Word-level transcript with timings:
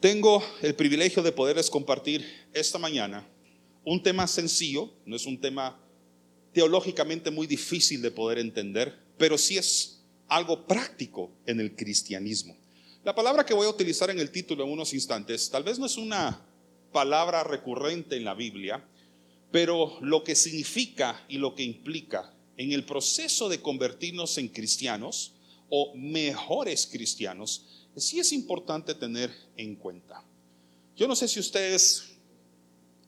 Tengo 0.00 0.44
el 0.62 0.76
privilegio 0.76 1.24
de 1.24 1.32
poderles 1.32 1.68
compartir 1.68 2.24
esta 2.52 2.78
mañana 2.78 3.28
un 3.84 4.00
tema 4.00 4.28
sencillo, 4.28 4.92
no 5.04 5.16
es 5.16 5.26
un 5.26 5.40
tema 5.40 5.76
teológicamente 6.52 7.32
muy 7.32 7.48
difícil 7.48 8.00
de 8.00 8.12
poder 8.12 8.38
entender, 8.38 8.96
pero 9.16 9.36
sí 9.36 9.58
es 9.58 10.04
algo 10.28 10.68
práctico 10.68 11.32
en 11.46 11.58
el 11.58 11.74
cristianismo. 11.74 12.56
La 13.02 13.12
palabra 13.12 13.44
que 13.44 13.54
voy 13.54 13.66
a 13.66 13.70
utilizar 13.70 14.08
en 14.10 14.20
el 14.20 14.30
título 14.30 14.62
en 14.62 14.70
unos 14.70 14.94
instantes 14.94 15.50
tal 15.50 15.64
vez 15.64 15.80
no 15.80 15.86
es 15.86 15.96
una 15.96 16.46
palabra 16.92 17.42
recurrente 17.42 18.16
en 18.16 18.24
la 18.24 18.34
Biblia, 18.34 18.86
pero 19.50 19.98
lo 20.00 20.22
que 20.22 20.36
significa 20.36 21.24
y 21.28 21.38
lo 21.38 21.56
que 21.56 21.64
implica 21.64 22.32
en 22.56 22.70
el 22.70 22.84
proceso 22.84 23.48
de 23.48 23.60
convertirnos 23.60 24.38
en 24.38 24.46
cristianos 24.46 25.34
o 25.70 25.92
mejores 25.96 26.86
cristianos, 26.86 27.67
sí 28.00 28.20
es 28.20 28.32
importante 28.32 28.94
tener 28.94 29.32
en 29.56 29.76
cuenta. 29.76 30.24
Yo 30.96 31.06
no 31.08 31.16
sé 31.16 31.28
si 31.28 31.40
ustedes 31.40 32.18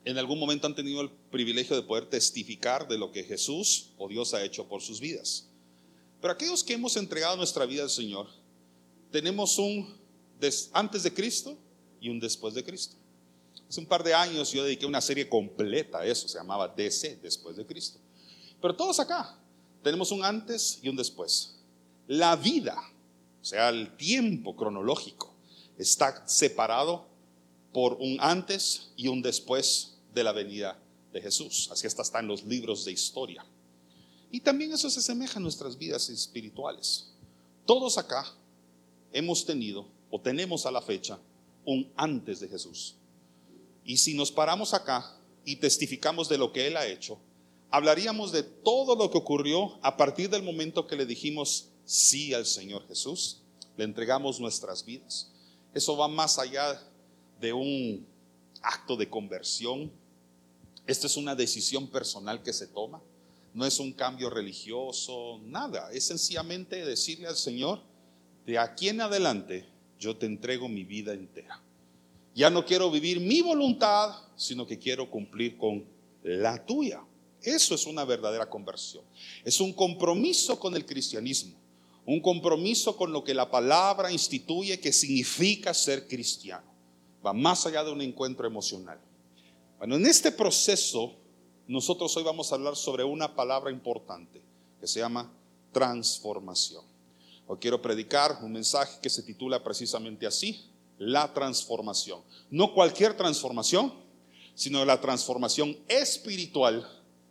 en 0.05 0.16
algún 0.16 0.38
momento 0.38 0.66
han 0.66 0.74
tenido 0.74 1.01
el 1.02 1.10
privilegio 1.10 1.77
de 1.77 1.83
poder 1.83 2.09
testificar 2.09 2.88
de 2.88 2.98
lo 2.98 3.12
que 3.12 3.24
Jesús 3.24 3.91
o 3.98 4.09
Dios 4.09 4.33
ha 4.34 4.42
hecho 4.42 4.66
por 4.69 4.80
sus 4.80 5.00
vidas. 5.00 5.48
Pero 6.20 6.33
aquellos 6.33 6.64
que 6.64 6.74
hemos 6.74 6.97
entregado 6.97 7.37
nuestra 7.37 7.66
vida 7.66 7.83
al 7.83 7.91
Señor, 7.91 8.28
tenemos 9.11 9.59
un 9.59 9.98
antes 10.73 11.02
de 11.02 11.12
Cristo 11.12 11.59
y 12.00 12.09
un 12.09 12.19
después 12.19 12.55
de 12.55 12.64
Cristo. 12.64 12.97
Hace 13.69 13.80
un 13.80 13.86
par 13.86 14.02
de 14.02 14.14
años 14.14 14.52
yo 14.52 14.64
dediqué 14.64 14.86
una 14.86 15.00
serie 15.00 15.28
completa 15.28 16.00
a 16.00 16.06
eso, 16.06 16.28
se 16.28 16.38
llamaba 16.38 16.69
DC, 16.69 17.20
después 17.22 17.56
de 17.56 17.66
Cristo. 17.66 17.98
Pero 18.61 18.75
todos 18.75 18.98
acá 19.00 19.38
tenemos 19.83 20.11
un 20.11 20.25
antes 20.25 20.78
y 20.83 20.88
un 20.88 20.97
después. 20.97 21.56
La 22.06 22.36
vida, 22.36 22.77
o 23.40 23.44
sea, 23.44 23.68
el 23.68 23.96
tiempo 23.96 24.56
cronológico, 24.56 25.34
está 25.78 26.26
separado 26.28 27.06
por 27.72 27.94
un 27.94 28.18
antes 28.20 28.92
y 28.96 29.08
un 29.08 29.22
después 29.22 29.96
de 30.14 30.24
la 30.24 30.32
venida 30.32 30.78
de 31.12 31.22
Jesús. 31.22 31.69
Así 31.72 31.86
hasta 31.86 32.02
está 32.02 32.20
en 32.20 32.28
los 32.28 32.44
libros 32.44 32.84
de 32.84 32.92
historia. 32.92 33.44
Y 34.30 34.41
también 34.41 34.72
eso 34.72 34.91
se 34.91 35.00
asemeja 35.00 35.38
a 35.38 35.42
nuestras 35.42 35.78
vidas 35.78 36.08
espirituales. 36.10 37.12
Todos 37.66 37.98
acá 37.98 38.27
hemos 39.12 39.44
tenido 39.44 39.88
o 40.10 40.20
tenemos 40.20 40.66
a 40.66 40.70
la 40.70 40.82
fecha 40.82 41.19
un 41.64 41.91
antes 41.97 42.41
de 42.41 42.48
Jesús. 42.48 42.97
Y 43.84 43.97
si 43.97 44.14
nos 44.14 44.30
paramos 44.30 44.75
acá 44.75 45.16
y 45.44 45.56
testificamos 45.56 46.28
de 46.28 46.38
lo 46.38 46.52
que 46.52 46.66
Él 46.66 46.77
ha 46.77 46.86
hecho, 46.86 47.19
hablaríamos 47.70 48.32
de 48.32 48.42
todo 48.42 48.97
lo 48.97 49.10
que 49.10 49.19
ocurrió 49.19 49.78
a 49.82 49.97
partir 49.97 50.28
del 50.28 50.42
momento 50.42 50.86
que 50.86 50.97
le 50.97 51.06
dijimos 51.06 51.69
sí 51.84 52.34
al 52.34 52.47
Señor 52.47 52.86
Jesús, 52.86 53.42
le 53.77 53.84
entregamos 53.84 54.41
nuestras 54.41 54.84
vidas. 54.84 55.31
Eso 55.75 55.97
va 55.97 56.09
más 56.09 56.39
allá 56.39 56.83
de 57.41 57.53
un 57.53 58.06
acto 58.62 58.97
de 58.97 59.09
conversión. 59.09 59.91
Esto 60.87 61.06
es 61.06 61.17
una 61.17 61.34
decisión 61.34 61.89
personal 61.89 62.42
que 62.42 62.53
se 62.53 62.67
toma. 62.67 63.00
No 63.55 63.67
es 63.67 63.81
un 63.81 63.92
cambio 63.92 64.31
religioso, 64.31 65.41
nada. 65.45 65.91
Es 65.92 66.05
sencillamente 66.05 66.84
decirle 66.84 67.27
al 67.27 67.37
Señor, 67.37 67.81
de 68.47 68.59
aquí 68.59 68.89
en 68.89 69.00
adelante 69.00 69.67
yo 69.98 70.17
te 70.17 70.27
entrego 70.27 70.69
mi 70.69 70.84
vida 70.84 71.12
entera. 71.12 71.61
Ya 72.34 72.48
no 72.48 72.65
quiero 72.65 72.91
vivir 72.91 73.20
mi 73.20 73.42
voluntad, 73.42 74.15
sino 74.37 74.67
que 74.67 74.78
quiero 74.78 75.11
cumplir 75.11 75.59
con 75.59 75.84
la 76.22 76.65
tuya. 76.65 77.03
Eso 77.42 77.75
es 77.75 77.87
una 77.87 78.05
verdadera 78.05 78.48
conversión. 78.48 79.05
Es 79.44 79.61
un 79.61 79.72
compromiso 79.72 80.59
con 80.59 80.75
el 80.77 80.87
cristianismo, 80.87 81.56
un 82.11 82.20
compromiso 82.20 82.97
con 82.97 83.12
lo 83.12 83.22
que 83.22 83.34
la 83.34 83.53
palabra 83.53 84.11
instituye 84.11 84.80
que 84.80 84.92
significa 84.92 85.72
ser 85.72 86.08
cristiano 86.08 86.66
va 87.25 87.33
más 87.33 87.66
allá 87.66 87.84
de 87.84 87.92
un 87.92 88.00
encuentro 88.00 88.48
emocional. 88.48 88.98
Bueno, 89.78 89.94
en 89.94 90.05
este 90.06 90.33
proceso, 90.33 91.14
nosotros 91.69 92.16
hoy 92.16 92.25
vamos 92.25 92.50
a 92.50 92.56
hablar 92.56 92.75
sobre 92.75 93.05
una 93.05 93.36
palabra 93.36 93.70
importante 93.70 94.42
que 94.81 94.88
se 94.88 94.98
llama 94.98 95.31
transformación. 95.71 96.84
Hoy 97.47 97.59
quiero 97.60 97.81
predicar 97.81 98.41
un 98.42 98.50
mensaje 98.50 98.98
que 99.00 99.09
se 99.09 99.22
titula 99.22 99.62
precisamente 99.62 100.27
así, 100.27 100.69
la 100.98 101.32
transformación. 101.32 102.22
No 102.50 102.75
cualquier 102.75 103.16
transformación, 103.16 103.94
sino 104.56 104.84
la 104.84 105.00
transformación 105.00 105.78
espiritual 105.87 106.91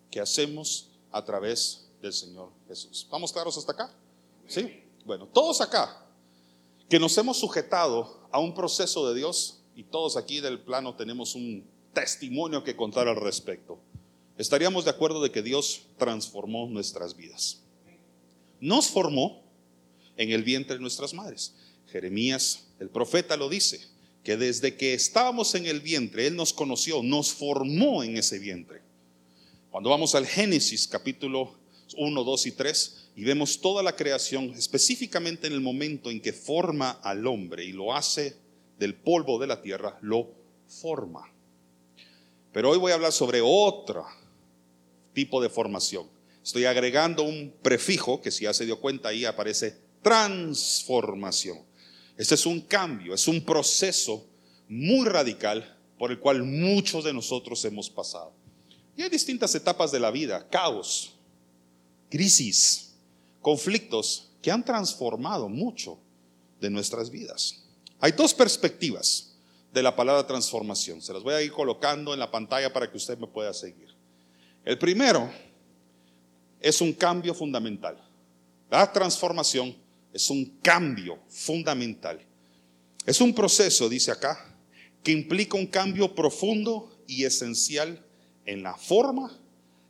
que 0.10 0.22
hacemos 0.22 0.88
a 1.12 1.26
través 1.26 1.90
del 2.02 2.14
Señor 2.14 2.50
Jesús. 2.70 3.06
¿Vamos 3.12 3.34
claros 3.34 3.58
hasta 3.58 3.74
acá? 3.74 3.94
¿Sí? 4.50 4.84
Bueno, 5.06 5.28
todos 5.28 5.62
acá 5.62 6.06
que 6.90 7.00
nos 7.00 7.16
hemos 7.20 7.38
sujetado 7.38 8.28
a 8.32 8.40
un 8.40 8.56
proceso 8.56 9.08
de 9.08 9.18
Dios, 9.18 9.62
y 9.76 9.84
todos 9.84 10.18
aquí 10.18 10.42
del 10.42 10.60
plano 10.60 10.96
tenemos 10.96 11.36
un 11.36 11.64
testimonio 11.94 12.64
que 12.64 12.76
contar 12.76 13.08
al 13.08 13.16
respecto. 13.16 13.80
Estaríamos 14.38 14.86
de 14.86 14.92
acuerdo 14.92 15.22
de 15.22 15.32
que 15.32 15.44
Dios 15.44 15.84
transformó 15.98 16.68
nuestras 16.68 17.16
vidas. 17.16 17.62
Nos 18.60 18.88
formó 18.88 19.44
en 20.18 20.32
el 20.32 20.44
vientre 20.44 20.76
de 20.76 20.82
nuestras 20.82 21.14
madres. 21.14 21.56
Jeremías, 21.88 22.68
el 22.80 22.90
profeta, 22.90 23.38
lo 23.38 23.50
dice, 23.50 23.88
que 24.24 24.36
desde 24.36 24.76
que 24.76 24.94
estábamos 24.94 25.56
en 25.56 25.66
el 25.68 25.80
vientre, 25.80 26.28
Él 26.28 26.36
nos 26.36 26.54
conoció, 26.54 27.04
nos 27.04 27.32
formó 27.32 28.04
en 28.04 28.18
ese 28.18 28.40
vientre. 28.40 28.82
Cuando 29.70 29.92
vamos 29.92 30.16
al 30.16 30.26
Génesis 30.26 30.88
capítulo 30.88 31.56
1, 31.96 32.24
2 32.24 32.46
y 32.48 32.52
3 32.52 33.09
y 33.20 33.26
vemos 33.26 33.60
toda 33.60 33.84
la 33.84 33.98
creación, 33.98 34.54
específicamente 34.58 35.48
en 35.48 35.52
el 35.52 35.60
momento 35.60 36.10
en 36.10 36.22
que 36.22 36.32
forma 36.32 36.92
al 37.04 37.28
hombre 37.28 37.66
y 37.66 37.74
lo 37.74 37.94
hace 37.94 38.38
del 38.78 38.96
polvo 38.96 39.38
de 39.38 39.46
la 39.46 39.62
tierra, 39.62 40.00
lo 40.02 40.32
forma. 40.70 41.30
Pero 42.54 42.70
hoy 42.70 42.78
voy 42.78 42.94
a 42.94 42.96
hablar 42.96 43.12
sobre 43.12 43.42
otro 43.44 44.06
tipo 45.12 45.42
de 45.42 45.50
formación. 45.50 46.08
Estoy 46.42 46.64
agregando 46.64 47.24
un 47.24 47.54
prefijo 47.62 48.22
que 48.22 48.32
si 48.32 48.46
ya 48.46 48.54
se 48.54 48.66
dio 48.66 48.80
cuenta 48.80 49.10
ahí 49.10 49.26
aparece 49.26 49.76
transformación. 50.02 51.60
Este 52.16 52.36
es 52.36 52.46
un 52.46 52.62
cambio, 52.62 53.14
es 53.14 53.28
un 53.28 53.44
proceso 53.44 54.30
muy 54.70 55.06
radical 55.06 55.78
por 55.98 56.12
el 56.12 56.20
cual 56.20 56.44
muchos 56.44 57.04
de 57.04 57.12
nosotros 57.12 57.66
hemos 57.66 57.90
pasado. 57.90 58.32
Y 58.96 59.02
hay 59.02 59.10
distintas 59.10 59.54
etapas 59.56 59.92
de 59.92 60.00
la 60.00 60.10
vida, 60.10 60.48
caos, 60.48 61.18
crisis, 62.10 62.89
conflictos 63.42 64.32
que 64.42 64.52
han 64.52 64.64
transformado 64.64 65.50
mucho 65.50 66.00
de 66.60 66.70
nuestras 66.70 67.10
vidas. 67.10 67.64
Hay 68.00 68.12
dos 68.14 68.34
perspectivas 68.34 69.36
de 69.74 69.84
la 69.84 69.96
palabra 69.96 70.26
transformación. 70.26 71.02
Se 71.02 71.14
las 71.14 71.24
voy 71.24 71.34
a 71.34 71.42
ir 71.42 71.52
colocando 71.52 72.14
en 72.14 72.20
la 72.20 72.32
pantalla 72.32 72.72
para 72.72 72.90
que 72.90 72.98
usted 72.98 73.18
me 73.18 73.28
pueda 73.28 73.54
seguir. 73.54 73.90
El 74.66 74.78
primero 74.78 75.30
es 76.60 76.82
un 76.82 76.94
cambio 76.94 77.34
fundamental. 77.34 77.98
La 78.70 78.92
transformación 78.92 79.76
es 80.14 80.30
un 80.30 80.60
cambio 80.62 81.20
fundamental. 81.28 82.20
Es 83.06 83.22
un 83.22 83.34
proceso, 83.34 83.90
dice 83.90 84.12
acá, 84.12 84.56
que 85.04 85.12
implica 85.12 85.58
un 85.58 85.68
cambio 85.68 86.14
profundo 86.14 87.04
y 87.08 87.24
esencial 87.24 88.06
en 88.46 88.64
la 88.64 88.76
forma, 88.76 89.40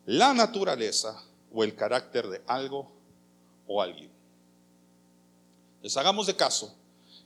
la 0.05 0.33
naturaleza 0.33 1.23
o 1.51 1.63
el 1.63 1.75
carácter 1.75 2.27
de 2.27 2.41
algo 2.47 2.98
o 3.69 3.81
alguien. 3.81 4.09
Les 5.81 5.96
hagamos 5.96 6.25
de 6.25 6.35
caso 6.35 6.75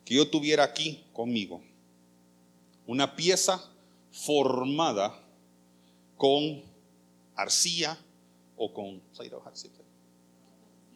que 0.03 0.13
yo 0.13 0.29
tuviera 0.29 0.63
aquí 0.63 1.03
conmigo 1.13 1.63
una 2.85 3.15
pieza 3.15 3.63
formada 4.11 5.17
con 6.17 6.61
arcilla 7.35 7.97
o 8.57 8.73
con 8.73 9.01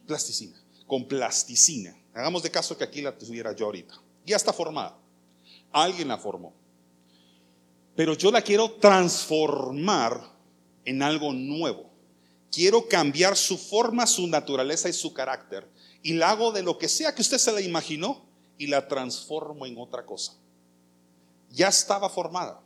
plasticina, 0.06 0.62
con 0.86 1.08
plasticina. 1.08 1.96
Hagamos 2.12 2.42
de 2.42 2.50
caso 2.50 2.76
que 2.76 2.84
aquí 2.84 3.00
la 3.00 3.16
tuviera 3.16 3.56
yo 3.56 3.66
ahorita. 3.66 3.94
Ya 4.26 4.36
está 4.36 4.52
formada. 4.52 4.98
Alguien 5.72 6.08
la 6.08 6.18
formó. 6.18 6.52
Pero 7.96 8.14
yo 8.14 8.30
la 8.30 8.42
quiero 8.42 8.72
transformar 8.72 10.20
en 10.84 11.02
algo 11.02 11.32
nuevo. 11.32 11.87
Quiero 12.50 12.88
cambiar 12.88 13.36
su 13.36 13.58
forma, 13.58 14.06
su 14.06 14.26
naturaleza 14.26 14.88
y 14.88 14.92
su 14.92 15.12
carácter. 15.12 15.68
Y 16.02 16.14
la 16.14 16.30
hago 16.30 16.52
de 16.52 16.62
lo 16.62 16.78
que 16.78 16.88
sea 16.88 17.14
que 17.14 17.22
usted 17.22 17.38
se 17.38 17.52
la 17.52 17.60
imaginó 17.60 18.24
y 18.56 18.66
la 18.66 18.88
transformo 18.88 19.66
en 19.66 19.76
otra 19.78 20.04
cosa. 20.06 20.34
Ya 21.50 21.68
estaba 21.68 22.08
formada, 22.08 22.60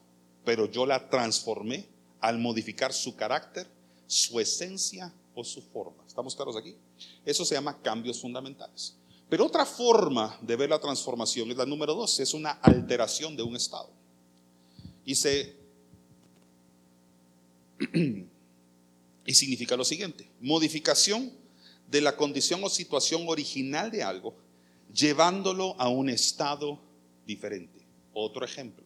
pero 0.45 0.67
yo 0.67 0.87
la 0.87 1.09
transformé 1.09 1.89
al 2.21 2.39
modificar 2.39 2.93
su 2.93 3.17
carácter, 3.17 3.69
su 4.07 4.39
esencia 4.39 5.13
o 5.35 5.45
su 5.45 5.63
forma. 5.63 6.05
¿Estamos 6.07 6.35
claros 6.37 6.57
aquí? 6.57 6.77
Eso 7.25 7.45
se 7.45 7.55
llama 7.55 7.81
cambios 7.81 8.21
fundamentales. 8.21 8.97
Pero 9.29 9.47
otra 9.47 9.65
forma 9.65 10.39
de 10.43 10.57
ver 10.57 10.71
la 10.71 10.79
transformación 10.79 11.51
es 11.51 11.57
la 11.57 11.65
número 11.65 11.95
dos, 11.95 12.21
es 12.21 12.35
una 12.35 12.51
alteración 12.51 13.35
de 13.37 13.43
un 13.43 13.57
estado. 13.57 13.91
Y 15.05 15.15
se... 15.15 15.57
y 19.27 19.35
significa 19.35 19.77
lo 19.77 19.85
siguiente, 19.85 20.29
modificación 20.41 21.33
de 21.89 22.01
la 22.01 22.17
condición 22.17 22.63
o 22.65 22.69
situación 22.69 23.25
original 23.29 23.91
de 23.91 24.03
algo 24.03 24.35
llevándolo 24.93 25.75
a 25.79 25.89
un 25.89 26.09
estado 26.09 26.79
diferente. 27.27 27.81
Otro 28.13 28.45
ejemplo. 28.45 28.85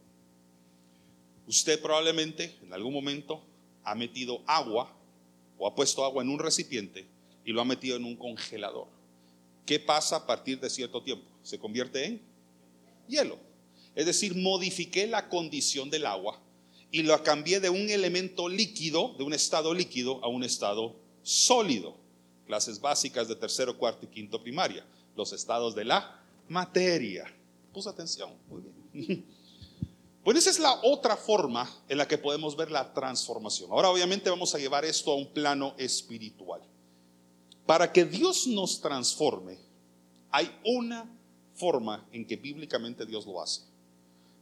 Usted 1.46 1.80
probablemente 1.80 2.56
en 2.62 2.72
algún 2.72 2.92
momento 2.92 3.42
ha 3.84 3.94
metido 3.94 4.42
agua 4.46 4.94
o 5.58 5.66
ha 5.66 5.74
puesto 5.74 6.04
agua 6.04 6.22
en 6.22 6.28
un 6.28 6.38
recipiente 6.38 7.06
y 7.44 7.52
lo 7.52 7.60
ha 7.60 7.64
metido 7.64 7.96
en 7.96 8.04
un 8.04 8.16
congelador. 8.16 8.88
¿Qué 9.64 9.80
pasa 9.80 10.16
a 10.16 10.26
partir 10.26 10.60
de 10.60 10.70
cierto 10.70 11.02
tiempo? 11.02 11.26
Se 11.42 11.58
convierte 11.58 12.04
en 12.04 12.20
hielo. 13.08 13.38
Es 13.94 14.06
decir, 14.06 14.34
modifiqué 14.34 15.06
la 15.06 15.28
condición 15.28 15.88
del 15.90 16.06
agua 16.06 16.40
y 16.90 17.02
lo 17.02 17.22
cambié 17.22 17.60
de 17.60 17.70
un 17.70 17.88
elemento 17.90 18.48
líquido, 18.48 19.14
de 19.18 19.24
un 19.24 19.32
estado 19.32 19.74
líquido, 19.74 20.22
a 20.24 20.28
un 20.28 20.44
estado 20.44 20.96
sólido. 21.22 21.96
Clases 22.46 22.80
básicas 22.80 23.28
de 23.28 23.36
tercero, 23.36 23.76
cuarto 23.76 24.06
y 24.06 24.08
quinto 24.08 24.42
primaria. 24.42 24.86
Los 25.16 25.32
estados 25.32 25.74
de 25.74 25.84
la 25.84 26.22
materia. 26.48 27.24
Puso 27.72 27.90
atención. 27.90 28.30
Muy 28.48 28.62
bien. 28.62 29.26
Pues 30.26 30.38
esa 30.38 30.50
es 30.50 30.58
la 30.58 30.80
otra 30.82 31.16
forma 31.16 31.70
en 31.88 31.98
la 31.98 32.08
que 32.08 32.18
podemos 32.18 32.56
ver 32.56 32.68
la 32.68 32.92
transformación. 32.92 33.70
Ahora 33.70 33.90
obviamente 33.90 34.28
vamos 34.28 34.52
a 34.56 34.58
llevar 34.58 34.84
esto 34.84 35.12
a 35.12 35.14
un 35.14 35.32
plano 35.32 35.76
espiritual. 35.78 36.62
Para 37.64 37.92
que 37.92 38.04
Dios 38.04 38.48
nos 38.48 38.80
transforme, 38.80 39.56
hay 40.32 40.50
una 40.64 41.08
forma 41.54 42.04
en 42.10 42.26
que 42.26 42.34
bíblicamente 42.34 43.06
Dios 43.06 43.24
lo 43.24 43.40
hace. 43.40 43.62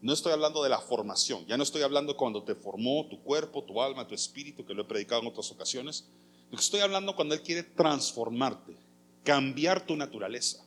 No 0.04 0.12
estoy 0.12 0.32
hablando 0.32 0.62
de 0.62 0.68
la 0.68 0.80
formación, 0.80 1.46
ya 1.46 1.56
no 1.56 1.62
estoy 1.62 1.80
hablando 1.80 2.14
cuando 2.14 2.42
te 2.42 2.54
formó 2.54 3.06
tu 3.08 3.22
cuerpo, 3.22 3.64
tu 3.64 3.80
alma, 3.80 4.06
tu 4.06 4.14
espíritu, 4.14 4.66
que 4.66 4.74
lo 4.74 4.82
he 4.82 4.84
predicado 4.84 5.22
en 5.22 5.28
otras 5.28 5.50
ocasiones. 5.50 6.04
Estoy 6.52 6.80
hablando 6.80 7.16
cuando 7.16 7.34
Él 7.34 7.40
quiere 7.40 7.62
transformarte, 7.62 8.76
cambiar 9.22 9.86
tu 9.86 9.96
naturaleza, 9.96 10.62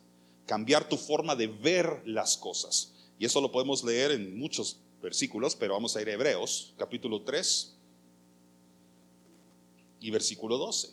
cambiar 0.48 0.90
tu 0.90 0.98
forma 0.98 1.36
de 1.36 1.46
ver 1.46 2.02
las 2.04 2.36
cosas. 2.36 2.96
Y 3.20 3.26
eso 3.26 3.40
lo 3.40 3.52
podemos 3.52 3.84
leer 3.84 4.10
en 4.10 4.40
muchos 4.40 4.80
versículos, 5.04 5.56
pero 5.56 5.76
vamos 5.76 5.96
a 5.96 6.02
ir 6.02 6.10
a 6.10 6.14
Hebreos, 6.14 6.74
capítulo 6.76 7.22
3 7.22 7.76
y 10.00 10.10
versículo 10.10 10.58
12. 10.58 10.90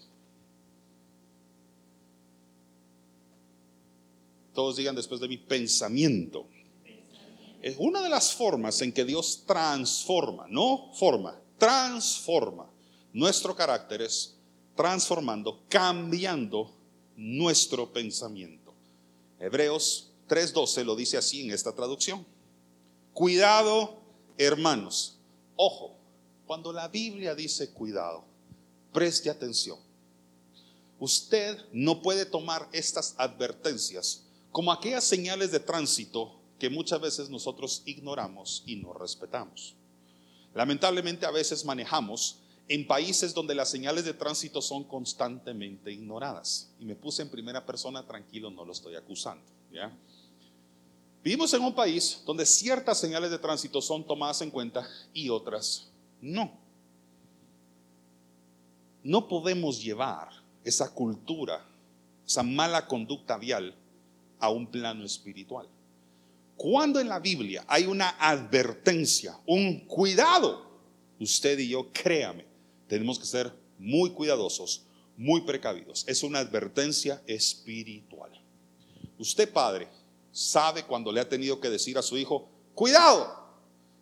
Todos 4.53 4.77
digan 4.77 4.95
después 4.95 5.19
de 5.23 5.29
mi 5.29 5.39
pensamiento 5.39 6.47
es 7.65 7.77
una 7.79 8.03
de 8.03 8.11
las 8.11 8.35
formas 8.35 8.83
en 8.83 8.93
que 8.93 9.07
Dios 9.07 9.45
transforma, 9.47 10.45
no 10.51 10.93
forma, 10.99 11.41
transforma 11.57 12.71
nuestro 13.15 13.57
carácter 13.57 14.03
es 14.03 14.35
transformando, 14.77 15.63
cambiando 15.71 16.71
nuestro 17.17 17.91
pensamiento. 17.91 18.75
Hebreos 19.41 20.11
3:12 20.29 20.85
lo 20.85 20.95
dice 20.95 21.17
así 21.17 21.41
en 21.41 21.53
esta 21.53 21.75
traducción. 21.75 22.27
Cuidado, 23.15 23.97
hermanos. 24.37 25.17
Ojo, 25.57 25.97
cuando 26.47 26.71
la 26.71 26.89
Biblia 26.89 27.35
dice 27.35 27.71
cuidado, 27.71 28.27
preste 28.93 29.31
atención. 29.31 29.79
Usted 30.99 31.57
no 31.73 32.03
puede 32.03 32.27
tomar 32.27 32.69
estas 32.73 33.15
advertencias 33.17 34.23
como 34.53 34.71
aquellas 34.71 35.05
señales 35.05 35.51
de 35.51 35.61
tránsito 35.61 36.44
que 36.59 36.71
muchas 36.71 37.01
veces 37.01 37.31
nosotros 37.31 37.83
ignoramos 37.85 38.63
y 38.67 38.77
no 38.77 38.93
respetamos. 38.93 39.75
Lamentablemente 40.55 41.27
a 41.27 41.31
veces 41.31 41.65
manejamos 41.65 42.39
en 42.69 42.87
países 42.87 43.35
donde 43.35 43.55
las 43.55 43.71
señales 43.71 44.05
de 44.05 44.15
tránsito 44.15 44.63
son 44.63 44.85
constantemente 44.85 45.93
ignoradas. 45.93 46.71
Y 46.81 46.85
me 46.85 46.95
puse 46.95 47.23
en 47.23 47.29
primera 47.29 47.65
persona, 47.67 48.07
tranquilo, 48.07 48.51
no 48.51 48.65
lo 48.65 48.73
estoy 48.73 48.95
acusando. 48.95 49.45
Vivimos 51.23 51.53
en 51.55 51.63
un 51.63 51.75
país 51.75 52.23
donde 52.27 52.47
ciertas 52.47 52.99
señales 53.01 53.31
de 53.31 53.39
tránsito 53.39 53.83
son 53.83 54.05
tomadas 54.05 54.41
en 54.43 54.51
cuenta 54.51 54.87
y 55.13 55.29
otras 55.29 55.91
no. 56.21 56.53
No 59.03 59.29
podemos 59.29 59.83
llevar 59.83 60.29
esa 60.65 60.93
cultura, 60.95 61.65
esa 62.27 62.43
mala 62.43 62.87
conducta 62.87 63.37
vial 63.37 63.75
a 64.39 64.49
un 64.51 64.67
plano 64.67 65.05
espiritual. 65.05 65.69
Cuando 66.57 67.01
en 67.01 67.09
la 67.09 67.19
Biblia 67.19 67.65
hay 67.67 67.87
una 67.87 68.11
advertencia, 68.11 69.39
un 69.47 69.87
cuidado, 69.87 70.71
usted 71.19 71.59
y 71.59 71.69
yo, 71.69 71.91
créame, 71.93 72.47
tenemos 72.87 73.19
que 73.19 73.27
ser 73.27 73.53
muy 73.79 74.11
cuidadosos, 74.11 74.85
muy 75.17 75.41
precavidos. 75.43 76.05
Es 76.07 76.23
una 76.23 76.39
advertencia 76.39 77.23
espiritual. 77.27 78.31
Usted, 79.19 79.53
padre, 79.53 79.89
sabe 80.33 80.85
cuando 80.85 81.11
le 81.11 81.21
ha 81.21 81.29
tenido 81.29 81.61
que 81.61 81.71
decir 81.71 81.99
a 81.99 82.03
su 82.03 82.17
hijo, 82.17 82.49
cuidado. 82.75 83.43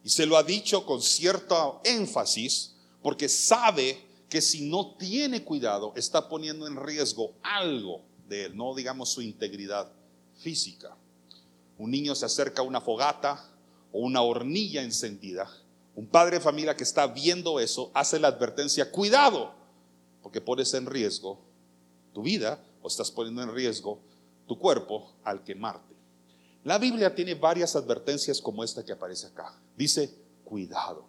Y 0.05 0.11
se 0.11 0.27
lo 0.27 0.37
ha 0.37 0.43
dicho 0.43 0.85
con 0.85 1.01
cierto 1.01 1.81
énfasis, 1.85 2.75
porque 3.03 3.29
sabe 3.29 3.99
que 4.29 4.41
si 4.41 4.69
no 4.69 4.95
tiene 4.97 5.43
cuidado, 5.43 5.93
está 5.97 6.29
poniendo 6.29 6.67
en 6.67 6.77
riesgo 6.77 7.35
algo 7.43 8.03
de 8.29 8.47
él, 8.47 8.57
no 8.57 8.75
digamos 8.75 9.11
su 9.11 9.23
integridad 9.23 9.91
física 10.39 10.97
un 11.79 11.91
niño 11.91 12.15
se 12.15 12.27
acerca 12.27 12.63
a 12.63 12.65
una 12.65 12.81
fogata 12.81 13.45
o 13.93 14.01
una 14.01 14.23
hornilla 14.23 14.83
encendida, 14.83 15.51
un 15.95 16.07
padre 16.07 16.37
de 16.37 16.43
familia 16.43 16.77
que 16.77 16.85
está 16.85 17.07
viendo 17.07 17.61
eso 17.61 17.91
hace 17.95 18.19
la 18.19 18.29
advertencia, 18.29 18.91
cuidado, 18.91 19.55
porque 20.23 20.41
pones 20.41 20.73
en 20.75 20.87
riesgo 20.87 21.41
tu 22.15 22.23
vida 22.23 22.63
o 22.83 22.89
estás 22.89 23.11
poniendo 23.11 23.43
en 23.43 23.55
riesgo 23.55 24.01
tu 24.47 24.59
cuerpo 24.59 25.13
al 25.25 25.45
quemarte. 25.45 25.95
La 26.65 26.79
Biblia 26.79 27.15
tiene 27.15 27.35
varias 27.35 27.75
advertencias 27.75 28.41
como 28.41 28.63
esta 28.63 28.85
que 28.85 28.93
aparece 28.93 29.27
acá. 29.27 29.59
Dice, 29.77 30.15
cuidado. 30.45 31.07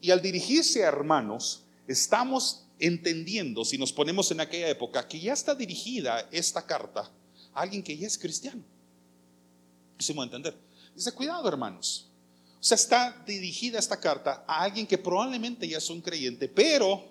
Y 0.00 0.10
al 0.10 0.20
dirigirse 0.20 0.84
a 0.84 0.88
hermanos, 0.88 1.62
estamos 1.86 2.66
entendiendo, 2.78 3.64
si 3.64 3.78
nos 3.78 3.92
ponemos 3.92 4.30
en 4.30 4.40
aquella 4.40 4.68
época, 4.68 5.08
que 5.08 5.18
ya 5.18 5.32
está 5.32 5.54
dirigida 5.54 6.28
esta 6.30 6.66
carta 6.66 7.10
a 7.54 7.60
alguien 7.60 7.82
que 7.82 7.96
ya 7.96 8.06
es 8.06 8.18
cristiano 8.18 8.62
a 10.10 10.24
entender. 10.24 10.56
Dice, 10.94 11.12
cuidado 11.12 11.48
hermanos. 11.48 12.08
O 12.60 12.64
sea, 12.64 12.76
está 12.76 13.22
dirigida 13.26 13.78
esta 13.78 13.98
carta 13.98 14.44
a 14.46 14.62
alguien 14.62 14.86
que 14.86 14.98
probablemente 14.98 15.66
ya 15.66 15.78
es 15.78 15.90
un 15.90 16.00
creyente, 16.00 16.48
pero 16.48 17.04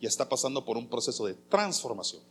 ya 0.00 0.08
está 0.08 0.28
pasando 0.28 0.64
por 0.64 0.76
un 0.76 0.88
proceso 0.88 1.26
de 1.26 1.34
transformación. 1.34 2.22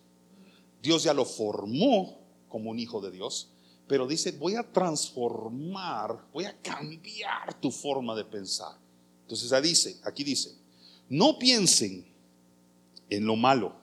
Dios 0.81 1.03
ya 1.03 1.13
lo 1.13 1.25
formó 1.25 2.19
como 2.47 2.69
un 2.71 2.79
hijo 2.79 3.01
de 3.01 3.11
Dios, 3.11 3.49
pero 3.87 4.07
dice, 4.07 4.31
voy 4.31 4.55
a 4.55 4.63
transformar, 4.63 6.23
voy 6.31 6.45
a 6.45 6.55
cambiar 6.61 7.59
tu 7.59 7.71
forma 7.71 8.15
de 8.15 8.25
pensar. 8.25 8.77
Entonces 9.23 9.61
dice, 9.63 9.97
aquí 10.03 10.23
dice, 10.23 10.53
no 11.09 11.39
piensen 11.39 12.05
en 13.09 13.25
lo 13.25 13.35
malo, 13.35 13.75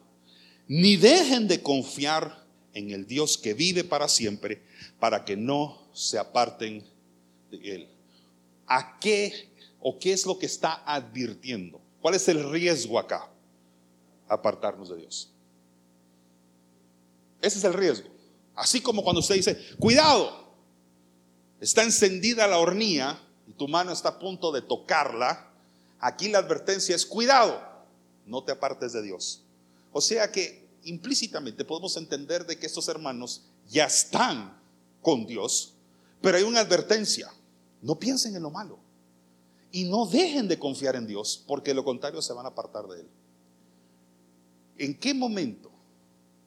ni 0.68 0.96
dejen 0.96 1.48
de 1.48 1.62
confiar 1.62 2.44
en 2.72 2.90
el 2.90 3.06
Dios 3.06 3.38
que 3.38 3.54
vive 3.54 3.84
para 3.84 4.08
siempre, 4.08 4.62
para 4.98 5.24
que 5.24 5.36
no 5.36 5.88
se 5.92 6.18
aparten 6.18 6.84
de 7.50 7.74
Él. 7.74 7.88
¿A 8.66 8.98
qué 8.98 9.50
o 9.80 9.98
qué 9.98 10.12
es 10.12 10.26
lo 10.26 10.38
que 10.38 10.46
está 10.46 10.82
advirtiendo? 10.84 11.80
¿Cuál 12.00 12.14
es 12.14 12.28
el 12.28 12.50
riesgo 12.50 12.98
acá? 12.98 13.28
Apartarnos 14.28 14.88
de 14.88 14.96
Dios. 14.96 15.30
Ese 17.40 17.58
es 17.58 17.64
el 17.64 17.74
riesgo. 17.74 18.08
Así 18.54 18.80
como 18.80 19.04
cuando 19.04 19.20
usted 19.20 19.34
dice, 19.34 19.58
cuidado, 19.78 20.54
está 21.60 21.82
encendida 21.82 22.46
la 22.46 22.58
hornilla 22.58 23.18
y 23.46 23.52
tu 23.52 23.68
mano 23.68 23.92
está 23.92 24.10
a 24.10 24.18
punto 24.18 24.50
de 24.50 24.62
tocarla, 24.62 25.50
aquí 26.00 26.28
la 26.28 26.38
advertencia 26.38 26.96
es, 26.96 27.04
cuidado, 27.06 27.62
no 28.24 28.42
te 28.42 28.52
apartes 28.52 28.92
de 28.92 29.02
Dios. 29.02 29.42
O 29.92 30.00
sea 30.00 30.32
que 30.32 30.66
implícitamente 30.84 31.64
podemos 31.64 31.96
entender 31.96 32.46
de 32.46 32.58
que 32.58 32.66
estos 32.66 32.88
hermanos 32.88 33.42
ya 33.68 33.86
están 33.86 34.55
con 35.06 35.24
Dios, 35.24 35.72
pero 36.20 36.36
hay 36.36 36.42
una 36.42 36.58
advertencia, 36.58 37.32
no 37.80 37.96
piensen 37.96 38.34
en 38.34 38.42
lo 38.42 38.50
malo 38.50 38.80
y 39.70 39.84
no 39.84 40.04
dejen 40.04 40.48
de 40.48 40.58
confiar 40.58 40.96
en 40.96 41.06
Dios, 41.06 41.44
porque 41.46 41.72
lo 41.74 41.84
contrario 41.84 42.20
se 42.20 42.32
van 42.32 42.44
a 42.44 42.48
apartar 42.48 42.88
de 42.88 43.02
Él. 43.02 43.06
¿En 44.78 44.98
qué 44.98 45.14
momento 45.14 45.70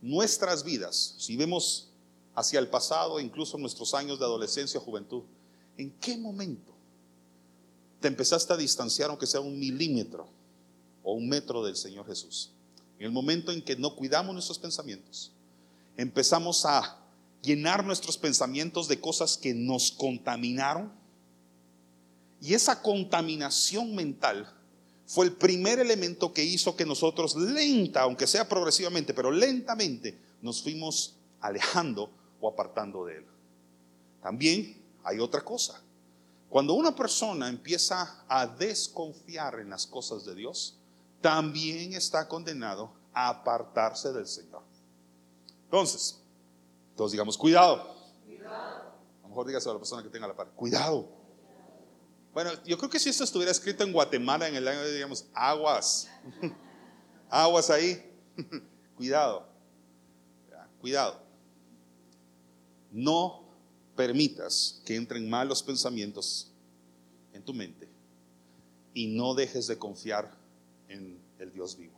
nuestras 0.02 0.66
vidas, 0.66 1.16
si 1.20 1.38
vemos 1.38 1.88
hacia 2.36 2.60
el 2.60 2.68
pasado, 2.68 3.22
incluso 3.22 3.58
nuestros 3.58 3.94
años 3.94 4.20
de 4.20 4.26
adolescencia 4.26 4.82
juventud, 4.82 5.24
en 5.78 5.92
qué 5.92 6.18
momento 6.18 6.74
te 8.02 8.10
empezaste 8.10 8.52
a 8.52 8.58
distanciar 8.58 9.10
aunque 9.10 9.26
sea 9.26 9.40
un 9.40 9.58
milímetro 9.58 10.28
o 11.02 11.14
un 11.14 11.30
metro 11.30 11.64
del 11.64 11.78
Señor 11.78 12.06
Jesús? 12.08 12.52
En 12.98 13.06
el 13.06 13.12
momento 13.14 13.54
en 13.54 13.62
que 13.62 13.78
no 13.78 13.96
cuidamos 13.96 14.34
nuestros 14.34 14.60
pensamientos, 14.60 15.32
empezamos 15.96 16.66
a 16.66 16.99
llenar 17.42 17.86
nuestros 17.86 18.18
pensamientos 18.18 18.88
de 18.88 19.00
cosas 19.00 19.38
que 19.38 19.54
nos 19.54 19.92
contaminaron. 19.92 20.92
Y 22.42 22.54
esa 22.54 22.82
contaminación 22.82 23.96
mental 23.96 24.54
fue 25.06 25.26
el 25.26 25.34
primer 25.34 25.80
elemento 25.80 26.34
que 26.34 26.44
hizo 26.44 26.76
que 26.76 26.86
nosotros 26.86 27.36
lenta, 27.36 28.02
aunque 28.02 28.28
sea 28.28 28.48
progresivamente, 28.48 29.14
pero 29.14 29.32
lentamente 29.32 30.18
nos 30.42 30.62
fuimos 30.62 31.16
alejando 31.42 32.12
o 32.40 32.48
apartando 32.48 33.06
de 33.06 33.18
él. 33.18 33.26
También 34.22 34.82
hay 35.04 35.20
otra 35.20 35.42
cosa. 35.42 35.82
Cuando 36.50 36.74
una 36.74 36.96
persona 36.96 37.48
empieza 37.48 38.24
a 38.28 38.48
desconfiar 38.48 39.60
en 39.60 39.70
las 39.70 39.86
cosas 39.86 40.26
de 40.26 40.36
Dios, 40.36 40.78
también 41.22 41.94
está 41.94 42.28
condenado 42.28 42.92
a 43.14 43.30
apartarse 43.30 44.12
del 44.14 44.28
Señor. 44.28 44.64
Entonces, 45.66 46.20
todos 47.00 47.14
digamos, 47.14 47.38
cuidado. 47.38 47.96
A 48.50 49.22
lo 49.22 49.30
mejor 49.30 49.48
dígase 49.48 49.70
a 49.70 49.72
la 49.72 49.80
persona 49.80 50.04
que 50.04 50.10
tenga 50.10 50.28
la 50.28 50.36
par, 50.36 50.50
cuidado. 50.50 51.08
Bueno, 52.34 52.52
yo 52.66 52.78
creo 52.78 52.90
que 52.90 53.00
si 53.00 53.08
esto 53.08 53.24
estuviera 53.24 53.54
escrito 53.54 53.86
en 53.86 53.94
Guatemala 53.94 54.50
en 54.50 54.56
el 54.56 54.68
año, 54.68 54.86
digamos, 54.86 55.26
aguas, 55.34 56.10
aguas 57.30 57.70
ahí, 57.70 58.04
cuidado, 58.98 59.48
cuidado. 60.82 61.22
No 62.92 63.46
permitas 63.96 64.82
que 64.84 64.98
entren 64.98 65.30
malos 65.30 65.64
pensamientos 65.64 66.52
en 67.32 67.46
tu 67.46 67.54
mente 67.54 67.88
y 68.94 69.08
no 69.08 69.36
dejes 69.36 69.68
de 69.68 69.78
confiar 69.78 70.38
en 70.90 71.18
el 71.38 71.54
Dios 71.54 71.78
vivo. 71.78 71.98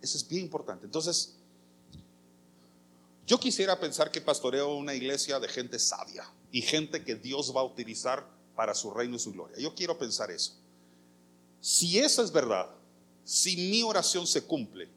Eso 0.00 0.16
es 0.16 0.26
bien 0.26 0.44
importante. 0.44 0.86
Entonces, 0.86 1.36
yo 3.32 3.40
quisiera 3.40 3.80
pensar 3.80 4.10
que 4.10 4.20
pastoreo 4.20 4.74
una 4.74 4.92
iglesia 4.92 5.40
de 5.40 5.48
gente 5.48 5.78
sabia 5.78 6.30
y 6.50 6.60
gente 6.60 7.02
que 7.02 7.14
Dios 7.14 7.56
va 7.56 7.62
a 7.62 7.64
utilizar 7.64 8.28
para 8.54 8.74
su 8.74 8.90
reino 8.90 9.16
y 9.16 9.18
su 9.18 9.32
gloria. 9.32 9.56
Yo 9.56 9.74
quiero 9.74 9.96
pensar 9.96 10.30
eso. 10.30 10.52
Si 11.58 11.98
eso 11.98 12.22
es 12.22 12.30
verdad, 12.30 12.68
si 13.24 13.56
mi 13.56 13.82
oración 13.84 14.26
se 14.26 14.42
cumple, 14.42 14.90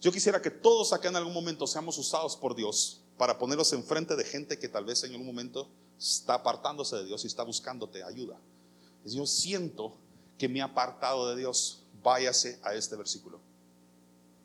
yo 0.00 0.12
quisiera 0.12 0.40
que 0.40 0.52
todos 0.52 0.92
acá 0.92 1.08
en 1.08 1.16
algún 1.16 1.34
momento 1.34 1.66
seamos 1.66 1.98
usados 1.98 2.36
por 2.36 2.54
Dios 2.54 3.00
para 3.18 3.36
ponerlos 3.36 3.72
enfrente 3.72 4.14
de 4.14 4.22
gente 4.22 4.56
que 4.56 4.68
tal 4.68 4.84
vez 4.84 5.02
en 5.02 5.10
algún 5.10 5.26
momento 5.26 5.68
está 5.98 6.34
apartándose 6.34 6.94
de 6.94 7.06
Dios 7.06 7.24
y 7.24 7.26
está 7.26 7.42
buscándote 7.42 8.04
ayuda. 8.04 8.38
Yo 9.04 9.26
siento 9.26 9.96
que 10.38 10.48
me 10.48 10.62
ha 10.62 10.66
apartado 10.66 11.28
de 11.30 11.40
Dios. 11.40 11.82
Váyase 12.04 12.60
a 12.62 12.72
este 12.72 12.94
versículo. 12.94 13.40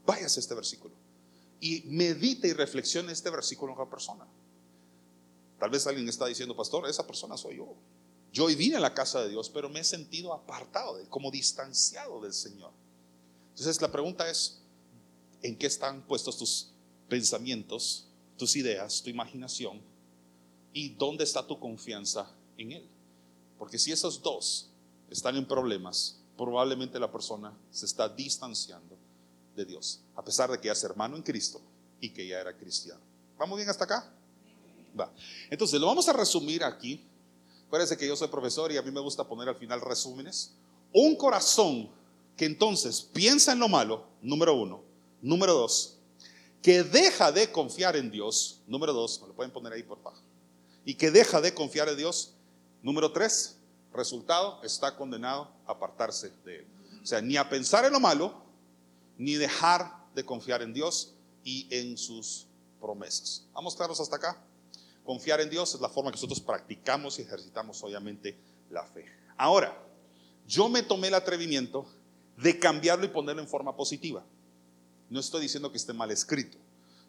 Váyase 0.03 0.39
a 0.39 0.41
este 0.41 0.55
versículo. 0.55 1.04
Y 1.65 1.81
medite 1.87 2.47
y 2.47 2.53
reflexione 2.53 3.11
este 3.11 3.31
versículo 3.31 3.73
en 3.73 3.79
la 3.79 3.89
persona. 3.89 4.27
Tal 5.59 5.71
vez 5.71 5.87
alguien 5.87 6.07
está 6.07 6.27
diciendo, 6.27 6.55
pastor, 6.55 6.87
esa 6.87 7.07
persona 7.07 7.35
soy 7.37 7.57
yo. 7.57 7.73
Yo 8.31 8.45
vine 8.45 8.75
a 8.75 8.79
la 8.79 8.93
casa 8.93 9.23
de 9.23 9.29
Dios, 9.29 9.49
pero 9.49 9.67
me 9.67 9.79
he 9.79 9.83
sentido 9.83 10.31
apartado, 10.31 10.99
como 11.09 11.31
distanciado 11.31 12.21
del 12.21 12.33
Señor. 12.33 12.69
Entonces 13.49 13.81
la 13.81 13.91
pregunta 13.91 14.29
es, 14.29 14.61
¿en 15.41 15.57
qué 15.57 15.65
están 15.65 16.03
puestos 16.03 16.37
tus 16.37 16.69
pensamientos, 17.09 18.09
tus 18.37 18.55
ideas, 18.55 19.01
tu 19.01 19.09
imaginación? 19.09 19.81
¿Y 20.71 20.89
dónde 20.89 21.23
está 21.23 21.47
tu 21.47 21.59
confianza 21.59 22.31
en 22.59 22.73
Él? 22.73 22.87
Porque 23.57 23.79
si 23.79 23.91
esos 23.91 24.21
dos 24.21 24.69
están 25.09 25.35
en 25.35 25.47
problemas, 25.47 26.19
probablemente 26.37 26.99
la 26.99 27.11
persona 27.11 27.57
se 27.71 27.87
está 27.87 28.07
distanciando 28.07 28.94
de 29.55 29.65
Dios, 29.65 30.01
a 30.15 30.23
pesar 30.23 30.51
de 30.51 30.59
que 30.59 30.67
ya 30.67 30.73
es 30.73 30.83
hermano 30.83 31.15
en 31.15 31.23
Cristo 31.23 31.61
y 31.99 32.09
que 32.09 32.27
ya 32.27 32.39
era 32.39 32.55
cristiano. 32.55 33.01
¿Vamos 33.37 33.57
bien 33.57 33.69
hasta 33.69 33.85
acá? 33.85 34.11
Va. 34.99 35.11
Entonces, 35.49 35.79
lo 35.79 35.87
vamos 35.87 36.07
a 36.07 36.13
resumir 36.13 36.63
aquí. 36.63 37.03
Acuérdense 37.67 37.97
que 37.97 38.07
yo 38.07 38.15
soy 38.15 38.27
profesor 38.27 38.71
y 38.71 38.77
a 38.77 38.81
mí 38.81 38.91
me 38.91 38.99
gusta 38.99 39.27
poner 39.27 39.49
al 39.49 39.55
final 39.55 39.81
resúmenes. 39.81 40.53
Un 40.93 41.15
corazón 41.15 41.89
que 42.37 42.45
entonces 42.45 43.01
piensa 43.01 43.51
en 43.53 43.59
lo 43.59 43.67
malo, 43.67 44.05
número 44.21 44.55
uno. 44.55 44.83
Número 45.21 45.53
dos, 45.53 45.97
que 46.61 46.83
deja 46.83 47.31
de 47.31 47.51
confiar 47.51 47.95
en 47.95 48.11
Dios. 48.11 48.61
Número 48.67 48.93
dos, 48.93 49.21
me 49.21 49.27
lo 49.27 49.33
pueden 49.33 49.51
poner 49.51 49.73
ahí 49.73 49.83
por 49.83 50.01
favor. 50.01 50.19
Y 50.85 50.95
que 50.95 51.11
deja 51.11 51.41
de 51.41 51.53
confiar 51.53 51.89
en 51.89 51.97
Dios. 51.97 52.33
Número 52.83 53.11
tres, 53.11 53.57
resultado, 53.93 54.61
está 54.63 54.95
condenado 54.95 55.51
a 55.65 55.71
apartarse 55.71 56.31
de 56.45 56.59
Él. 56.59 56.67
O 57.01 57.05
sea, 57.05 57.21
ni 57.21 57.37
a 57.37 57.49
pensar 57.49 57.85
en 57.85 57.93
lo 57.93 57.99
malo, 57.99 58.44
ni 59.17 59.35
dejar 59.35 60.05
de 60.13 60.25
confiar 60.25 60.61
en 60.61 60.73
Dios 60.73 61.13
y 61.43 61.67
en 61.69 61.97
sus 61.97 62.47
promesas. 62.79 63.45
¿Vamos 63.53 63.75
claros 63.75 63.99
hasta 63.99 64.15
acá? 64.15 64.41
Confiar 65.03 65.41
en 65.41 65.49
Dios 65.49 65.75
es 65.75 65.81
la 65.81 65.89
forma 65.89 66.11
que 66.11 66.15
nosotros 66.15 66.39
practicamos 66.39 67.19
y 67.19 67.21
ejercitamos 67.21 67.83
obviamente 67.83 68.37
la 68.69 68.83
fe. 68.85 69.05
Ahora, 69.37 69.77
yo 70.47 70.69
me 70.69 70.83
tomé 70.83 71.09
el 71.09 71.15
atrevimiento 71.15 71.85
de 72.37 72.59
cambiarlo 72.59 73.05
y 73.05 73.09
ponerlo 73.09 73.41
en 73.41 73.47
forma 73.47 73.75
positiva. 73.75 74.25
No 75.09 75.19
estoy 75.19 75.41
diciendo 75.41 75.71
que 75.71 75.77
esté 75.77 75.93
mal 75.93 76.11
escrito, 76.11 76.57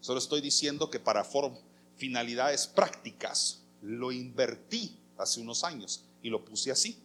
solo 0.01 0.19
estoy 0.19 0.41
diciendo 0.41 0.91
que 0.91 1.01
para 1.01 1.27
finalidades 1.97 2.67
prácticas 2.67 3.63
lo 3.81 4.13
invertí 4.13 4.99
hace 5.17 5.41
unos 5.41 5.65
años 5.65 6.05
y 6.23 6.29
lo 6.29 6.45
puse 6.45 6.71
así. 6.71 6.99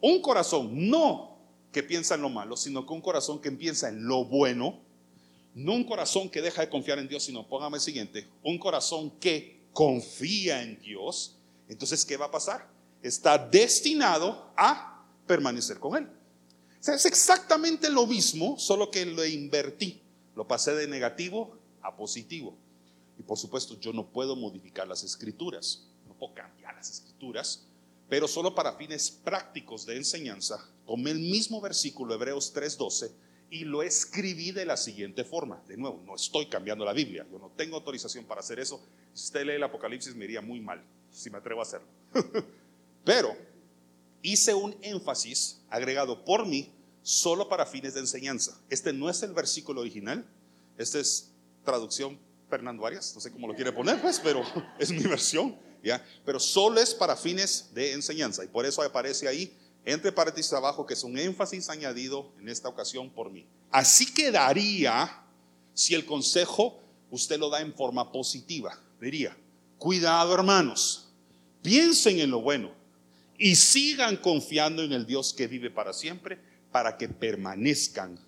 Un 0.00 0.20
corazón 0.22 0.88
no 0.88 1.33
que 1.74 1.82
piensa 1.82 2.14
en 2.14 2.22
lo 2.22 2.30
malo, 2.30 2.56
sino 2.56 2.86
que 2.86 2.94
un 2.94 3.02
corazón 3.02 3.42
que 3.42 3.50
piensa 3.52 3.90
en 3.90 4.06
lo 4.06 4.24
bueno, 4.24 4.80
no 5.54 5.74
un 5.74 5.84
corazón 5.84 6.30
que 6.30 6.40
deja 6.40 6.62
de 6.62 6.70
confiar 6.70 6.98
en 7.00 7.08
Dios, 7.08 7.24
sino, 7.24 7.46
póngame 7.46 7.76
el 7.76 7.82
siguiente, 7.82 8.28
un 8.42 8.58
corazón 8.58 9.10
que 9.18 9.66
confía 9.72 10.62
en 10.62 10.80
Dios, 10.80 11.36
entonces, 11.68 12.04
¿qué 12.04 12.16
va 12.16 12.26
a 12.26 12.30
pasar? 12.30 12.70
Está 13.02 13.36
destinado 13.36 14.52
a 14.56 15.04
permanecer 15.26 15.78
con 15.80 15.96
Él. 15.96 16.04
O 16.04 16.82
sea, 16.82 16.94
es 16.94 17.06
exactamente 17.06 17.90
lo 17.90 18.06
mismo, 18.06 18.58
solo 18.58 18.90
que 18.90 19.04
lo 19.04 19.24
invertí. 19.24 20.00
Lo 20.36 20.46
pasé 20.46 20.74
de 20.74 20.86
negativo 20.86 21.58
a 21.82 21.96
positivo. 21.96 22.56
Y 23.18 23.22
por 23.22 23.38
supuesto, 23.38 23.78
yo 23.80 23.92
no 23.92 24.06
puedo 24.06 24.36
modificar 24.36 24.86
las 24.86 25.02
escrituras, 25.02 25.88
no 26.06 26.14
puedo 26.14 26.34
cambiar 26.34 26.74
las 26.74 26.90
escrituras, 26.90 27.66
pero 28.08 28.28
solo 28.28 28.54
para 28.54 28.72
fines 28.72 29.10
prácticos 29.10 29.86
de 29.86 29.96
enseñanza, 29.96 30.68
tomé 30.86 31.10
el 31.10 31.18
mismo 31.18 31.60
versículo, 31.60 32.14
Hebreos 32.14 32.52
3:12, 32.54 33.10
y 33.50 33.64
lo 33.64 33.82
escribí 33.82 34.50
de 34.50 34.64
la 34.64 34.76
siguiente 34.76 35.24
forma. 35.24 35.62
De 35.68 35.76
nuevo, 35.76 36.02
no 36.04 36.14
estoy 36.14 36.46
cambiando 36.46 36.84
la 36.84 36.92
Biblia, 36.92 37.26
yo 37.30 37.38
no 37.38 37.50
tengo 37.56 37.76
autorización 37.76 38.24
para 38.24 38.40
hacer 38.40 38.58
eso. 38.58 38.80
Si 39.12 39.24
usted 39.26 39.46
lee 39.46 39.52
el 39.52 39.62
Apocalipsis 39.62 40.14
me 40.14 40.24
iría 40.24 40.40
muy 40.40 40.60
mal, 40.60 40.82
si 41.10 41.30
me 41.30 41.38
atrevo 41.38 41.60
a 41.60 41.62
hacerlo. 41.62 41.86
Pero 43.04 43.36
hice 44.22 44.54
un 44.54 44.76
énfasis 44.82 45.60
agregado 45.68 46.24
por 46.24 46.46
mí 46.46 46.72
solo 47.02 47.48
para 47.48 47.66
fines 47.66 47.94
de 47.94 48.00
enseñanza. 48.00 48.58
Este 48.70 48.92
no 48.92 49.08
es 49.10 49.22
el 49.22 49.32
versículo 49.32 49.82
original, 49.82 50.26
este 50.78 51.00
es 51.00 51.30
traducción 51.64 52.18
Fernando 52.48 52.86
Arias, 52.86 53.12
no 53.14 53.20
sé 53.20 53.30
cómo 53.30 53.46
lo 53.46 53.54
quiere 53.54 53.72
poner, 53.72 54.00
pues, 54.00 54.20
pero 54.20 54.42
es 54.78 54.90
mi 54.90 55.02
versión, 55.04 55.56
¿ya? 55.84 56.04
Pero 56.24 56.40
solo 56.40 56.80
es 56.80 56.94
para 56.94 57.16
fines 57.16 57.70
de 57.74 57.92
enseñanza 57.92 58.44
y 58.44 58.48
por 58.48 58.66
eso 58.66 58.82
aparece 58.82 59.28
ahí 59.28 59.52
entre 59.84 60.12
paréntesis 60.12 60.52
abajo, 60.52 60.86
que 60.86 60.94
es 60.94 61.04
un 61.04 61.18
énfasis 61.18 61.68
añadido 61.68 62.32
en 62.40 62.48
esta 62.48 62.68
ocasión 62.68 63.10
por 63.10 63.30
mí. 63.30 63.46
Así 63.70 64.12
quedaría 64.12 65.22
si 65.74 65.94
el 65.94 66.06
consejo 66.06 66.80
usted 67.10 67.38
lo 67.38 67.50
da 67.50 67.60
en 67.60 67.74
forma 67.74 68.10
positiva. 68.10 68.78
Diría, 69.00 69.36
cuidado 69.78 70.34
hermanos, 70.34 71.08
piensen 71.62 72.18
en 72.18 72.30
lo 72.30 72.40
bueno 72.40 72.72
y 73.36 73.56
sigan 73.56 74.16
confiando 74.16 74.82
en 74.82 74.92
el 74.92 75.06
Dios 75.06 75.34
que 75.34 75.46
vive 75.46 75.70
para 75.70 75.92
siempre 75.92 76.38
para 76.72 76.96
que 76.96 77.08
permanezcan 77.08 78.18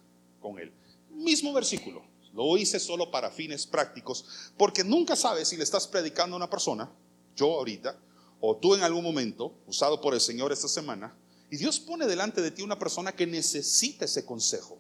con 0.41 0.59
Él. 0.59 0.71
Mismo 1.11 1.53
versículo, 1.53 2.05
lo 2.35 2.57
hice 2.59 2.79
solo 2.79 3.11
para 3.11 3.31
fines 3.31 3.67
prácticos, 3.67 4.53
porque 4.59 4.85
nunca 4.85 5.17
sabes 5.17 5.49
si 5.49 5.57
le 5.57 5.65
estás 5.65 5.87
predicando 5.87 6.37
a 6.37 6.39
una 6.39 6.51
persona, 6.51 6.91
yo 7.37 7.59
ahorita, 7.59 7.99
o 8.41 8.57
tú 8.57 8.75
en 8.75 8.83
algún 8.83 9.05
momento, 9.05 9.55
usado 9.67 10.01
por 10.01 10.15
el 10.15 10.21
Señor 10.21 10.53
esta 10.53 10.69
semana, 10.69 11.15
y 11.51 11.57
Dios 11.57 11.79
pone 11.79 12.07
delante 12.07 12.43
de 12.43 12.51
ti 12.51 12.63
una 12.63 12.79
persona 12.79 13.13
que 13.13 13.27
necesita 13.27 14.05
ese 14.05 14.25
consejo. 14.25 14.79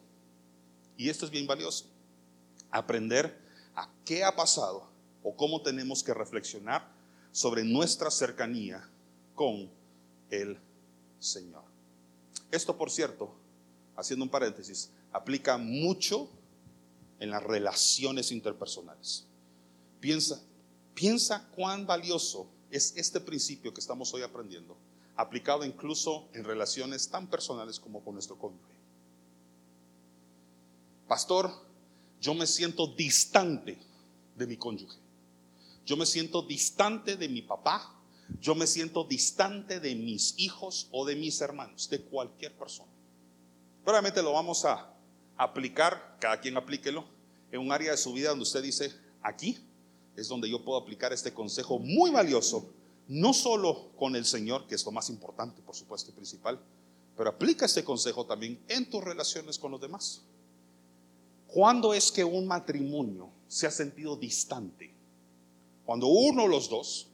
Y 0.96 1.08
esto 1.08 1.24
es 1.24 1.30
bien 1.30 1.46
valioso. 1.46 1.86
Aprender 2.70 3.38
a 3.74 3.88
qué 4.04 4.24
ha 4.24 4.34
pasado 4.34 4.88
o 5.22 5.36
cómo 5.36 5.62
tenemos 5.62 6.02
que 6.02 6.14
reflexionar 6.14 6.90
sobre 7.30 7.62
nuestra 7.64 8.10
cercanía 8.10 8.88
con 9.34 9.70
el 10.30 10.58
Señor. 11.20 11.64
Esto, 12.50 12.76
por 12.76 12.90
cierto, 12.90 13.34
haciendo 13.96 14.24
un 14.24 14.30
paréntesis, 14.30 14.90
aplica 15.12 15.58
mucho 15.58 16.28
en 17.20 17.30
las 17.30 17.42
relaciones 17.42 18.32
interpersonales. 18.32 19.26
Piensa, 20.00 20.42
piensa 20.96 21.46
cuán 21.54 21.86
valioso 21.86 22.48
es 22.72 22.92
este 22.96 23.20
principio 23.20 23.72
que 23.72 23.80
estamos 23.80 24.12
hoy 24.12 24.22
aprendiendo 24.22 24.76
aplicado 25.16 25.64
incluso 25.64 26.28
en 26.34 26.44
relaciones 26.44 27.08
tan 27.08 27.26
personales 27.26 27.80
como 27.80 28.04
con 28.04 28.14
nuestro 28.14 28.38
cónyuge. 28.38 28.74
Pastor, 31.08 31.50
yo 32.20 32.34
me 32.34 32.46
siento 32.46 32.86
distante 32.86 33.78
de 34.36 34.46
mi 34.46 34.56
cónyuge. 34.56 34.98
Yo 35.84 35.96
me 35.96 36.04
siento 36.04 36.42
distante 36.42 37.16
de 37.16 37.28
mi 37.28 37.42
papá. 37.42 37.94
Yo 38.40 38.54
me 38.54 38.66
siento 38.66 39.04
distante 39.04 39.80
de 39.80 39.94
mis 39.94 40.34
hijos 40.36 40.88
o 40.90 41.06
de 41.06 41.14
mis 41.14 41.40
hermanos, 41.40 41.88
de 41.88 42.02
cualquier 42.02 42.54
persona. 42.56 42.90
Probablemente 43.84 44.22
lo 44.22 44.32
vamos 44.32 44.64
a 44.64 44.92
aplicar, 45.36 46.16
cada 46.20 46.40
quien 46.40 46.56
aplíquelo, 46.56 47.06
en 47.52 47.60
un 47.60 47.70
área 47.70 47.92
de 47.92 47.96
su 47.96 48.12
vida 48.12 48.30
donde 48.30 48.42
usted 48.42 48.62
dice, 48.62 48.92
aquí 49.22 49.64
es 50.16 50.28
donde 50.28 50.48
yo 50.50 50.64
puedo 50.64 50.78
aplicar 50.78 51.12
este 51.12 51.32
consejo 51.32 51.78
muy 51.78 52.10
valioso 52.10 52.70
no 53.08 53.32
solo 53.32 53.92
con 53.96 54.16
el 54.16 54.24
Señor, 54.24 54.66
que 54.66 54.74
es 54.74 54.84
lo 54.84 54.90
más 54.90 55.10
importante, 55.10 55.62
por 55.62 55.76
supuesto, 55.76 56.10
y 56.10 56.14
principal, 56.14 56.60
pero 57.16 57.30
aplica 57.30 57.66
este 57.66 57.84
consejo 57.84 58.26
también 58.26 58.60
en 58.68 58.90
tus 58.90 59.02
relaciones 59.02 59.58
con 59.58 59.70
los 59.70 59.80
demás. 59.80 60.22
¿Cuándo 61.46 61.94
es 61.94 62.10
que 62.10 62.24
un 62.24 62.46
matrimonio 62.46 63.30
se 63.46 63.66
ha 63.66 63.70
sentido 63.70 64.16
distante? 64.16 64.92
Cuando 65.84 66.08
uno 66.08 66.44
o 66.44 66.48
los 66.48 66.68
dos 66.68 67.08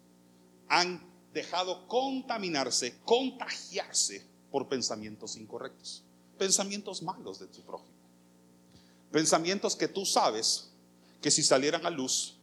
han 0.69 1.07
dejado 1.35 1.87
contaminarse, 1.87 2.99
contagiarse 3.05 4.27
por 4.51 4.69
pensamientos 4.69 5.37
incorrectos, 5.37 6.03
pensamientos 6.39 7.03
malos 7.03 7.39
de 7.39 7.47
tu 7.47 7.61
prójimo, 7.61 7.93
pensamientos 9.11 9.77
que 9.77 9.89
tú 9.89 10.07
sabes 10.07 10.71
que 11.21 11.31
si 11.31 11.43
salieran 11.43 11.85
a 11.87 11.91
luz, 11.91 12.39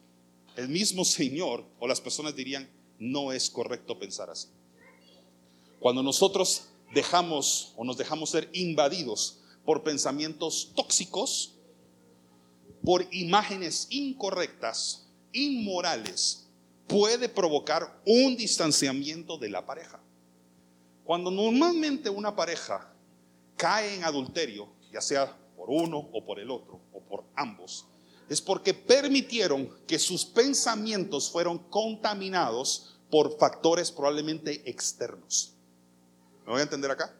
el 0.56 0.68
mismo 0.68 1.04
Señor 1.04 1.64
o 1.78 1.86
las 1.86 2.00
personas 2.00 2.34
dirían, 2.34 2.68
no 2.98 3.32
es 3.32 3.50
correcto 3.50 3.98
pensar 3.98 4.30
así. 4.30 4.48
Cuando 5.78 6.02
nosotros 6.02 6.68
dejamos 6.92 7.72
o 7.76 7.84
nos 7.84 7.96
dejamos 7.96 8.30
ser 8.30 8.48
invadidos 8.52 9.40
por 9.64 9.82
pensamientos 9.82 10.72
tóxicos, 10.74 11.56
por 12.84 13.06
imágenes 13.12 13.86
incorrectas, 13.90 15.06
inmorales, 15.32 16.48
puede 16.86 17.28
provocar 17.28 18.02
un 18.04 18.36
distanciamiento 18.36 19.38
de 19.38 19.50
la 19.50 19.64
pareja. 19.64 20.00
Cuando 21.04 21.30
normalmente 21.30 22.10
una 22.10 22.34
pareja 22.34 22.92
cae 23.56 23.94
en 23.94 24.04
adulterio, 24.04 24.68
ya 24.92 25.00
sea 25.00 25.36
por 25.56 25.70
uno 25.70 26.08
o 26.12 26.24
por 26.24 26.40
el 26.40 26.50
otro 26.50 26.80
o 26.92 27.00
por 27.00 27.24
ambos, 27.36 27.86
es 28.30 28.40
porque 28.40 28.72
permitieron 28.72 29.68
que 29.88 29.98
sus 29.98 30.24
pensamientos 30.24 31.28
fueron 31.28 31.58
contaminados 31.58 32.94
por 33.10 33.36
factores 33.36 33.90
probablemente 33.90 34.70
externos. 34.70 35.52
¿Me 36.46 36.52
voy 36.52 36.60
a 36.60 36.62
entender 36.62 36.92
acá? 36.92 37.12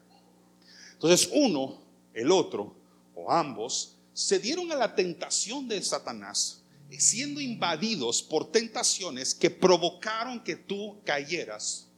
Entonces 0.93 1.29
uno, 1.33 1.83
el 2.15 2.31
otro 2.31 2.77
o 3.17 3.31
ambos 3.31 3.97
se 4.13 4.39
dieron 4.39 4.71
a 4.71 4.77
la 4.77 4.95
tentación 4.95 5.67
de 5.67 5.83
Satanás, 5.83 6.63
siendo 6.97 7.41
invadidos 7.41 8.23
por 8.23 8.53
tentaciones 8.53 9.35
que 9.35 9.51
provocaron 9.51 10.39
que 10.45 10.55
tú 10.55 11.01
cayeras 11.05 11.89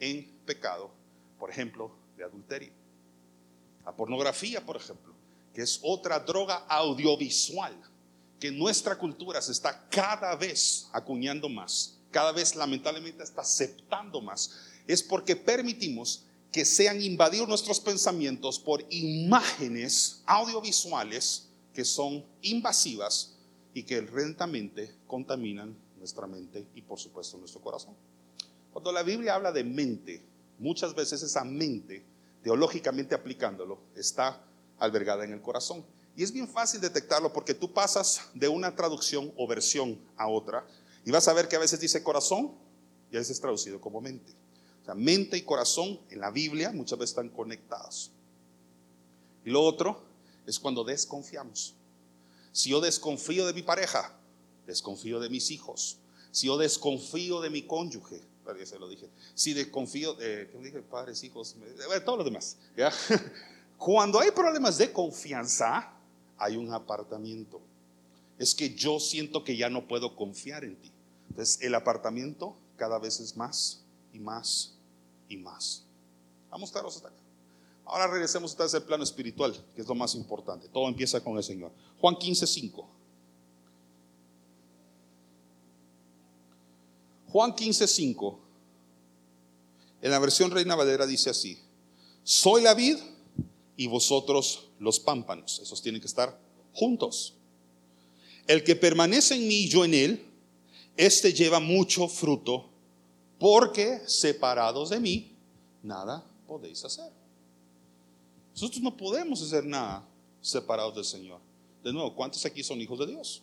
en 0.00 0.28
pecado, 0.44 0.90
por 1.38 1.50
ejemplo, 1.50 1.92
de 2.16 2.24
adulterio. 2.24 2.72
La 3.84 3.94
pornografía, 3.94 4.66
por 4.66 4.76
ejemplo, 4.76 5.14
que 5.54 5.62
es 5.62 5.78
otra 5.82 6.18
droga 6.18 6.64
audiovisual 6.68 7.89
que 8.40 8.50
nuestra 8.50 8.98
cultura 8.98 9.40
se 9.42 9.52
está 9.52 9.86
cada 9.90 10.34
vez 10.34 10.88
acuñando 10.92 11.48
más, 11.48 11.98
cada 12.10 12.32
vez 12.32 12.56
lamentablemente 12.56 13.22
está 13.22 13.42
aceptando 13.42 14.20
más, 14.20 14.50
es 14.86 15.02
porque 15.02 15.36
permitimos 15.36 16.24
que 16.50 16.64
sean 16.64 17.00
invadidos 17.00 17.48
nuestros 17.48 17.78
pensamientos 17.78 18.58
por 18.58 18.84
imágenes 18.90 20.22
audiovisuales 20.26 21.48
que 21.72 21.84
son 21.84 22.24
invasivas 22.42 23.36
y 23.74 23.84
que 23.84 24.00
rentamente 24.00 24.96
contaminan 25.06 25.76
nuestra 25.98 26.26
mente 26.26 26.66
y 26.74 26.82
por 26.82 26.98
supuesto 26.98 27.38
nuestro 27.38 27.60
corazón. 27.60 27.94
Cuando 28.72 28.90
la 28.90 29.02
Biblia 29.02 29.34
habla 29.34 29.52
de 29.52 29.62
mente, 29.62 30.22
muchas 30.58 30.94
veces 30.94 31.22
esa 31.22 31.44
mente, 31.44 32.04
teológicamente 32.42 33.14
aplicándolo, 33.14 33.78
está 33.94 34.42
albergada 34.78 35.24
en 35.24 35.32
el 35.32 35.42
corazón. 35.42 35.84
Y 36.20 36.22
es 36.22 36.32
bien 36.32 36.46
fácil 36.46 36.82
detectarlo 36.82 37.32
porque 37.32 37.54
tú 37.54 37.72
pasas 37.72 38.20
de 38.34 38.46
una 38.46 38.76
traducción 38.76 39.32
o 39.38 39.46
versión 39.46 39.98
a 40.18 40.28
otra 40.28 40.66
y 41.02 41.10
vas 41.10 41.26
a 41.28 41.32
ver 41.32 41.48
que 41.48 41.56
a 41.56 41.58
veces 41.58 41.80
dice 41.80 42.02
corazón 42.02 42.52
y 43.10 43.16
a 43.16 43.20
veces 43.20 43.36
es 43.36 43.40
traducido 43.40 43.80
como 43.80 44.02
mente. 44.02 44.30
O 44.82 44.84
sea, 44.84 44.94
mente 44.94 45.38
y 45.38 45.40
corazón 45.40 45.98
en 46.10 46.20
la 46.20 46.30
Biblia 46.30 46.72
muchas 46.72 46.98
veces 46.98 47.12
están 47.12 47.30
conectados. 47.30 48.10
Y 49.46 49.50
lo 49.50 49.62
otro 49.62 50.04
es 50.46 50.60
cuando 50.60 50.84
desconfiamos. 50.84 51.74
Si 52.52 52.68
yo 52.68 52.82
desconfío 52.82 53.46
de 53.46 53.54
mi 53.54 53.62
pareja, 53.62 54.14
desconfío 54.66 55.20
de 55.20 55.30
mis 55.30 55.50
hijos. 55.50 56.00
Si 56.32 56.48
yo 56.48 56.58
desconfío 56.58 57.40
de 57.40 57.48
mi 57.48 57.62
cónyuge, 57.62 58.20
se 58.66 58.78
lo 58.78 58.90
dije. 58.90 59.08
Si 59.34 59.54
desconfío, 59.54 60.12
de, 60.16 60.50
¿qué 60.52 60.58
dije? 60.58 60.82
Padres, 60.82 61.24
hijos, 61.24 61.56
de 61.58 62.00
todo 62.02 62.18
lo 62.18 62.24
demás. 62.24 62.58
Cuando 63.78 64.20
hay 64.20 64.32
problemas 64.32 64.76
de 64.76 64.92
confianza, 64.92 65.96
hay 66.40 66.56
un 66.56 66.72
apartamiento. 66.72 67.60
Es 68.38 68.54
que 68.54 68.74
yo 68.74 68.98
siento 68.98 69.44
que 69.44 69.56
ya 69.56 69.68
no 69.68 69.86
puedo 69.86 70.16
confiar 70.16 70.64
en 70.64 70.74
ti. 70.74 70.90
Entonces, 71.28 71.60
el 71.60 71.74
apartamiento 71.74 72.56
cada 72.76 72.98
vez 72.98 73.20
es 73.20 73.36
más 73.36 73.84
y 74.12 74.18
más 74.18 74.74
y 75.28 75.36
más. 75.36 75.84
Vamos 76.50 76.70
estar 76.70 76.84
hasta 76.84 77.08
acá. 77.08 77.16
Ahora 77.84 78.06
regresemos 78.06 78.58
a 78.58 78.64
ese 78.64 78.80
plano 78.80 79.04
espiritual, 79.04 79.54
que 79.74 79.82
es 79.82 79.86
lo 79.86 79.94
más 79.94 80.14
importante. 80.14 80.68
Todo 80.68 80.88
empieza 80.88 81.22
con 81.22 81.36
el 81.36 81.42
Señor. 81.42 81.72
Juan 82.00 82.16
15, 82.16 82.46
5. 82.46 82.88
Juan 87.28 87.54
15, 87.54 87.86
5. 87.86 88.40
En 90.02 90.10
la 90.10 90.18
versión 90.18 90.50
Reina 90.50 90.74
Valera 90.74 91.06
dice 91.06 91.30
así: 91.30 91.58
Soy 92.24 92.62
la 92.62 92.74
vid 92.74 92.96
y 93.76 93.86
vosotros 93.86 94.69
los 94.80 94.98
pámpanos. 94.98 95.60
Esos 95.62 95.80
tienen 95.80 96.00
que 96.00 96.08
estar 96.08 96.36
juntos. 96.72 97.34
El 98.48 98.64
que 98.64 98.74
permanece 98.74 99.36
en 99.36 99.46
mí 99.46 99.54
y 99.54 99.68
yo 99.68 99.84
en 99.84 99.94
él, 99.94 100.26
este 100.96 101.32
lleva 101.32 101.60
mucho 101.60 102.08
fruto, 102.08 102.68
porque 103.38 104.00
separados 104.06 104.90
de 104.90 104.98
mí, 104.98 105.36
nada 105.82 106.24
podéis 106.48 106.84
hacer. 106.84 107.12
Nosotros 108.52 108.82
no 108.82 108.96
podemos 108.96 109.40
hacer 109.40 109.64
nada 109.64 110.04
separados 110.40 110.94
del 110.96 111.04
Señor. 111.04 111.40
De 111.84 111.92
nuevo, 111.92 112.14
¿cuántos 112.14 112.44
aquí 112.44 112.62
son 112.62 112.80
hijos 112.80 112.98
de 112.98 113.06
Dios? 113.06 113.42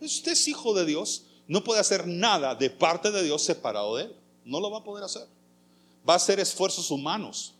Usted 0.00 0.32
es 0.32 0.48
hijo 0.48 0.72
de 0.72 0.86
Dios, 0.86 1.24
no 1.46 1.62
puede 1.62 1.80
hacer 1.80 2.06
nada 2.06 2.54
de 2.54 2.70
parte 2.70 3.10
de 3.10 3.22
Dios 3.22 3.42
separado 3.42 3.96
de 3.96 4.04
Él. 4.04 4.16
No 4.44 4.60
lo 4.60 4.70
va 4.70 4.78
a 4.78 4.84
poder 4.84 5.04
hacer. 5.04 5.26
Va 6.08 6.14
a 6.14 6.16
hacer 6.16 6.40
esfuerzos 6.40 6.90
humanos. 6.90 7.54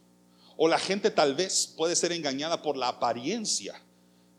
O 0.61 0.67
la 0.67 0.79
gente 0.79 1.13
tal 1.13 1.37
vez 1.37 1.73
puede 1.77 1.95
ser 1.95 2.11
engañada 2.11 2.61
por 2.61 2.77
la 2.77 2.89
apariencia. 2.89 3.81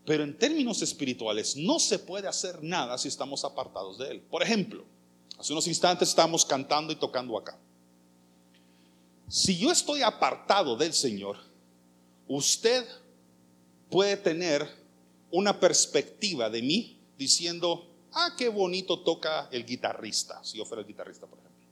Pero 0.05 0.25
en 0.25 0.37
términos 0.37 0.81
espirituales 0.81 1.55
no 1.55 1.79
se 1.79 1.97
puede 1.97 2.27
hacer 2.27 2.61
nada 2.61 2.97
si 2.97 3.07
estamos 3.07 3.45
apartados 3.45 3.97
de 3.97 4.11
Él. 4.11 4.21
Por 4.21 4.43
ejemplo, 4.43 4.83
hace 5.39 5.53
unos 5.53 5.65
instantes 5.67 6.09
estamos 6.09 6.45
cantando 6.45 6.91
y 6.91 6.97
tocando 6.97 7.37
acá. 7.37 7.57
Si 9.29 9.57
yo 9.57 9.71
estoy 9.71 10.01
apartado 10.01 10.75
del 10.75 10.93
Señor, 10.93 11.37
usted 12.27 12.85
puede 13.89 14.17
tener 14.17 14.67
una 15.31 15.57
perspectiva 15.57 16.49
de 16.49 16.61
mí 16.63 16.99
diciendo, 17.17 17.87
ah, 18.11 18.33
qué 18.37 18.49
bonito 18.49 18.99
toca 18.99 19.47
el 19.51 19.65
guitarrista, 19.65 20.43
si 20.43 20.57
yo 20.57 20.65
fuera 20.65 20.81
el 20.81 20.87
guitarrista, 20.87 21.27
por 21.27 21.39
ejemplo. 21.39 21.65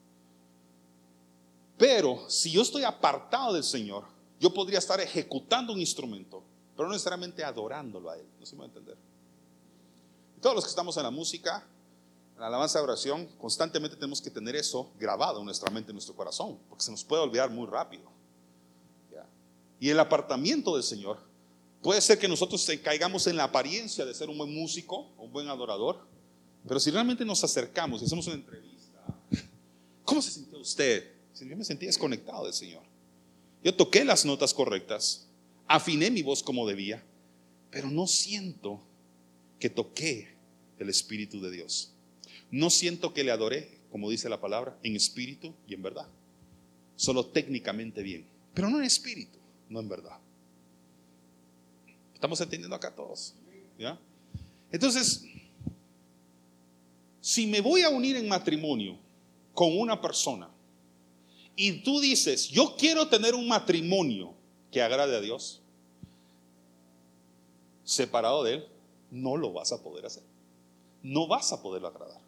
Pero 1.77 2.29
si 2.29 2.51
yo 2.51 2.62
estoy 2.62 2.83
apartado 2.86 3.53
del 3.53 3.65
Señor, 3.65 4.16
yo 4.39 4.54
podría 4.54 4.80
estar 4.80 5.00
ejecutando 5.00 5.73
un 5.73 5.80
instrumento, 5.80 6.43
pero 6.76 6.88
no 6.88 6.93
necesariamente 6.93 7.43
adorándolo 7.43 8.10
a 8.10 8.17
Él. 8.17 8.26
No 8.39 8.45
se 8.45 8.56
me 8.56 8.60
va 8.60 8.65
a 8.65 8.67
entender. 8.67 8.97
todos 10.41 10.56
los 10.56 10.63
que 10.63 10.69
estamos 10.69 10.95
en 10.97 11.04
la 11.04 11.12
música, 11.12 11.67
en 12.36 12.41
la 12.41 12.47
alabanza 12.47 12.78
de 12.78 12.84
oración, 12.84 13.28
constantemente 13.39 13.95
tenemos 13.95 14.21
que 14.21 14.30
tener 14.30 14.56
eso 14.56 14.91
grabado 15.00 15.39
en 15.39 15.45
nuestra 15.45 15.71
mente, 15.71 15.89
en 15.89 15.95
nuestro 15.95 16.15
corazón, 16.15 16.60
porque 16.69 16.84
se 16.84 16.91
nos 16.91 17.04
puede 17.04 17.23
olvidar 17.23 17.50
muy 17.50 17.65
rápido. 17.67 18.17
Y 19.80 19.89
el 19.89 20.00
apartamiento 20.00 20.73
del 20.73 20.84
Señor, 20.84 21.19
puede 21.84 22.02
ser 22.02 22.17
que 22.17 22.28
nosotros 22.28 22.67
caigamos 22.84 23.28
en 23.28 23.38
la 23.38 23.43
apariencia 23.43 24.06
de 24.06 24.13
ser 24.13 24.30
un 24.30 24.38
buen 24.38 24.54
músico, 24.54 25.08
un 25.17 25.32
buen 25.32 25.47
adorador, 25.50 26.00
pero 26.67 26.80
si 26.80 26.91
realmente 26.91 27.23
nos 27.23 27.43
acercamos 27.43 28.02
y 28.02 28.06
hacemos 28.06 28.26
una 28.28 28.36
entrevista, 28.36 29.00
¿cómo 30.04 30.21
se 30.21 30.32
sintió 30.32 30.60
usted? 30.60 31.13
Yo 31.39 31.56
me 31.56 31.63
sentía 31.63 31.88
desconectado 31.88 32.45
del 32.45 32.54
Señor. 32.54 32.82
Yo 33.67 33.75
toqué 33.75 34.06
las 34.06 34.23
notas 34.23 34.53
correctas, 34.53 35.27
afiné 35.67 36.10
mi 36.10 36.21
voz 36.21 36.41
como 36.41 36.65
debía, 36.65 37.03
pero 37.69 37.91
no 37.91 38.08
siento 38.08 38.82
que 39.60 39.69
toqué 39.69 40.30
el 40.80 40.88
Espíritu 40.88 41.41
de 41.41 41.51
Dios. 41.51 41.91
No 42.49 42.69
siento 42.69 43.13
que 43.13 43.25
le 43.25 43.32
adoré, 43.32 43.82
como 43.91 44.10
dice 44.10 44.30
la 44.30 44.39
palabra, 44.39 44.80
en 44.84 44.95
espíritu 44.95 45.53
y 45.67 45.73
en 45.73 45.82
verdad. 45.82 46.08
Solo 46.95 47.25
técnicamente 47.25 48.01
bien, 48.03 48.25
pero 48.53 48.69
no 48.69 48.77
en 48.77 48.86
espíritu 48.86 49.38
no 49.67 49.82
en 49.82 49.89
verdad. 49.89 50.17
Estamos 52.13 52.39
entendiendo 52.39 52.73
acá 52.73 52.95
todos. 52.95 53.36
¿ya? 53.77 53.99
Entonces, 54.71 55.25
si 57.19 57.45
me 57.47 57.60
voy 57.60 57.82
a 57.82 57.89
unir 57.89 58.15
en 58.15 58.30
matrimonio 58.30 58.97
con 59.53 59.77
una 59.77 59.99
persona 59.99 60.49
y 61.59 61.81
tú 61.81 61.99
dices, 61.99 62.47
yo 62.49 62.75
quiero 62.77 63.07
tener 63.07 63.33
un 63.33 63.47
matrimonio 63.47 64.35
que 64.71 64.79
agrade 64.79 65.17
a 65.17 65.21
Dios, 65.21 65.59
separado 67.83 68.43
de 68.43 68.53
Él, 68.53 68.67
no 69.09 69.35
lo 69.35 69.51
vas 69.51 69.71
a 69.71 69.81
poder 69.81 70.05
hacer. 70.05 70.21
No 71.01 71.27
vas 71.27 71.51
a 71.51 71.61
poderlo 71.61 71.87
agradar. 71.87 72.21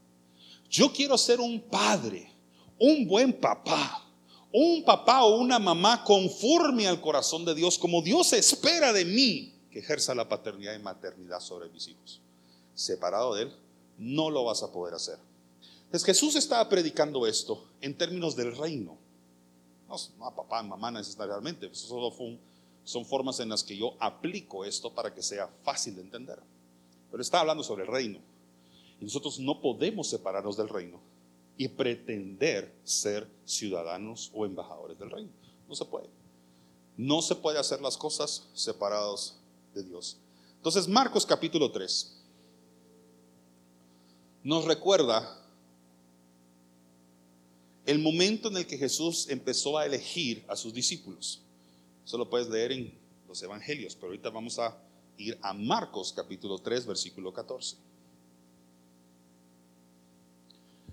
Yo 0.67 0.91
quiero 0.91 1.15
ser 1.15 1.39
un 1.39 1.61
padre, 1.61 2.31
un 2.79 3.07
buen 3.07 3.31
papá, 3.33 4.03
un 4.51 4.83
papá 4.83 5.23
o 5.23 5.39
una 5.39 5.59
mamá 5.59 6.03
conforme 6.03 6.87
al 6.87 6.99
corazón 6.99 7.45
de 7.45 7.53
Dios, 7.53 7.77
como 7.77 8.01
Dios 8.01 8.33
espera 8.33 8.91
de 8.91 9.05
mí 9.05 9.53
que 9.69 9.79
ejerza 9.79 10.15
la 10.15 10.27
paternidad 10.27 10.73
y 10.73 10.81
maternidad 10.81 11.39
sobre 11.39 11.69
mis 11.69 11.87
hijos. 11.87 12.19
Separado 12.73 13.35
de 13.35 13.43
Él, 13.43 13.53
no 13.99 14.31
lo 14.31 14.45
vas 14.45 14.63
a 14.63 14.71
poder 14.71 14.95
hacer. 14.95 15.19
Entonces 15.85 16.05
Jesús 16.05 16.35
estaba 16.35 16.67
predicando 16.67 17.27
esto 17.27 17.67
en 17.81 17.95
términos 17.95 18.35
del 18.35 18.55
reino. 18.55 18.98
No, 19.89 19.95
no 20.19 20.36
papá, 20.36 20.62
mamá 20.62 20.91
necesariamente, 20.91 21.65
eso 21.65 21.88
solo 21.88 22.13
son 22.84 23.06
formas 23.06 23.39
en 23.39 23.49
las 23.49 23.63
que 23.63 23.75
yo 23.75 23.95
aplico 23.99 24.63
esto 24.63 24.93
para 24.93 25.13
que 25.13 25.23
sea 25.23 25.47
fácil 25.63 25.95
de 25.95 26.02
entender. 26.02 26.39
Pero 27.10 27.21
está 27.21 27.39
hablando 27.39 27.63
sobre 27.63 27.84
el 27.84 27.91
reino. 27.91 28.19
Y 29.02 29.04
nosotros 29.04 29.39
no 29.39 29.62
podemos 29.62 30.08
separarnos 30.08 30.56
del 30.58 30.69
reino 30.69 30.99
y 31.58 31.67
pretender 31.67 32.73
ser 32.84 33.28
ciudadanos 33.45 34.32
o 34.34 34.45
embajadores 34.45 34.97
del 34.99 35.10
reino. 35.10 35.32
No 35.67 35.75
se 35.75 35.86
puede. 35.86 36.10
No 36.95 37.21
se 37.21 37.36
puede 37.36 37.60
hacer 37.60 37.82
las 37.82 37.97
cosas 37.97 38.47
separados 38.54 39.38
de 39.73 39.84
Dios. 39.84 40.17
Entonces, 40.58 40.88
Marcos 40.88 41.25
capítulo 41.25 41.71
3 41.71 42.15
nos 44.43 44.65
recuerda 44.65 45.38
el 47.89 47.97
momento 47.97 48.49
en 48.49 48.58
el 48.58 48.67
que 48.67 48.78
Jesús 48.78 49.28
empezó 49.30 49.75
a 49.75 49.84
elegir 49.84 50.45
a 50.47 50.56
sus 50.56 50.71
discípulos. 50.71 51.41
Eso 52.06 52.19
lo 52.19 52.30
puedes 52.30 52.47
leer 52.47 52.71
en 52.71 52.93
los 53.28 53.41
evangelios, 53.41 53.95
pero 53.95 54.10
ahorita 54.10 54.30
vamos 54.30 54.60
a 54.60 54.78
ir 55.17 55.39
a 55.41 55.56
Marcos 55.56 56.13
capítulo 56.13 56.60
3, 56.60 56.86
versículo 56.86 57.34
14. 57.34 57.78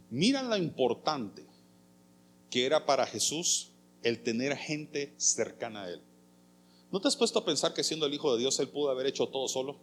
Mira 0.09 0.43
lo 0.43 0.57
importante 0.57 1.45
que 2.49 2.65
era 2.65 2.87
para 2.87 3.05
Jesús 3.05 3.73
el 4.03 4.23
tener 4.23 4.57
gente 4.57 5.13
cercana 5.19 5.83
a 5.83 5.91
Él. 5.91 6.01
¿No 6.91 6.99
te 6.99 7.09
has 7.09 7.17
puesto 7.17 7.41
a 7.41 7.45
pensar 7.45 7.75
que 7.75 7.85
siendo 7.85 8.07
el 8.07 8.15
Hijo 8.15 8.33
de 8.33 8.41
Dios 8.41 8.59
Él 8.59 8.71
pudo 8.71 8.89
haber 8.89 9.05
hecho 9.05 9.29
todo 9.29 9.49
solo? 9.49 9.77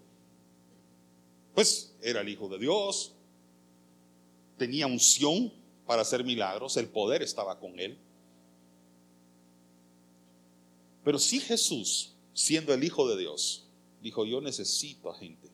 Pues 1.53 1.95
era 2.01 2.21
el 2.21 2.29
Hijo 2.29 2.49
de 2.49 2.57
Dios, 2.57 3.13
tenía 4.57 4.87
unción 4.87 5.61
para 5.93 6.01
hacer 6.01 6.23
milagros, 6.23 6.75
el 6.77 6.87
poder 6.87 7.21
estaba 7.21 7.59
con 7.59 7.79
Él. 7.79 7.95
Pero 11.03 11.19
si 11.19 11.39
Jesús, 11.39 12.15
siendo 12.33 12.73
el 12.73 12.83
Hijo 12.83 13.07
de 13.07 13.15
Dios, 13.15 13.67
dijo, 14.01 14.25
yo 14.25 14.41
necesito 14.41 15.11
a 15.11 15.15
gente, 15.15 15.51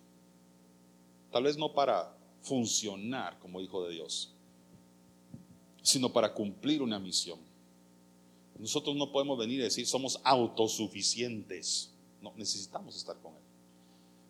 tal 1.30 1.43
vez 1.43 1.58
no 1.58 1.73
para 1.73 2.15
funcionar 2.41 3.38
como 3.39 3.60
Hijo 3.60 3.84
de 3.84 3.95
Dios, 3.95 4.32
sino 5.82 6.13
para 6.13 6.34
cumplir 6.34 6.82
una 6.82 6.99
misión. 6.99 7.39
Nosotros 8.58 8.95
no 8.95 9.12
podemos 9.12 9.38
venir 9.38 9.60
y 9.60 9.63
decir 9.63 9.86
somos 9.88 10.21
autosuficientes. 10.23 11.91
No, 12.21 12.32
necesitamos 12.38 12.95
estar 12.95 13.17
con 13.17 13.34
Él. 13.34 13.43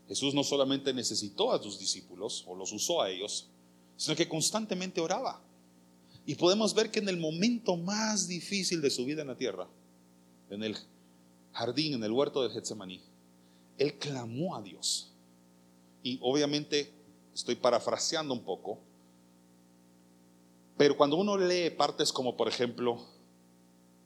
Jesús 0.08 0.34
no 0.34 0.44
solamente 0.44 0.92
necesitó 0.92 1.52
a 1.52 1.62
sus 1.62 1.78
discípulos 1.78 2.46
o 2.48 2.56
los 2.56 2.72
usó 2.72 3.00
a 3.00 3.12
ellos, 3.12 3.46
sino 3.96 4.16
que 4.16 4.28
constantemente 4.28 5.02
oraba. 5.02 5.44
Y 6.30 6.36
podemos 6.36 6.76
ver 6.76 6.92
que 6.92 7.00
en 7.00 7.10
el 7.10 7.18
momento 7.18 7.76
más 7.76 8.28
difícil 8.28 8.82
de 8.82 8.92
su 8.92 9.04
vida 9.04 9.24
en 9.24 9.30
la 9.30 9.36
tierra, 9.36 9.68
en 10.52 10.62
el 10.62 10.78
jardín, 11.54 11.96
en 11.96 12.04
el 12.04 12.12
huerto 12.12 12.44
de 12.44 12.52
Getsemaní, 12.52 13.02
Él 13.80 13.98
clamó 13.98 14.56
a 14.56 14.62
Dios. 14.62 15.12
Y 16.04 16.20
obviamente 16.22 16.94
estoy 17.34 17.56
parafraseando 17.56 18.32
un 18.32 18.44
poco, 18.44 18.78
pero 20.78 20.96
cuando 20.96 21.18
uno 21.18 21.36
lee 21.36 21.72
partes 21.72 22.14
como, 22.14 22.38
por 22.38 22.48
ejemplo, 22.48 23.04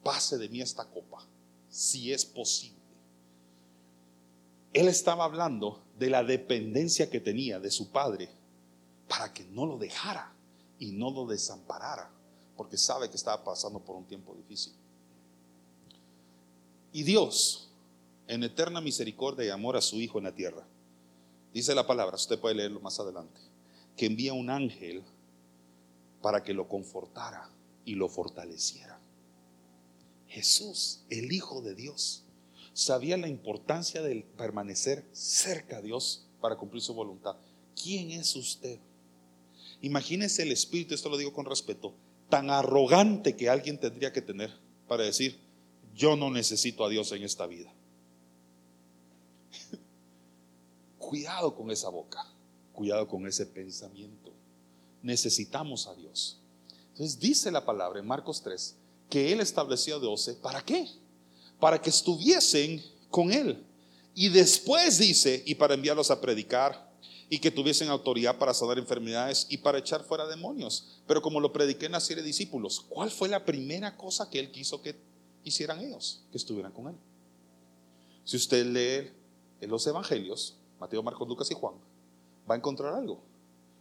pase 0.01 0.37
de 0.37 0.47
mí 0.47 0.61
esta 0.61 0.85
copa, 0.85 1.27
si 1.67 2.13
es 2.13 2.23
posible. 2.23 2.79
Él 4.71 4.87
estaba 4.87 5.25
hablando 5.25 5.83
de 5.99 6.09
la 6.09 6.23
dependencia 6.23 7.09
que 7.09 7.19
tenía 7.19 7.59
de 7.59 7.69
su 7.69 7.91
padre 7.91 8.29
para 9.09 9.33
que 9.33 9.43
no 9.43 9.65
lo 9.65 9.77
dejara 9.77 10.32
y 10.83 10.91
no 10.91 11.11
lo 11.11 11.25
desamparara, 11.25 12.11
porque 12.57 12.77
sabe 12.77 13.09
que 13.09 13.15
estaba 13.15 13.41
pasando 13.41 13.79
por 13.79 13.95
un 13.95 14.03
tiempo 14.03 14.35
difícil. 14.35 14.73
Y 16.91 17.03
Dios, 17.03 17.69
en 18.27 18.43
eterna 18.43 18.81
misericordia 18.81 19.45
y 19.45 19.49
amor 19.49 19.77
a 19.77 19.81
su 19.81 19.95
Hijo 20.01 20.17
en 20.17 20.25
la 20.25 20.35
tierra, 20.35 20.67
dice 21.53 21.73
la 21.73 21.87
palabra, 21.87 22.17
usted 22.17 22.37
puede 22.37 22.55
leerlo 22.55 22.81
más 22.81 22.99
adelante, 22.99 23.39
que 23.95 24.07
envía 24.07 24.33
un 24.33 24.49
ángel 24.49 25.03
para 26.21 26.43
que 26.43 26.53
lo 26.53 26.67
confortara 26.67 27.49
y 27.85 27.95
lo 27.95 28.09
fortaleciera. 28.09 28.99
Jesús, 30.27 31.05
el 31.09 31.31
Hijo 31.31 31.61
de 31.61 31.75
Dios, 31.75 32.25
sabía 32.73 33.15
la 33.15 33.29
importancia 33.29 34.01
de 34.01 34.27
permanecer 34.35 35.05
cerca 35.13 35.77
a 35.77 35.81
Dios 35.81 36.27
para 36.41 36.57
cumplir 36.57 36.81
su 36.81 36.93
voluntad. 36.93 37.37
¿Quién 37.81 38.11
es 38.11 38.35
usted? 38.35 38.79
Imagínese 39.83 40.41
el 40.41 40.51
espíritu, 40.51 40.95
esto 40.95 41.09
lo 41.09 41.17
digo 41.17 41.31
con 41.31 41.45
respeto, 41.45 41.93
tan 42.29 42.49
arrogante 42.49 43.35
que 43.35 43.49
alguien 43.49 43.79
tendría 43.79 44.11
que 44.11 44.21
tener 44.21 44.51
para 44.87 45.03
decir, 45.03 45.39
yo 45.93 46.15
no 46.15 46.31
necesito 46.31 46.83
a 46.83 46.89
Dios 46.89 47.11
en 47.11 47.21
esta 47.21 47.45
vida. 47.45 47.71
cuidado 50.97 51.53
con 51.53 51.69
esa 51.69 51.89
boca, 51.89 52.25
cuidado 52.73 53.07
con 53.07 53.27
ese 53.27 53.45
pensamiento 53.45 54.33
necesitamos 55.03 55.85
a 55.85 55.93
Dios. 55.93 56.39
Entonces 56.89 57.19
dice 57.19 57.51
la 57.51 57.63
palabra 57.63 57.99
en 57.99 58.07
Marcos 58.07 58.41
3 58.41 58.75
que 59.09 59.31
Él 59.31 59.41
estableció 59.41 59.97
a 59.97 59.99
12. 59.99 60.35
¿Para 60.35 60.63
qué? 60.63 60.87
Para 61.59 61.79
que 61.79 61.91
estuviesen 61.91 62.83
con 63.11 63.31
Él. 63.31 63.63
Y 64.15 64.29
después 64.29 64.97
dice, 64.97 65.43
y 65.45 65.53
para 65.55 65.75
enviarlos 65.75 66.09
a 66.09 66.19
predicar, 66.19 66.91
y 67.29 67.39
que 67.39 67.51
tuviesen 67.51 67.89
autoridad 67.89 68.37
para 68.37 68.53
sanar 68.53 68.77
enfermedades 68.77 69.47
y 69.49 69.57
para 69.57 69.77
echar 69.77 70.03
fuera 70.03 70.27
demonios. 70.27 71.01
Pero 71.07 71.21
como 71.21 71.39
lo 71.39 71.53
prediqué 71.53 71.87
en 71.87 71.93
la 71.93 71.99
serie 71.99 72.21
de 72.21 72.27
discípulos, 72.27 72.81
¿cuál 72.89 73.11
fue 73.11 73.29
la 73.29 73.45
primera 73.45 73.97
cosa 73.97 74.29
que 74.29 74.39
Él 74.39 74.51
quiso 74.51 74.81
que 74.81 74.95
hicieran 75.43 75.79
ellos? 75.79 76.23
Que 76.31 76.37
estuvieran 76.37 76.71
con 76.71 76.87
Él. 76.87 76.95
Si 78.23 78.37
usted 78.37 78.65
lee 78.65 79.11
en 79.61 79.69
los 79.69 79.85
evangelios, 79.87 80.57
Mateo, 80.79 81.03
Marcos, 81.03 81.27
Lucas 81.27 81.49
y 81.51 81.53
Juan, 81.53 81.75
va 82.49 82.55
a 82.55 82.57
encontrar 82.57 82.93
algo 82.93 83.21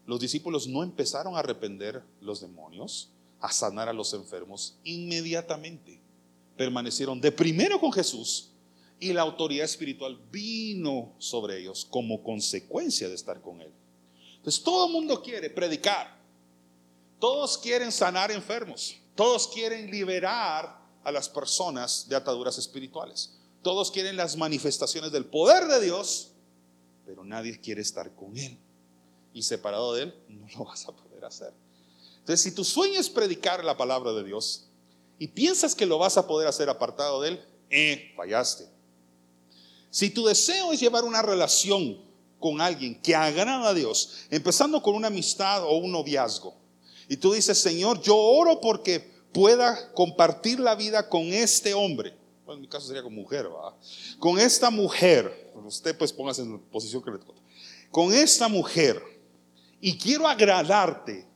los 0.06 0.20
discípulos 0.20 0.66
no 0.66 0.82
empezaron 0.82 1.36
a 1.36 1.40
arrepender 1.40 2.02
los 2.20 2.40
demonios, 2.40 3.10
a 3.40 3.52
sanar 3.52 3.88
a 3.88 3.92
los 3.92 4.12
enfermos 4.14 4.76
inmediatamente. 4.84 6.00
Permanecieron 6.56 7.20
de 7.20 7.32
primero 7.32 7.80
con 7.80 7.92
Jesús 7.92 8.50
y 9.02 9.12
la 9.12 9.22
autoridad 9.22 9.64
espiritual 9.64 10.16
vino 10.30 11.12
sobre 11.18 11.58
ellos 11.58 11.84
como 11.90 12.22
consecuencia 12.22 13.08
de 13.08 13.16
estar 13.16 13.40
con 13.40 13.60
Él. 13.60 13.72
Entonces 14.36 14.62
todo 14.62 14.86
el 14.86 14.92
mundo 14.92 15.20
quiere 15.20 15.50
predicar, 15.50 16.20
todos 17.18 17.58
quieren 17.58 17.90
sanar 17.90 18.30
enfermos, 18.30 18.96
todos 19.16 19.48
quieren 19.48 19.90
liberar 19.90 20.80
a 21.02 21.10
las 21.10 21.28
personas 21.28 22.08
de 22.08 22.14
ataduras 22.14 22.58
espirituales, 22.58 23.40
todos 23.60 23.90
quieren 23.90 24.16
las 24.16 24.36
manifestaciones 24.36 25.10
del 25.10 25.24
poder 25.24 25.66
de 25.66 25.80
Dios, 25.80 26.30
pero 27.04 27.24
nadie 27.24 27.58
quiere 27.58 27.82
estar 27.82 28.14
con 28.14 28.38
Él 28.38 28.56
y 29.34 29.42
separado 29.42 29.94
de 29.94 30.04
Él, 30.04 30.14
no 30.28 30.46
lo 30.56 30.64
vas 30.64 30.86
a 30.86 30.92
poder 30.92 31.24
hacer. 31.24 31.52
Entonces, 32.20 32.40
si 32.40 32.54
tu 32.54 32.62
sueño 32.62 33.00
es 33.00 33.10
predicar 33.10 33.64
la 33.64 33.76
palabra 33.76 34.12
de 34.12 34.22
Dios 34.22 34.68
y 35.18 35.26
piensas 35.26 35.74
que 35.74 35.86
lo 35.86 35.98
vas 35.98 36.16
a 36.16 36.28
poder 36.28 36.46
hacer 36.46 36.68
apartado 36.68 37.20
de 37.20 37.30
Él, 37.30 37.44
eh, 37.68 38.12
fallaste. 38.16 38.71
Si 39.92 40.08
tu 40.08 40.24
deseo 40.24 40.72
es 40.72 40.80
llevar 40.80 41.04
una 41.04 41.20
relación 41.20 42.00
con 42.40 42.62
alguien 42.62 42.98
que 43.02 43.14
agrada 43.14 43.68
a 43.68 43.74
Dios, 43.74 44.26
empezando 44.30 44.82
con 44.82 44.94
una 44.94 45.08
amistad 45.08 45.62
o 45.64 45.76
un 45.76 45.92
noviazgo, 45.92 46.56
y 47.08 47.18
tú 47.18 47.34
dices, 47.34 47.58
Señor, 47.58 48.00
yo 48.00 48.16
oro 48.16 48.58
porque 48.58 49.00
pueda 49.34 49.92
compartir 49.92 50.60
la 50.60 50.74
vida 50.76 51.10
con 51.10 51.24
este 51.24 51.74
hombre. 51.74 52.16
Bueno, 52.46 52.54
en 52.54 52.60
mi 52.62 52.68
caso 52.68 52.86
sería 52.86 53.02
con 53.02 53.14
mujer, 53.14 53.44
¿verdad? 53.44 53.74
Con 54.18 54.38
esta 54.38 54.70
mujer. 54.70 55.52
Usted 55.62 55.96
pues 55.98 56.10
póngase 56.10 56.40
en 56.40 56.52
la 56.52 56.58
posición 56.58 57.02
que 57.02 57.10
le 57.10 57.18
toca. 57.18 57.40
Con 57.90 58.14
esta 58.14 58.48
mujer 58.48 59.02
y 59.78 59.98
quiero 59.98 60.26
agradarte. 60.26 61.26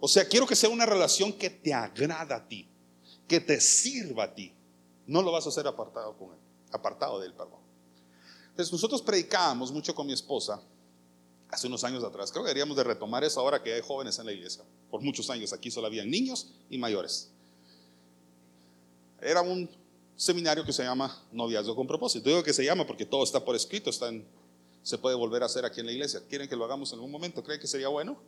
O 0.00 0.08
sea, 0.08 0.28
quiero 0.28 0.46
que 0.46 0.54
sea 0.54 0.68
una 0.68 0.84
relación 0.84 1.32
que 1.32 1.48
te 1.48 1.72
agrada 1.72 2.36
a 2.36 2.46
ti, 2.46 2.68
que 3.26 3.40
te 3.40 3.58
sirva 3.58 4.24
a 4.24 4.34
ti. 4.34 4.52
No 5.06 5.22
lo 5.22 5.32
vas 5.32 5.46
a 5.46 5.48
hacer 5.48 5.66
apartado 5.66 6.14
con 6.18 6.32
él, 6.32 6.38
apartado 6.72 7.18
de 7.20 7.28
él, 7.28 7.32
perdón. 7.32 7.59
Entonces, 8.60 8.74
nosotros 8.74 9.00
predicábamos 9.00 9.72
mucho 9.72 9.94
con 9.94 10.06
mi 10.06 10.12
esposa 10.12 10.60
hace 11.48 11.66
unos 11.66 11.82
años 11.82 12.04
atrás. 12.04 12.30
Creo 12.30 12.44
que 12.44 12.48
deberíamos 12.48 12.76
de 12.76 12.84
retomar 12.84 13.24
eso 13.24 13.40
ahora 13.40 13.62
que 13.62 13.72
hay 13.72 13.80
jóvenes 13.80 14.18
en 14.18 14.26
la 14.26 14.32
iglesia. 14.32 14.62
Por 14.90 15.00
muchos 15.00 15.30
años 15.30 15.54
aquí 15.54 15.70
solo 15.70 15.86
habían 15.86 16.10
niños 16.10 16.48
y 16.68 16.76
mayores. 16.76 17.30
Era 19.18 19.40
un 19.40 19.66
seminario 20.14 20.62
que 20.62 20.74
se 20.74 20.82
llama 20.82 21.24
Noviazgo 21.32 21.74
con 21.74 21.86
propósito. 21.86 22.28
Digo 22.28 22.42
que 22.42 22.52
se 22.52 22.62
llama 22.62 22.86
porque 22.86 23.06
todo 23.06 23.24
está 23.24 23.42
por 23.42 23.56
escrito, 23.56 23.88
está 23.88 24.08
en 24.08 24.26
se 24.82 24.98
puede 24.98 25.16
volver 25.16 25.42
a 25.42 25.46
hacer 25.46 25.64
aquí 25.64 25.80
en 25.80 25.86
la 25.86 25.92
iglesia. 25.92 26.20
¿Quieren 26.28 26.46
que 26.46 26.54
lo 26.54 26.66
hagamos 26.66 26.92
en 26.92 26.96
algún 26.96 27.10
momento? 27.10 27.42
¿Creen 27.42 27.60
que 27.60 27.66
sería 27.66 27.88
bueno? 27.88 28.18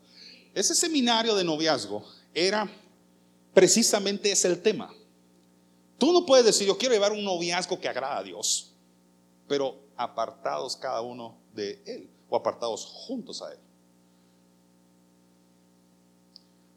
Ese 0.54 0.74
seminario 0.74 1.34
de 1.34 1.44
noviazgo 1.44 2.06
era 2.32 2.70
precisamente 3.52 4.32
es 4.32 4.46
el 4.46 4.62
tema. 4.62 4.94
Tú 5.98 6.10
no 6.10 6.24
puedes 6.24 6.46
decir, 6.46 6.66
yo 6.66 6.78
quiero 6.78 6.94
llevar 6.94 7.12
un 7.12 7.22
noviazgo 7.22 7.78
que 7.78 7.86
agrada 7.86 8.16
a 8.16 8.22
Dios, 8.22 8.72
pero 9.46 9.81
apartados 9.96 10.76
cada 10.76 11.00
uno 11.00 11.38
de 11.54 11.82
Él 11.86 12.10
o 12.28 12.36
apartados 12.36 12.84
juntos 12.84 13.42
a 13.42 13.52
Él. 13.52 13.58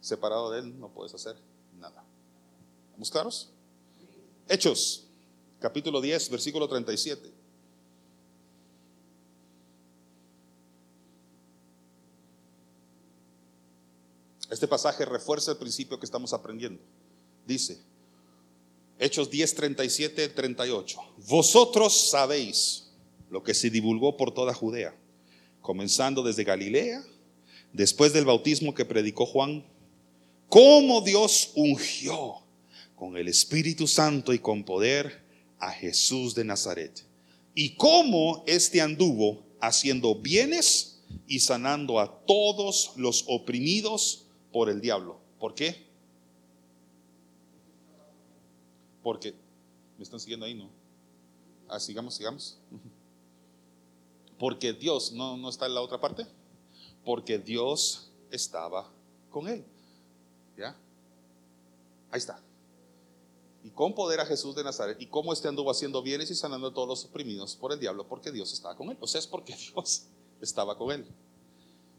Separado 0.02 0.52
de 0.52 0.60
Él 0.60 0.80
no 0.80 0.90
puedes 0.90 1.14
hacer 1.14 1.36
nada. 1.80 2.04
¿Estamos 2.88 3.10
claros? 3.10 3.50
Hechos, 4.48 5.08
capítulo 5.60 6.00
10, 6.00 6.30
versículo 6.30 6.68
37. 6.68 7.34
Este 14.52 14.68
pasaje 14.68 15.04
refuerza 15.06 15.52
el 15.52 15.58
principio 15.58 16.00
que 16.00 16.06
estamos 16.06 16.32
aprendiendo. 16.32 16.82
Dice, 17.46 17.82
Hechos 18.98 19.30
10, 19.30 19.56
37, 19.56 20.30
38. 20.30 21.00
Vosotros 21.28 22.10
sabéis 22.10 22.85
lo 23.36 23.44
que 23.44 23.54
se 23.54 23.70
divulgó 23.70 24.16
por 24.16 24.34
toda 24.34 24.54
Judea, 24.54 24.96
comenzando 25.60 26.24
desde 26.24 26.46
Galilea, 26.46 27.04
después 27.74 28.14
del 28.14 28.24
bautismo 28.24 28.74
que 28.74 28.86
predicó 28.86 29.26
Juan, 29.26 29.66
cómo 30.48 31.02
Dios 31.02 31.52
ungió 31.54 32.36
con 32.96 33.18
el 33.18 33.28
Espíritu 33.28 33.88
Santo 33.88 34.32
y 34.32 34.40
con 34.40 34.64
poder 34.64 35.22
a 35.60 35.70
Jesús 35.74 36.34
de 36.34 36.46
Nazaret, 36.46 37.06
y 37.54 37.76
cómo 37.76 38.46
éste 38.48 38.80
anduvo 38.80 39.44
haciendo 39.60 40.16
bienes 40.16 41.04
y 41.28 41.42
sanando 41.42 42.00
a 42.00 42.26
todos 42.26 42.94
los 42.96 43.26
oprimidos 43.28 44.28
por 44.54 44.70
el 44.70 44.80
diablo. 44.80 45.20
¿Por 45.42 45.54
qué? 45.56 45.86
Porque, 49.04 49.34
¿me 49.98 50.06
están 50.06 50.22
siguiendo 50.22 50.46
ahí? 50.46 50.54
No. 50.54 50.70
Ah, 51.68 51.82
sigamos, 51.82 52.16
sigamos. 52.16 52.58
Porque 54.38 54.74
Dios, 54.74 55.12
¿no, 55.12 55.38
¿no 55.38 55.50
está 55.50 55.66
en 55.66 55.76
la 55.76 55.82
otra 55.82 56.00
parte? 56.00 56.26
Porque 57.04 57.38
Dios 57.38 58.10
estaba 58.32 58.90
con 59.30 59.48
él. 59.48 59.66
¿Ya? 60.58 60.76
Ahí 62.12 62.20
está. 62.20 62.42
Y 63.64 63.70
con 63.72 63.96
poder 63.96 64.20
a 64.20 64.26
Jesús 64.26 64.56
de 64.56 64.64
Nazaret. 64.64 65.02
Y 65.02 65.08
cómo 65.08 65.34
este 65.34 65.48
anduvo 65.48 65.72
haciendo 65.72 66.02
bienes 66.02 66.30
y 66.30 66.36
sanando 66.36 66.68
a 66.68 66.74
todos 66.74 66.88
los 66.88 67.06
oprimidos 67.06 67.56
por 67.56 67.72
el 67.72 67.80
diablo, 67.80 68.08
porque 68.08 68.32
Dios 68.32 68.54
estaba 68.54 68.76
con 68.76 68.90
él. 68.90 68.98
O 69.00 69.08
sea, 69.08 69.20
es 69.20 69.28
porque 69.28 69.56
Dios 69.74 70.04
estaba 70.42 70.78
con 70.78 70.92
él. 70.92 71.06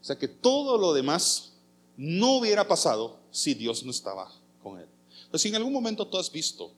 O 0.01 0.05
sea 0.05 0.17
que 0.17 0.29
todo 0.29 0.79
lo 0.79 0.93
demás 0.93 1.55
no 1.97 2.37
hubiera 2.37 2.69
pasado 2.69 3.19
si 3.31 3.55
Dios 3.55 3.83
no 3.83 3.91
estaba 3.91 4.31
con 4.63 4.79
él. 4.79 4.89
Entonces, 5.25 5.43
si 5.43 5.49
en 5.49 5.57
algún 5.57 5.73
momento 5.73 6.07
tú 6.07 6.19
has 6.19 6.31
visto 6.31 6.71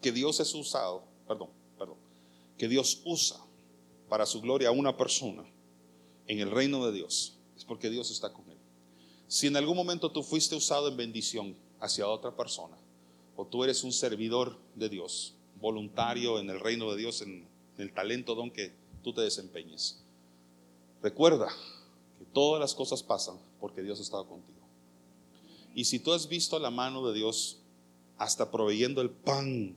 que 0.00 0.12
Dios 0.12 0.40
es 0.40 0.54
usado, 0.54 1.02
perdón, 1.26 1.50
perdón, 1.76 1.96
que 2.56 2.68
Dios 2.68 3.02
usa 3.04 3.38
para 4.08 4.26
su 4.26 4.40
gloria 4.40 4.68
a 4.68 4.72
una 4.72 4.96
persona 4.96 5.44
en 6.26 6.40
el 6.40 6.50
reino 6.50 6.84
de 6.86 6.92
Dios, 6.92 7.38
es 7.56 7.64
porque 7.64 7.90
Dios 7.90 8.10
está 8.10 8.32
con 8.32 8.48
él. 8.50 8.58
Si 9.26 9.46
en 9.46 9.56
algún 9.56 9.76
momento 9.76 10.10
tú 10.10 10.22
fuiste 10.22 10.54
usado 10.54 10.88
en 10.88 10.96
bendición 10.96 11.56
hacia 11.80 12.08
otra 12.08 12.34
persona, 12.34 12.76
o 13.36 13.46
tú 13.46 13.62
eres 13.64 13.84
un 13.84 13.92
servidor 13.92 14.58
de 14.74 14.88
Dios, 14.88 15.34
voluntario 15.60 16.38
en 16.38 16.50
el 16.50 16.60
reino 16.60 16.90
de 16.90 16.96
Dios, 16.96 17.22
en 17.22 17.46
el 17.76 17.92
talento 17.92 18.34
don 18.34 18.50
que 18.50 18.72
tú 19.02 19.12
te 19.12 19.20
desempeñes, 19.20 20.02
recuerda 21.02 21.48
que 22.18 22.24
todas 22.24 22.60
las 22.60 22.74
cosas 22.74 23.02
pasan 23.02 23.38
porque 23.60 23.82
Dios 23.82 23.98
ha 24.00 24.02
estado 24.02 24.26
contigo. 24.26 24.58
Y 25.74 25.84
si 25.84 25.98
tú 25.98 26.12
has 26.12 26.28
visto 26.28 26.58
la 26.58 26.70
mano 26.70 27.06
de 27.06 27.14
Dios 27.14 27.58
hasta 28.16 28.50
proveyendo 28.50 29.00
el 29.00 29.10
pan 29.10 29.76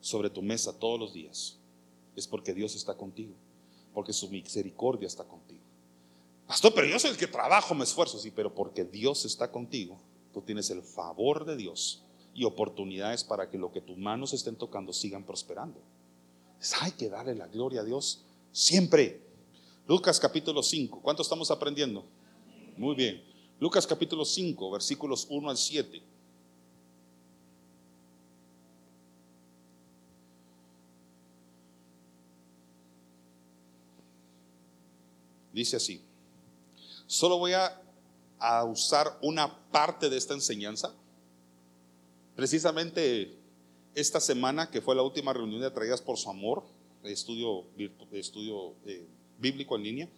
sobre 0.00 0.30
tu 0.30 0.42
mesa 0.42 0.78
todos 0.78 0.98
los 0.98 1.12
días, 1.12 1.58
es 2.16 2.26
porque 2.26 2.54
Dios 2.54 2.74
está 2.74 2.96
contigo, 2.96 3.34
porque 3.92 4.12
su 4.12 4.28
misericordia 4.28 5.06
está 5.06 5.24
contigo. 5.24 5.62
Pastor, 6.46 6.72
pero 6.74 6.86
yo 6.86 6.98
soy 6.98 7.12
el 7.12 7.16
que 7.16 7.26
trabajo, 7.26 7.74
me 7.74 7.84
esfuerzo, 7.84 8.18
sí, 8.18 8.30
pero 8.30 8.54
porque 8.54 8.84
Dios 8.84 9.24
está 9.24 9.50
contigo, 9.50 9.98
tú 10.32 10.42
tienes 10.42 10.70
el 10.70 10.82
favor 10.82 11.44
de 11.44 11.56
Dios 11.56 12.04
y 12.34 12.44
oportunidades 12.44 13.24
para 13.24 13.48
que 13.48 13.58
lo 13.58 13.72
que 13.72 13.80
tus 13.80 13.96
manos 13.96 14.32
estén 14.32 14.56
tocando 14.56 14.92
sigan 14.92 15.24
prosperando. 15.24 15.80
Hay 16.80 16.92
que 16.92 17.08
darle 17.08 17.34
la 17.34 17.46
gloria 17.46 17.80
a 17.80 17.84
Dios 17.84 18.24
siempre. 18.52 19.22
Lucas 19.86 20.18
capítulo 20.18 20.62
5, 20.62 21.00
¿cuánto 21.02 21.22
estamos 21.22 21.50
aprendiendo? 21.50 22.04
Muy 22.76 22.94
bien. 22.94 23.22
Lucas 23.60 23.86
capítulo 23.86 24.24
5, 24.24 24.70
versículos 24.70 25.26
1 25.30 25.50
al 25.50 25.56
7. 25.56 26.02
Dice 35.54 35.76
así, 35.76 36.02
solo 37.06 37.38
voy 37.38 37.52
a, 37.52 37.80
usar 38.68 39.16
una 39.22 39.56
parte 39.70 40.10
de 40.10 40.18
esta 40.18 40.34
enseñanza. 40.34 40.92
Precisamente 42.36 43.38
esta 43.94 44.20
semana, 44.20 44.68
que 44.68 44.82
fue 44.82 44.94
la 44.94 45.02
última 45.02 45.32
reunión 45.32 45.62
de 45.62 45.68
Atraídas 45.68 46.02
por 46.02 46.18
su 46.18 46.28
Amor, 46.28 46.64
estudio, 47.04 47.64
estudio 48.12 48.74
eh, 48.84 49.06
bíblico 49.38 49.76
en 49.76 49.82
línea, 49.82 50.08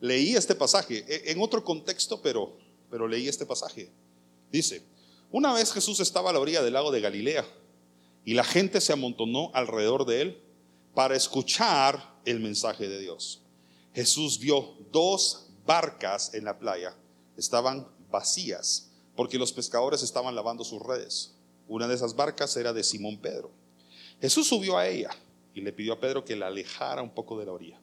leí 0.00 0.34
este 0.34 0.56
pasaje, 0.56 1.04
e, 1.06 1.30
en 1.30 1.40
otro 1.40 1.62
contexto, 1.62 2.20
pero, 2.22 2.56
pero 2.90 3.06
leí 3.06 3.28
este 3.28 3.46
pasaje. 3.46 3.90
Dice, 4.50 4.82
una 5.30 5.52
vez 5.52 5.72
Jesús 5.72 6.00
estaba 6.00 6.30
a 6.30 6.32
la 6.32 6.40
orilla 6.40 6.62
del 6.62 6.72
lago 6.72 6.90
de 6.90 7.02
Galilea 7.02 7.46
y 8.24 8.34
la 8.34 8.44
gente 8.44 8.80
se 8.80 8.92
amontonó 8.92 9.50
alrededor 9.54 10.06
de 10.06 10.22
él 10.22 10.40
para 10.94 11.14
escuchar 11.14 12.16
el 12.24 12.40
mensaje 12.40 12.88
de 12.88 12.98
Dios. 12.98 13.42
Jesús 13.96 14.38
vio 14.38 14.74
dos 14.92 15.48
barcas 15.64 16.34
en 16.34 16.44
la 16.44 16.58
playa. 16.58 16.94
Estaban 17.34 17.88
vacías 18.10 18.90
porque 19.16 19.38
los 19.38 19.54
pescadores 19.54 20.02
estaban 20.02 20.34
lavando 20.34 20.64
sus 20.64 20.82
redes. 20.82 21.34
Una 21.66 21.88
de 21.88 21.94
esas 21.94 22.14
barcas 22.14 22.54
era 22.58 22.74
de 22.74 22.84
Simón 22.84 23.16
Pedro. 23.16 23.50
Jesús 24.20 24.48
subió 24.48 24.76
a 24.76 24.86
ella 24.86 25.08
y 25.54 25.62
le 25.62 25.72
pidió 25.72 25.94
a 25.94 25.98
Pedro 25.98 26.26
que 26.26 26.36
la 26.36 26.48
alejara 26.48 27.00
un 27.00 27.08
poco 27.08 27.38
de 27.38 27.46
la 27.46 27.52
orilla. 27.52 27.80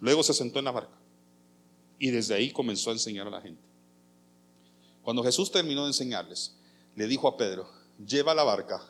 Luego 0.00 0.24
se 0.24 0.34
sentó 0.34 0.58
en 0.58 0.64
la 0.64 0.72
barca 0.72 0.98
y 2.00 2.10
desde 2.10 2.34
ahí 2.34 2.50
comenzó 2.50 2.90
a 2.90 2.94
enseñar 2.94 3.28
a 3.28 3.30
la 3.30 3.40
gente. 3.40 3.62
Cuando 5.04 5.22
Jesús 5.22 5.52
terminó 5.52 5.82
de 5.82 5.90
enseñarles, 5.90 6.56
le 6.96 7.06
dijo 7.06 7.28
a 7.28 7.36
Pedro, 7.36 7.68
lleva 8.04 8.34
la 8.34 8.42
barca 8.42 8.82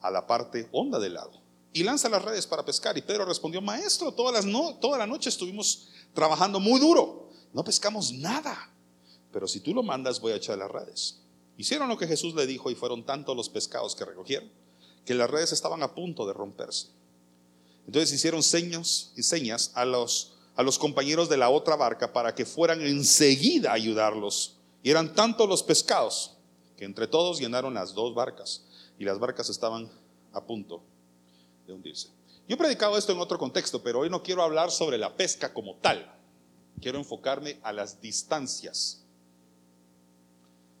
a 0.00 0.10
la 0.10 0.26
parte 0.26 0.68
honda 0.72 0.98
del 0.98 1.14
lago 1.14 1.47
y 1.72 1.82
lanza 1.82 2.08
las 2.08 2.24
redes 2.24 2.46
para 2.46 2.64
pescar. 2.64 2.96
Y 2.96 3.02
Pedro 3.02 3.24
respondió, 3.24 3.60
maestro, 3.60 4.12
toda 4.12 4.32
la 4.98 5.06
noche 5.06 5.28
estuvimos 5.28 5.88
trabajando 6.14 6.60
muy 6.60 6.80
duro, 6.80 7.30
no 7.52 7.64
pescamos 7.64 8.12
nada, 8.12 8.72
pero 9.32 9.46
si 9.46 9.60
tú 9.60 9.74
lo 9.74 9.82
mandas 9.82 10.20
voy 10.20 10.32
a 10.32 10.36
echar 10.36 10.58
las 10.58 10.70
redes. 10.70 11.20
Hicieron 11.56 11.88
lo 11.88 11.98
que 11.98 12.06
Jesús 12.06 12.34
le 12.34 12.46
dijo 12.46 12.70
y 12.70 12.74
fueron 12.74 13.04
tantos 13.04 13.36
los 13.36 13.48
pescados 13.48 13.94
que 13.94 14.04
recogieron 14.04 14.48
que 15.08 15.14
las 15.14 15.30
redes 15.30 15.52
estaban 15.52 15.82
a 15.82 15.94
punto 15.94 16.26
de 16.26 16.34
romperse. 16.34 16.88
Entonces 17.86 18.12
hicieron 18.12 18.42
señas 18.42 19.10
y 19.16 19.22
señas 19.22 19.72
a 19.74 19.86
los, 19.86 20.34
a 20.54 20.62
los 20.62 20.78
compañeros 20.78 21.30
de 21.30 21.38
la 21.38 21.48
otra 21.48 21.76
barca 21.76 22.12
para 22.12 22.34
que 22.34 22.44
fueran 22.44 22.82
enseguida 22.82 23.70
a 23.70 23.74
ayudarlos. 23.74 24.56
Y 24.82 24.90
eran 24.90 25.14
tantos 25.14 25.48
los 25.48 25.62
pescados 25.62 26.36
que 26.76 26.84
entre 26.84 27.06
todos 27.06 27.40
llenaron 27.40 27.72
las 27.72 27.94
dos 27.94 28.14
barcas 28.14 28.64
y 28.98 29.06
las 29.06 29.18
barcas 29.18 29.48
estaban 29.48 29.90
a 30.34 30.44
punto 30.44 30.82
de 31.68 31.74
hundirse. 31.74 32.08
Yo 32.48 32.54
he 32.54 32.56
predicado 32.56 32.96
esto 32.96 33.12
en 33.12 33.20
otro 33.20 33.38
contexto, 33.38 33.82
pero 33.82 34.00
hoy 34.00 34.10
no 34.10 34.22
quiero 34.22 34.42
hablar 34.42 34.70
sobre 34.70 34.98
la 34.98 35.14
pesca 35.14 35.52
como 35.52 35.76
tal. 35.76 36.14
Quiero 36.80 36.98
enfocarme 36.98 37.60
a 37.62 37.72
las 37.72 38.00
distancias 38.00 39.04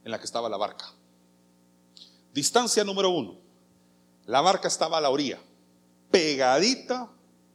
en 0.04 0.10
la 0.10 0.18
que 0.18 0.24
estaba 0.24 0.48
la 0.48 0.56
barca. 0.56 0.86
Distancia 2.32 2.84
número 2.84 3.10
uno. 3.10 3.36
La 4.26 4.40
barca 4.40 4.68
estaba 4.68 4.98
a 4.98 5.00
la 5.00 5.10
orilla, 5.10 5.38
pegadita 6.10 7.10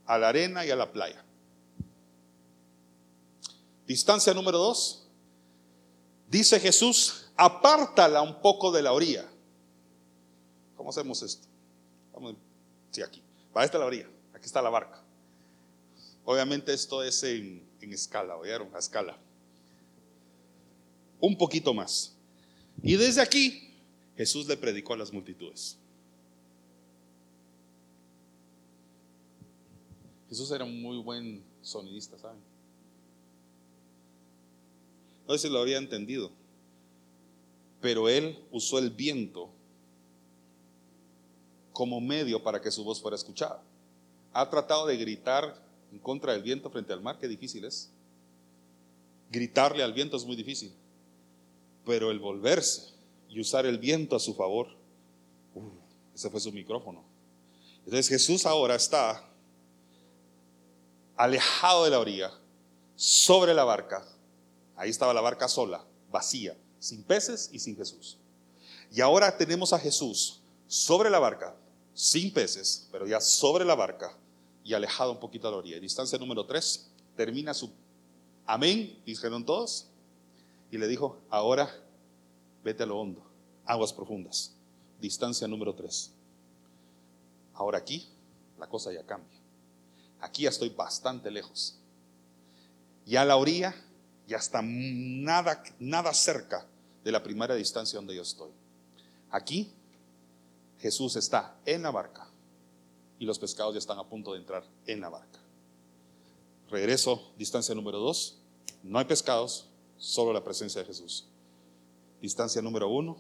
a 0.06 0.18
la 0.18 0.30
arena 0.30 0.66
y 0.66 0.72
a 0.72 0.76
la 0.76 0.92
playa. 0.92 1.24
Distancia 3.88 4.34
número 4.34 4.58
dos. 4.58 5.08
Dice 6.30 6.60
Jesús, 6.60 7.32
apártala 7.36 8.22
un 8.22 8.42
poco 8.42 8.72
de 8.72 8.82
la 8.82 8.92
orilla. 8.92 9.28
¿Cómo 10.76 10.90
hacemos 10.90 11.22
esto? 11.22 11.48
Vamos, 12.12 12.36
sí, 12.94 13.02
aquí. 13.02 13.22
Para 13.52 13.66
esta 13.66 13.78
la 13.78 13.86
orilla, 13.86 14.08
aquí 14.34 14.46
está 14.46 14.62
la 14.62 14.70
barca. 14.70 15.04
Obviamente 16.26 16.74
esto 16.74 17.04
es 17.04 17.22
en, 17.24 17.68
escala, 17.82 18.38
¿oyeron? 18.38 18.74
A 18.74 18.80
escala. 18.80 19.18
Un 21.20 21.38
poquito 21.38 21.74
más. 21.74 22.16
Y 22.82 22.96
desde 22.96 23.22
aquí 23.22 23.74
Jesús 24.16 24.48
le 24.48 24.56
predicó 24.56 24.94
a 24.94 24.98
las 24.98 25.12
multitudes. 25.12 25.78
Jesús 30.30 30.50
era 30.52 30.64
un 30.64 30.82
muy 30.82 30.98
buen 30.98 31.44
sonidista, 31.62 32.18
¿saben? 32.18 32.40
No 35.28 35.38
sé 35.38 35.48
si 35.48 35.54
lo 35.54 35.60
había 35.60 35.78
entendido. 35.78 36.32
pero 37.82 38.08
él 38.08 38.40
usó 38.50 38.80
el 38.80 38.92
viento 38.92 39.50
como 41.74 42.00
medio 42.00 42.42
para 42.42 42.62
que 42.62 42.72
su 42.72 42.84
voz 42.84 43.02
fuera 43.02 43.16
escuchada. 43.16 43.62
Ha 44.32 44.50
tratado 44.50 44.86
de 44.86 44.96
gritar 44.96 45.62
en 45.92 46.00
contra 46.00 46.34
del 46.34 46.42
viento 46.42 46.70
frente 46.70 46.94
al 46.94 47.02
mar, 47.02 47.18
qué 47.20 47.28
difícil 47.28 47.66
es. 47.66 47.90
Gritarle 49.30 49.84
al 49.84 49.94
viento 49.94 50.16
es 50.16 50.26
muy 50.26 50.36
difícil, 50.36 50.74
pero 51.86 52.12
el 52.12 52.20
volverse 52.20 52.94
y 53.30 53.42
usar 53.42 53.66
el 53.66 53.80
viento 53.80 54.16
a 54.16 54.20
su 54.20 54.36
favor, 54.36 54.68
uh, 55.56 55.62
ese 56.16 56.30
fue 56.30 56.40
su 56.40 56.52
micrófono. 56.52 57.04
Entonces 57.80 58.08
Jesús 58.08 58.46
ahora 58.46 58.76
está 58.76 59.24
alejado 61.16 61.84
de 61.84 61.90
la 61.90 62.00
orilla, 62.00 62.32
sobre 62.96 63.54
la 63.54 63.64
barca. 63.64 64.06
Ahí 64.76 64.90
estaba 64.90 65.14
la 65.14 65.22
barca 65.22 65.48
sola, 65.48 65.84
vacía, 66.12 66.56
sin 66.80 67.04
peces 67.04 67.50
y 67.52 67.60
sin 67.60 67.76
Jesús. 67.76 68.18
Y 68.92 69.02
ahora 69.02 69.36
tenemos 69.38 69.74
a 69.74 69.80
Jesús 69.80 70.42
sobre 70.68 71.10
la 71.10 71.20
barca, 71.20 71.56
sin 71.94 72.34
peces, 72.34 72.88
pero 72.92 73.08
ya 73.08 73.20
sobre 73.20 73.66
la 73.66 73.76
barca 73.76 74.18
y 74.64 74.74
alejado 74.74 75.12
un 75.12 75.20
poquito 75.20 75.48
de 75.48 75.52
la 75.52 75.58
orilla. 75.58 75.80
Distancia 75.80 76.18
número 76.18 76.46
3, 76.46 76.90
termina 77.16 77.54
su 77.54 77.72
amén, 78.46 79.00
dijeron 79.06 79.46
todos, 79.46 79.88
y 80.72 80.78
le 80.78 80.88
dijo, 80.88 81.20
ahora 81.30 81.70
vete 82.64 82.84
a 82.84 82.86
lo 82.86 83.00
hondo, 83.00 83.22
aguas 83.66 83.94
profundas. 83.94 84.54
Distancia 85.00 85.48
número 85.48 85.76
3. 85.76 86.12
Ahora 87.54 87.78
aquí 87.78 88.08
la 88.58 88.68
cosa 88.68 88.92
ya 88.92 89.04
cambia. 89.04 89.38
Aquí 90.20 90.44
ya 90.44 90.50
estoy 90.50 90.70
bastante 90.70 91.30
lejos. 91.30 91.78
Ya 93.06 93.22
a 93.22 93.26
la 93.26 93.36
orilla 93.36 93.76
ya 94.28 94.38
está 94.38 94.62
nada, 94.64 95.62
nada 95.80 96.14
cerca 96.14 96.66
de 97.04 97.12
la 97.12 97.22
primera 97.22 97.54
distancia 97.56 97.98
donde 97.98 98.16
yo 98.16 98.22
estoy. 98.22 98.52
Aquí 99.30 99.74
Jesús 100.84 101.16
está 101.16 101.58
en 101.66 101.82
la 101.82 101.92
barca 101.92 102.30
y 103.18 103.24
los 103.24 103.40
pescados 103.40 103.74
ya 103.74 103.78
están 103.78 104.00
a 104.00 104.04
punto 104.04 104.34
de 104.34 104.40
entrar 104.40 104.66
en 104.86 105.00
la 105.00 105.08
barca. 105.08 105.40
Regreso, 106.70 107.32
distancia 107.38 107.74
número 107.74 108.00
dos. 108.00 108.36
No 108.84 109.00
hay 109.00 109.06
pescados, 109.06 109.70
solo 109.98 110.34
la 110.34 110.44
presencia 110.44 110.82
de 110.82 110.88
Jesús. 110.88 111.26
Distancia 112.22 112.62
número 112.62 112.90
uno, 112.90 113.16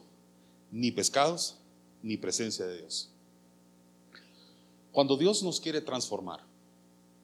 ni 0.72 0.92
pescados, 0.92 1.56
ni 2.02 2.18
presencia 2.18 2.66
de 2.66 2.80
Dios. 2.80 3.10
Cuando 4.92 5.16
Dios 5.16 5.42
nos 5.42 5.62
quiere 5.62 5.80
transformar, 5.80 6.42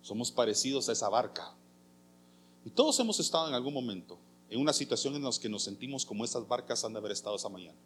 somos 0.01 0.31
parecidos 0.31 0.87
a 0.87 0.93
esa 0.93 1.09
barca. 1.09 1.53
Y 2.63 2.69
todos 2.69 2.97
hemos 3.01 3.19
estado 3.19 3.49
en 3.49 3.55
algún 3.55 3.73
momento 3.73 4.17
en 4.49 4.61
una 4.61 4.71
situación 4.71 5.17
en 5.17 5.23
la 5.23 5.31
que 5.31 5.49
nos 5.49 5.63
sentimos 5.63 6.05
como 6.05 6.23
esas 6.23 6.47
barcas 6.47 6.85
han 6.85 6.93
de 6.93 6.99
haber 6.99 7.11
estado 7.11 7.35
esa 7.35 7.49
mañana. 7.49 7.77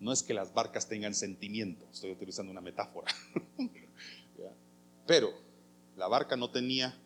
No 0.00 0.12
es 0.12 0.22
que 0.22 0.34
las 0.34 0.52
barcas 0.52 0.88
tengan 0.88 1.14
sentimiento, 1.14 1.86
estoy 1.90 2.12
utilizando 2.12 2.52
una 2.52 2.60
metáfora. 2.60 3.12
Pero 5.06 5.32
la 5.96 6.08
barca 6.08 6.36
no 6.36 6.50
tenía 6.50 6.98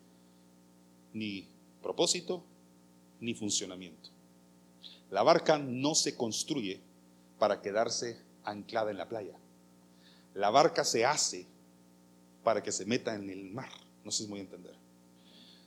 ni 1.12 1.48
propósito 1.83 2.44
ni 3.20 3.35
funcionamiento. 3.35 4.11
La 5.11 5.22
barca 5.22 5.59
no 5.59 5.94
se 5.94 6.16
construye 6.16 6.81
para 7.38 7.61
quedarse 7.61 8.20
anclada 8.44 8.90
en 8.90 8.98
la 8.98 9.09
playa. 9.09 9.37
La 10.35 10.50
barca 10.50 10.85
se 10.85 11.05
hace 11.05 11.46
para 12.42 12.62
que 12.62 12.72
se 12.72 12.87
meta 12.87 13.14
en 13.14 13.29
el 13.29 13.50
mar. 13.50 13.70
No 14.05 14.11
sé 14.11 14.18
si 14.18 14.24
es 14.24 14.31
muy 14.31 14.40
entender. 14.40 14.74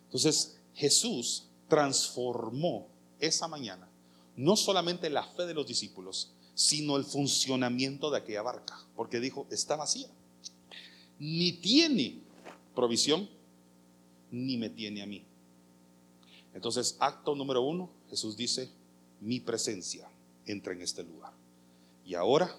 Entonces, 0.06 0.60
Jesús 0.74 1.48
transformó 1.68 2.88
esa 3.20 3.48
mañana 3.48 3.88
no 4.36 4.56
solamente 4.56 5.10
la 5.10 5.24
fe 5.24 5.46
de 5.46 5.54
los 5.54 5.68
discípulos, 5.68 6.32
sino 6.56 6.98
el 6.98 7.06
funcionamiento 7.06 8.12
de 8.12 8.18
aquella 8.18 8.42
barca, 8.42 8.78
porque 8.96 9.20
dijo, 9.20 9.48
está 9.50 9.76
vacía, 9.76 10.08
ni 11.20 11.54
tiene 11.54 12.22
provisión, 12.76 13.30
ni 14.32 14.58
me 14.58 14.70
tiene 14.70 15.02
a 15.02 15.06
mí. 15.06 15.26
Entonces, 16.54 16.98
acto 17.00 17.36
número 17.36 17.62
uno, 17.62 17.90
Jesús 18.10 18.38
dice, 18.38 18.70
mi 19.20 19.40
presencia 19.40 20.08
entra 20.46 20.74
en 20.74 20.82
este 20.82 21.04
lugar. 21.04 21.34
Y 22.06 22.16
ahora 22.16 22.56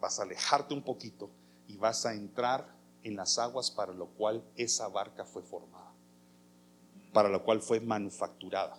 vas 0.00 0.20
a 0.20 0.22
alejarte 0.22 0.74
un 0.74 0.82
poquito 0.82 1.30
y 1.66 1.76
vas 1.76 2.06
a 2.06 2.14
entrar 2.14 2.74
en 3.02 3.16
las 3.16 3.38
aguas 3.38 3.70
para 3.70 3.92
lo 3.92 4.06
cual 4.08 4.44
esa 4.56 4.88
barca 4.88 5.24
fue 5.24 5.42
formada, 5.42 5.92
para 7.12 7.28
lo 7.28 7.42
cual 7.42 7.60
fue 7.60 7.80
manufacturada, 7.80 8.78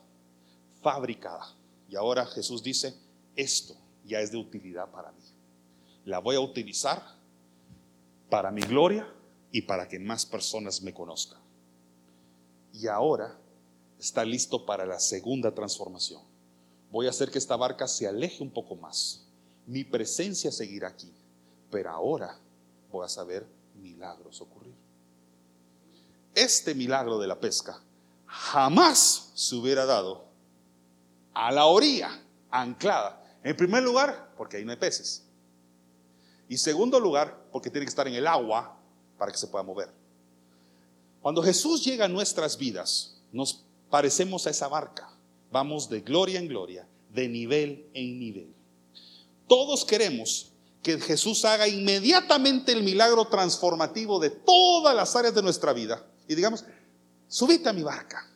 fabricada. 0.82 1.56
Y 1.90 1.96
ahora 1.96 2.26
Jesús 2.26 2.64
dice, 2.64 2.96
esto 3.36 3.76
ya 4.06 4.20
es 4.20 4.32
de 4.32 4.38
utilidad 4.38 4.90
para 4.92 5.12
mí. 5.12 5.24
La 6.06 6.20
voy 6.20 6.36
a 6.36 6.40
utilizar 6.40 7.04
para 8.30 8.52
mi 8.52 8.62
gloria 8.62 9.08
y 9.52 9.62
para 9.64 9.88
que 9.88 10.00
más 10.00 10.26
personas 10.26 10.82
me 10.82 10.94
conozcan. 10.94 11.40
Y 12.74 12.88
ahora 12.88 13.38
está 14.00 14.26
listo 14.26 14.66
para 14.66 14.86
la 14.86 15.00
segunda 15.00 15.54
transformación. 15.54 16.22
Voy 16.92 17.08
a 17.08 17.10
hacer 17.10 17.32
que 17.32 17.40
esta 17.40 17.56
barca 17.56 17.88
se 17.88 18.08
aleje 18.08 18.44
un 18.44 18.52
poco 18.52 18.76
más. 18.76 19.26
Mi 19.66 19.84
presencia 19.84 20.52
seguirá 20.52 20.90
aquí, 20.90 21.12
pero 21.72 21.90
ahora 21.90 22.38
voy 22.92 23.06
a 23.06 23.10
saber 23.10 23.46
milagros 23.76 24.42
ocurrir. 24.42 24.76
Este 26.36 26.76
milagro 26.76 27.18
de 27.18 27.28
la 27.28 27.40
pesca 27.40 27.82
jamás 28.26 29.32
se 29.34 29.56
hubiera 29.56 29.86
dado 29.86 30.26
a 31.34 31.52
la 31.52 31.66
orilla, 31.66 32.22
anclada, 32.52 33.25
en 33.46 33.56
primer 33.56 33.84
lugar, 33.84 34.34
porque 34.36 34.58
ahí 34.58 34.66
no 34.66 34.72
hay 34.72 34.78
peces. 34.78 35.24
Y 36.50 36.58
segundo 36.58 37.00
lugar, 37.00 37.46
porque 37.52 37.70
tiene 37.70 37.86
que 37.86 37.90
estar 37.90 38.08
en 38.08 38.16
el 38.16 38.26
agua 38.26 38.76
para 39.20 39.32
que 39.32 39.38
se 39.38 39.46
pueda 39.46 39.64
mover. 39.64 39.92
Cuando 41.22 41.44
Jesús 41.44 41.86
llega 41.86 42.06
a 42.06 42.08
nuestras 42.08 42.58
vidas, 42.58 43.22
nos 43.32 43.64
parecemos 43.92 44.48
a 44.48 44.50
esa 44.50 44.68
barca. 44.68 45.12
Vamos 45.52 45.88
de 45.90 46.02
gloria 46.02 46.40
en 46.40 46.48
gloria, 46.48 46.88
de 47.14 47.28
nivel 47.28 47.88
en 47.94 48.20
nivel. 48.20 48.52
Todos 49.48 49.86
queremos 49.86 50.52
que 50.82 51.00
Jesús 51.00 51.46
haga 51.46 51.68
inmediatamente 51.68 52.72
el 52.72 52.82
milagro 52.82 53.26
transformativo 53.26 54.20
de 54.20 54.32
todas 54.32 54.96
las 54.96 55.16
áreas 55.16 55.36
de 55.36 55.44
nuestra 55.44 55.72
vida. 55.72 56.04
Y 56.28 56.34
digamos, 56.34 56.66
subite 57.28 57.70
a 57.70 57.74
mi 57.74 57.84
barca, 57.84 58.28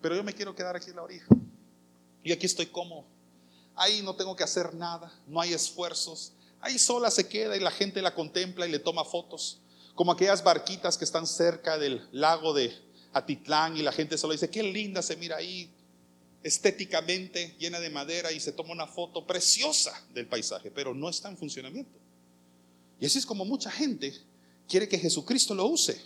pero 0.00 0.16
yo 0.16 0.24
me 0.24 0.32
quiero 0.32 0.54
quedar 0.54 0.74
aquí 0.74 0.88
en 0.88 0.96
la 0.96 1.02
orilla. 1.02 1.26
Y 2.22 2.32
aquí 2.32 2.46
estoy 2.46 2.64
cómodo. 2.64 3.13
Ahí 3.76 4.02
no 4.02 4.14
tengo 4.14 4.36
que 4.36 4.44
hacer 4.44 4.74
nada, 4.74 5.12
no 5.26 5.40
hay 5.40 5.52
esfuerzos. 5.52 6.32
Ahí 6.60 6.78
sola 6.78 7.10
se 7.10 7.28
queda 7.28 7.56
y 7.56 7.60
la 7.60 7.70
gente 7.70 8.00
la 8.00 8.14
contempla 8.14 8.66
y 8.66 8.70
le 8.70 8.78
toma 8.78 9.04
fotos. 9.04 9.60
Como 9.94 10.12
aquellas 10.12 10.42
barquitas 10.42 10.96
que 10.96 11.04
están 11.04 11.26
cerca 11.26 11.78
del 11.78 12.08
lago 12.12 12.54
de 12.54 12.74
Atitlán 13.12 13.76
y 13.76 13.82
la 13.82 13.92
gente 13.92 14.18
solo 14.18 14.32
dice, 14.32 14.50
qué 14.50 14.62
linda 14.62 15.02
se 15.02 15.16
mira 15.16 15.36
ahí, 15.36 15.70
estéticamente 16.42 17.56
llena 17.58 17.80
de 17.80 17.90
madera 17.90 18.30
y 18.32 18.40
se 18.40 18.52
toma 18.52 18.72
una 18.72 18.86
foto 18.86 19.26
preciosa 19.26 19.92
del 20.12 20.26
paisaje, 20.26 20.70
pero 20.70 20.94
no 20.94 21.08
está 21.08 21.28
en 21.28 21.36
funcionamiento. 21.36 21.98
Y 23.00 23.06
así 23.06 23.18
es 23.18 23.26
como 23.26 23.44
mucha 23.44 23.70
gente 23.70 24.14
quiere 24.68 24.88
que 24.88 24.98
Jesucristo 24.98 25.54
lo 25.54 25.66
use. 25.66 26.00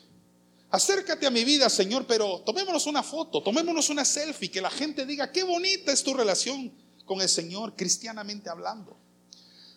Acércate 0.71 1.27
a 1.27 1.31
mi 1.31 1.45
vida, 1.45 1.69
Señor, 1.71 2.07
pero 2.07 2.41
tomémonos 2.41 2.87
una 2.87 3.03
foto, 3.03 3.43
tomémonos 3.43 3.89
una 3.89 4.05
selfie, 4.05 4.51
que 4.51 4.61
la 4.61 4.71
gente 4.71 5.07
diga, 5.07 5.33
qué 5.33 5.43
bonita 5.43 5.93
es 5.93 6.03
tu 6.03 6.15
relación 6.15 6.73
con 7.09 7.21
el 7.21 7.29
Señor, 7.29 7.75
cristianamente 7.75 8.49
hablando. 8.49 8.97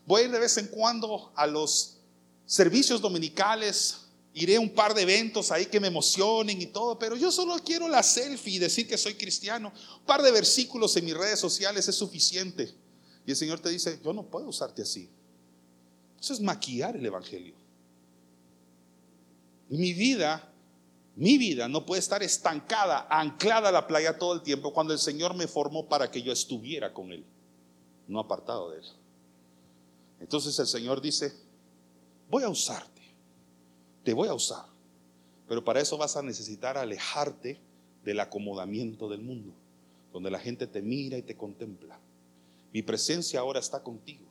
Voy 0.05 0.21
a 0.21 0.25
ir 0.25 0.31
de 0.31 0.39
vez 0.39 0.57
en 0.57 0.67
cuando 0.67 1.31
a 1.35 1.47
los 1.47 1.97
servicios 2.45 3.01
dominicales, 3.01 4.01
iré 4.33 4.57
a 4.57 4.59
un 4.59 4.69
par 4.69 4.93
de 4.93 5.01
eventos 5.01 5.51
ahí 5.51 5.65
que 5.65 5.79
me 5.79 5.87
emocionen 5.87 6.61
y 6.61 6.67
todo, 6.67 6.99
pero 6.99 7.15
yo 7.15 7.31
solo 7.31 7.55
quiero 7.63 7.87
la 7.87 8.03
selfie 8.03 8.55
y 8.55 8.59
decir 8.59 8.87
que 8.87 8.97
soy 8.97 9.15
cristiano. 9.15 9.73
Un 9.99 10.05
par 10.05 10.21
de 10.21 10.31
versículos 10.31 10.95
en 10.97 11.05
mis 11.05 11.15
redes 11.15 11.39
sociales 11.39 11.87
es 11.87 11.95
suficiente. 11.95 12.75
Y 13.25 13.31
el 13.31 13.37
Señor 13.37 13.59
te 13.59 13.69
dice, 13.69 13.99
yo 14.03 14.13
no 14.13 14.23
puedo 14.23 14.49
usarte 14.49 14.81
así. 14.81 15.09
Eso 16.19 16.33
es 16.33 16.41
maquillar 16.41 16.95
el 16.95 17.05
Evangelio. 17.05 17.55
Mi 19.69 19.93
vida 19.93 20.50
mi 21.15 21.37
vida 21.37 21.67
no 21.67 21.85
puede 21.85 21.99
estar 21.99 22.23
estancada, 22.23 23.07
anclada 23.09 23.69
a 23.69 23.71
la 23.71 23.87
playa 23.87 24.17
todo 24.17 24.33
el 24.33 24.41
tiempo 24.41 24.73
cuando 24.73 24.93
el 24.93 24.99
Señor 24.99 25.35
me 25.35 25.47
formó 25.47 25.87
para 25.87 26.09
que 26.09 26.21
yo 26.21 26.31
estuviera 26.31 26.93
con 26.93 27.11
Él, 27.11 27.25
no 28.07 28.19
apartado 28.19 28.71
de 28.71 28.79
Él. 28.79 28.85
Entonces 30.19 30.57
el 30.59 30.67
Señor 30.67 31.01
dice, 31.01 31.33
voy 32.29 32.43
a 32.43 32.49
usarte, 32.49 33.01
te 34.03 34.13
voy 34.13 34.29
a 34.29 34.33
usar, 34.33 34.65
pero 35.47 35.63
para 35.63 35.81
eso 35.81 35.97
vas 35.97 36.15
a 36.15 36.21
necesitar 36.21 36.77
alejarte 36.77 37.59
del 38.05 38.19
acomodamiento 38.19 39.09
del 39.09 39.21
mundo, 39.21 39.53
donde 40.13 40.31
la 40.31 40.39
gente 40.39 40.65
te 40.65 40.81
mira 40.81 41.17
y 41.17 41.23
te 41.23 41.35
contempla. 41.35 41.99
Mi 42.71 42.81
presencia 42.81 43.41
ahora 43.41 43.59
está 43.59 43.83
contigo, 43.83 44.27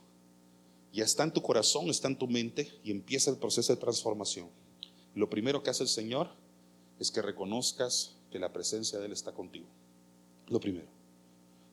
ya 0.91 1.03
está 1.03 1.23
en 1.23 1.31
tu 1.31 1.43
corazón, 1.43 1.89
está 1.89 2.07
en 2.07 2.17
tu 2.17 2.27
mente 2.27 2.71
y 2.83 2.89
empieza 2.89 3.29
el 3.29 3.37
proceso 3.37 3.73
de 3.73 3.79
transformación. 3.79 4.49
Lo 5.13 5.29
primero 5.29 5.61
que 5.61 5.69
hace 5.69 5.83
el 5.83 5.89
Señor 5.89 6.40
es 7.01 7.11
que 7.11 7.21
reconozcas 7.21 8.11
que 8.31 8.37
la 8.37 8.53
presencia 8.53 8.99
de 8.99 9.07
Él 9.07 9.11
está 9.11 9.31
contigo. 9.31 9.65
Lo 10.47 10.59
primero, 10.59 10.87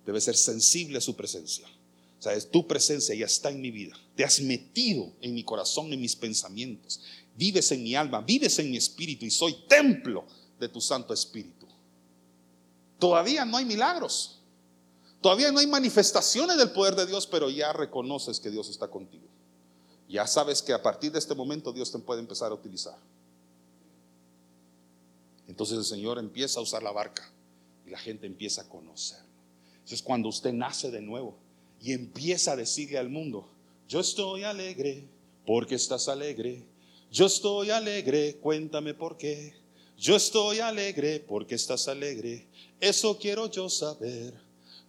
debe 0.07 0.20
ser 0.20 0.37
sensible 0.37 0.99
a 0.99 1.03
su 1.03 1.14
presencia. 1.14 1.66
O 2.18 2.22
sea, 2.22 2.33
es 2.33 2.51
tu 2.51 2.66
presencia 2.66 3.14
ya 3.14 3.26
está 3.26 3.51
en 3.51 3.61
mi 3.61 3.70
vida. 3.70 3.95
Te 4.16 4.24
has 4.24 4.41
metido 4.41 5.12
en 5.20 5.35
mi 5.35 5.45
corazón, 5.45 5.93
en 5.93 6.01
mis 6.01 6.16
pensamientos. 6.16 7.01
Vives 7.37 7.70
en 7.72 7.85
mi 7.85 7.95
alma, 7.95 8.22
vives 8.22 8.59
en 8.59 8.70
mi 8.70 8.76
espíritu 8.76 9.26
y 9.26 9.31
soy 9.31 9.55
templo 9.68 10.24
de 10.59 10.68
tu 10.68 10.81
Santo 10.81 11.12
Espíritu. 11.12 11.68
Todavía 12.99 13.45
no 13.45 13.59
hay 13.59 13.66
milagros. 13.66 14.41
Todavía 15.20 15.53
no 15.53 15.59
hay 15.59 15.66
manifestaciones 15.66 16.57
del 16.57 16.70
poder 16.70 16.97
de 16.97 17.07
Dios, 17.07 17.26
pero 17.26 17.51
ya 17.51 17.72
reconoces 17.72 18.41
que 18.41 18.51
Dios 18.51 18.68
está 18.70 18.89
contigo. 18.89 19.26
Ya 20.09 20.26
sabes 20.26 20.62
que 20.62 20.72
a 20.72 20.83
partir 20.83 21.12
de 21.12 21.18
este 21.18 21.35
momento 21.35 21.72
Dios 21.72 21.93
te 21.93 21.99
puede 21.99 22.20
empezar 22.20 22.51
a 22.51 22.55
utilizar. 22.55 22.97
Entonces 25.49 25.78
el 25.78 25.84
Señor 25.84 26.18
empieza 26.18 26.61
a 26.61 26.62
usar 26.62 26.82
la 26.82 26.92
barca 26.92 27.32
y 27.86 27.90
la 27.90 27.99
gente 27.99 28.26
empieza 28.26 28.62
a 28.62 28.68
conocerlo. 28.68 29.26
Eso 29.84 29.94
es 29.94 30.03
cuando 30.03 30.28
usted 30.28 30.53
nace 30.53 30.90
de 30.90 31.01
nuevo 31.01 31.36
y 31.80 31.92
empieza 31.92 32.53
a 32.53 32.57
decirle 32.57 32.99
al 32.99 33.09
mundo, 33.09 33.49
yo 33.88 34.01
estoy 34.01 34.44
alegre 34.44 35.09
porque 35.46 35.76
estás 35.76 36.09
alegre. 36.09 36.62
Yo 37.11 37.24
estoy 37.24 37.70
alegre, 37.70 38.36
cuéntame 38.36 38.92
por 38.92 39.16
qué. 39.16 39.55
Yo 39.96 40.14
estoy 40.14 40.61
alegre 40.61 41.20
porque 41.26 41.55
estás 41.55 41.88
alegre. 41.88 42.46
Eso 42.78 43.18
quiero 43.18 43.51
yo 43.51 43.70
saber. 43.70 44.34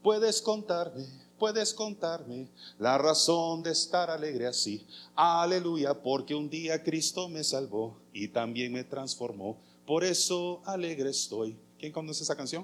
Puedes 0.03 0.41
contarme, 0.41 1.05
puedes 1.37 1.73
contarme 1.73 2.49
la 2.77 2.97
razón 2.97 3.63
de 3.63 3.71
estar 3.71 4.09
alegre 4.09 4.47
así. 4.47 4.85
Aleluya, 5.15 5.93
porque 5.93 6.35
un 6.35 6.49
día 6.49 6.83
Cristo 6.83 7.29
me 7.29 7.43
salvó 7.45 7.97
y 8.11 8.27
también 8.27 8.73
me 8.73 8.83
transformó. 8.83 9.57
Por 9.89 10.03
eso 10.03 10.61
alegre 10.65 11.09
estoy. 11.09 11.57
¿Quién 11.79 11.91
conoce 11.91 12.21
esa 12.21 12.35
canción? 12.35 12.63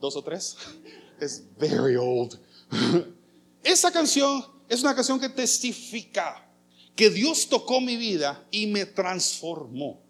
¿Dos 0.00 0.16
o 0.16 0.22
tres? 0.22 0.56
Es 1.20 1.42
very 1.58 1.94
old. 1.94 2.40
Esa 3.62 3.92
canción 3.92 4.42
es 4.66 4.80
una 4.80 4.94
canción 4.94 5.20
que 5.20 5.28
testifica 5.28 6.50
que 6.96 7.10
Dios 7.10 7.46
tocó 7.46 7.82
mi 7.82 7.98
vida 7.98 8.42
y 8.50 8.66
me 8.66 8.86
transformó. 8.86 10.00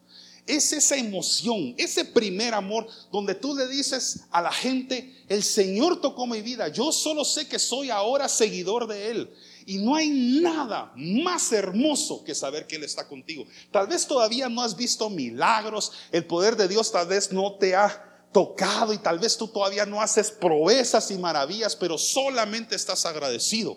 Es 0.47 0.73
esa 0.73 0.97
emoción, 0.97 1.75
ese 1.77 2.05
primer 2.05 2.55
amor 2.55 2.87
donde 3.11 3.35
tú 3.35 3.57
le 3.57 3.67
dices 3.67 4.21
a 4.31 4.41
la 4.41 4.53
gente, 4.53 5.25
el 5.29 5.43
Señor 5.43 6.01
tocó 6.01 6.25
mi 6.25 6.41
vida, 6.41 6.69
yo 6.69 6.93
solo 6.93 7.25
sé 7.25 7.49
que 7.49 7.59
soy 7.59 7.91
ahora 7.91 8.29
seguidor 8.29 8.87
de 8.87 9.11
Él. 9.11 9.31
Y 9.67 9.79
no 9.79 9.95
hay 9.95 10.11
nada 10.41 10.93
más 10.97 11.53
hermoso 11.53 12.25
que 12.25 12.35
saber 12.35 12.67
que 12.67 12.77
Él 12.77 12.85
está 12.85 13.07
contigo. 13.07 13.45
Tal 13.71 13.87
vez 13.87 14.07
todavía 14.07 14.49
no 14.49 14.63
has 14.63 14.77
visto 14.77 15.11
milagros, 15.11 15.93
el 16.13 16.27
poder 16.27 16.57
de 16.57 16.69
Dios 16.69 16.91
tal 16.93 17.07
vez 17.07 17.33
no 17.33 17.55
te 17.55 17.75
ha 17.75 18.27
tocado 18.33 18.93
y 18.93 18.99
tal 18.99 19.19
vez 19.19 19.37
tú 19.37 19.49
todavía 19.49 19.87
no 19.87 20.01
haces 20.01 20.31
proezas 20.31 21.11
y 21.11 21.19
maravillas, 21.19 21.75
pero 21.77 21.99
solamente 21.99 22.77
estás 22.77 23.05
agradecido 23.07 23.77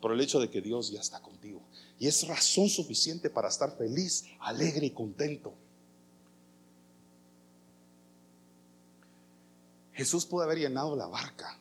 por 0.00 0.12
el 0.12 0.20
hecho 0.20 0.40
de 0.40 0.50
que 0.50 0.60
Dios 0.60 0.90
ya 0.90 1.00
está 1.00 1.20
contigo. 1.20 1.62
Y 1.98 2.08
es 2.08 2.26
razón 2.26 2.68
suficiente 2.68 3.30
para 3.30 3.48
estar 3.48 3.76
feliz, 3.76 4.24
alegre 4.40 4.86
y 4.86 4.90
contento. 4.90 5.54
Jesús 9.92 10.26
pudo 10.26 10.42
haber 10.42 10.58
llenado 10.58 10.96
la 10.96 11.06
barca 11.06 11.58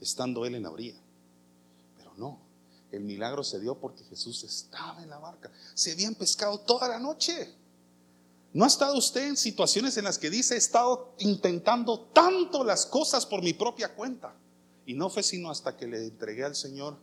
estando 0.00 0.44
él 0.46 0.56
en 0.56 0.64
la 0.64 0.70
orilla. 0.70 1.00
El 2.96 3.04
milagro 3.04 3.44
se 3.44 3.60
dio 3.60 3.78
porque 3.78 4.04
Jesús 4.04 4.42
estaba 4.44 5.02
en 5.02 5.10
la 5.10 5.18
barca. 5.18 5.50
Se 5.74 5.92
habían 5.92 6.14
pescado 6.14 6.60
toda 6.60 6.88
la 6.88 6.98
noche. 6.98 7.54
¿No 8.52 8.64
ha 8.64 8.68
estado 8.68 8.96
usted 8.96 9.28
en 9.28 9.36
situaciones 9.36 9.96
en 9.98 10.04
las 10.04 10.18
que 10.18 10.30
dice, 10.30 10.54
he 10.54 10.58
estado 10.58 11.14
intentando 11.18 12.00
tanto 12.00 12.64
las 12.64 12.86
cosas 12.86 13.26
por 13.26 13.42
mi 13.42 13.52
propia 13.52 13.94
cuenta? 13.94 14.34
Y 14.86 14.94
no 14.94 15.10
fue 15.10 15.22
sino 15.22 15.50
hasta 15.50 15.76
que 15.76 15.86
le 15.86 16.04
entregué 16.04 16.44
al 16.44 16.56
Señor 16.56 16.96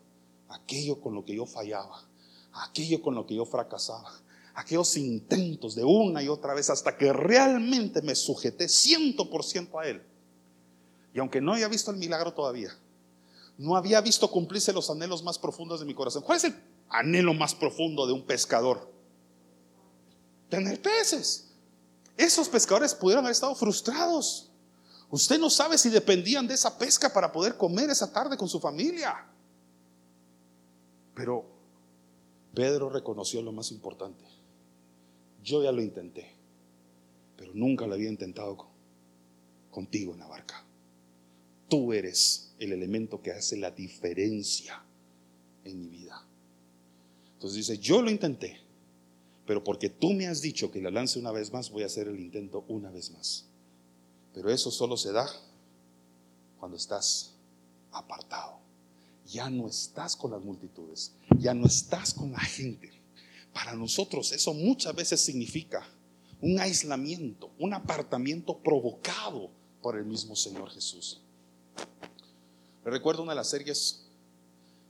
aquello 0.50 1.00
con 1.00 1.14
lo 1.14 1.24
que 1.24 1.36
yo 1.36 1.46
fallaba, 1.46 2.08
aquello 2.54 3.02
con 3.02 3.14
lo 3.14 3.28
que 3.28 3.36
yo 3.36 3.46
fracasaba, 3.46 4.12
aquellos 4.56 4.98
intentos 4.98 5.76
de 5.76 5.84
una 5.84 6.24
y 6.24 6.28
otra 6.28 6.54
vez 6.54 6.70
hasta 6.70 6.98
que 6.98 7.14
realmente 7.14 8.02
me 8.02 8.16
sujeté 8.16 8.68
ciento 8.68 9.30
por 9.30 9.44
ciento 9.44 9.80
a 9.80 9.88
Él. 9.88 10.02
Y 11.14 11.20
aunque 11.20 11.40
no 11.40 11.54
había 11.54 11.68
visto 11.68 11.92
el 11.92 11.98
milagro 11.98 12.34
todavía, 12.34 12.76
no 13.58 13.76
había 13.76 14.02
visto 14.02 14.30
cumplirse 14.30 14.74
los 14.74 14.90
anhelos 14.90 15.24
más 15.24 15.38
profundos 15.40 15.80
de 15.80 15.86
mi 15.86 15.94
corazón. 15.94 16.24
¿Cuál 16.24 16.38
es 16.38 16.44
el 16.46 16.56
anhelo 16.90 17.34
más 17.34 17.56
profundo 17.56 18.08
de 18.08 18.14
un 18.14 18.26
pescador? 18.26 18.94
tener 20.54 20.80
peces. 20.80 21.52
Esos 22.16 22.48
pescadores 22.48 22.94
pudieron 22.94 23.26
haber 23.26 23.32
estado 23.32 23.56
frustrados. 23.56 24.52
Usted 25.10 25.40
no 25.40 25.50
sabe 25.50 25.80
si 25.80 25.90
dependían 25.90 26.48
de 26.48 26.54
esa 26.54 26.78
pesca 26.78 27.12
para 27.12 27.32
poder 27.32 27.58
comer 27.58 27.90
esa 27.90 28.14
tarde 28.14 28.38
con 28.38 28.48
su 28.48 28.60
familia. 28.60 29.16
Pero 31.16 31.46
Pedro 32.54 32.90
reconoció 32.90 33.42
lo 33.42 33.52
más 33.52 33.72
importante. 33.72 34.24
Yo 35.44 35.64
ya 35.64 35.72
lo 35.72 35.82
intenté, 35.82 36.36
pero 37.36 37.52
nunca 37.56 37.88
lo 37.88 37.96
había 37.96 38.10
intentado 38.10 38.68
contigo 39.72 40.14
en 40.14 40.20
la 40.20 40.28
barca. 40.28 40.64
Tú 41.68 41.94
eres 41.94 42.53
el 42.64 42.74
elemento 42.74 43.22
que 43.22 43.32
hace 43.32 43.58
la 43.58 43.72
diferencia 43.72 44.84
en 45.64 45.80
mi 45.80 45.88
vida. 45.88 46.26
Entonces 47.34 47.68
dice, 47.68 47.78
yo 47.78 48.02
lo 48.02 48.10
intenté, 48.10 48.60
pero 49.46 49.64
porque 49.64 49.90
tú 49.90 50.14
me 50.14 50.28
has 50.28 50.42
dicho 50.42 50.72
que 50.72 50.82
la 50.82 50.92
lance 50.92 51.20
una 51.20 51.32
vez 51.32 51.52
más, 51.52 51.70
voy 51.70 51.84
a 51.84 51.88
hacer 51.88 52.08
el 52.08 52.20
intento 52.20 52.64
una 52.68 52.90
vez 52.90 53.12
más. 53.12 53.46
Pero 54.34 54.50
eso 54.50 54.72
solo 54.72 54.98
se 54.98 55.12
da 55.12 55.30
cuando 56.60 56.78
estás 56.78 57.34
apartado. 57.92 58.60
Ya 59.26 59.50
no 59.50 59.68
estás 59.68 60.16
con 60.16 60.32
las 60.32 60.44
multitudes, 60.44 61.14
ya 61.38 61.54
no 61.54 61.66
estás 61.66 62.14
con 62.14 62.32
la 62.32 62.40
gente. 62.40 62.92
Para 63.54 63.76
nosotros 63.76 64.32
eso 64.32 64.54
muchas 64.54 64.96
veces 64.96 65.22
significa 65.22 65.88
un 66.42 66.60
aislamiento, 66.60 67.52
un 67.60 67.74
apartamiento 67.74 68.58
provocado 68.60 69.52
por 69.82 69.98
el 69.98 70.06
mismo 70.06 70.36
Señor 70.36 70.70
Jesús. 70.72 71.22
Recuerdo 72.86 73.24
una 73.24 73.32
de 73.32 73.38
las 73.38 73.50
series, 73.50 74.02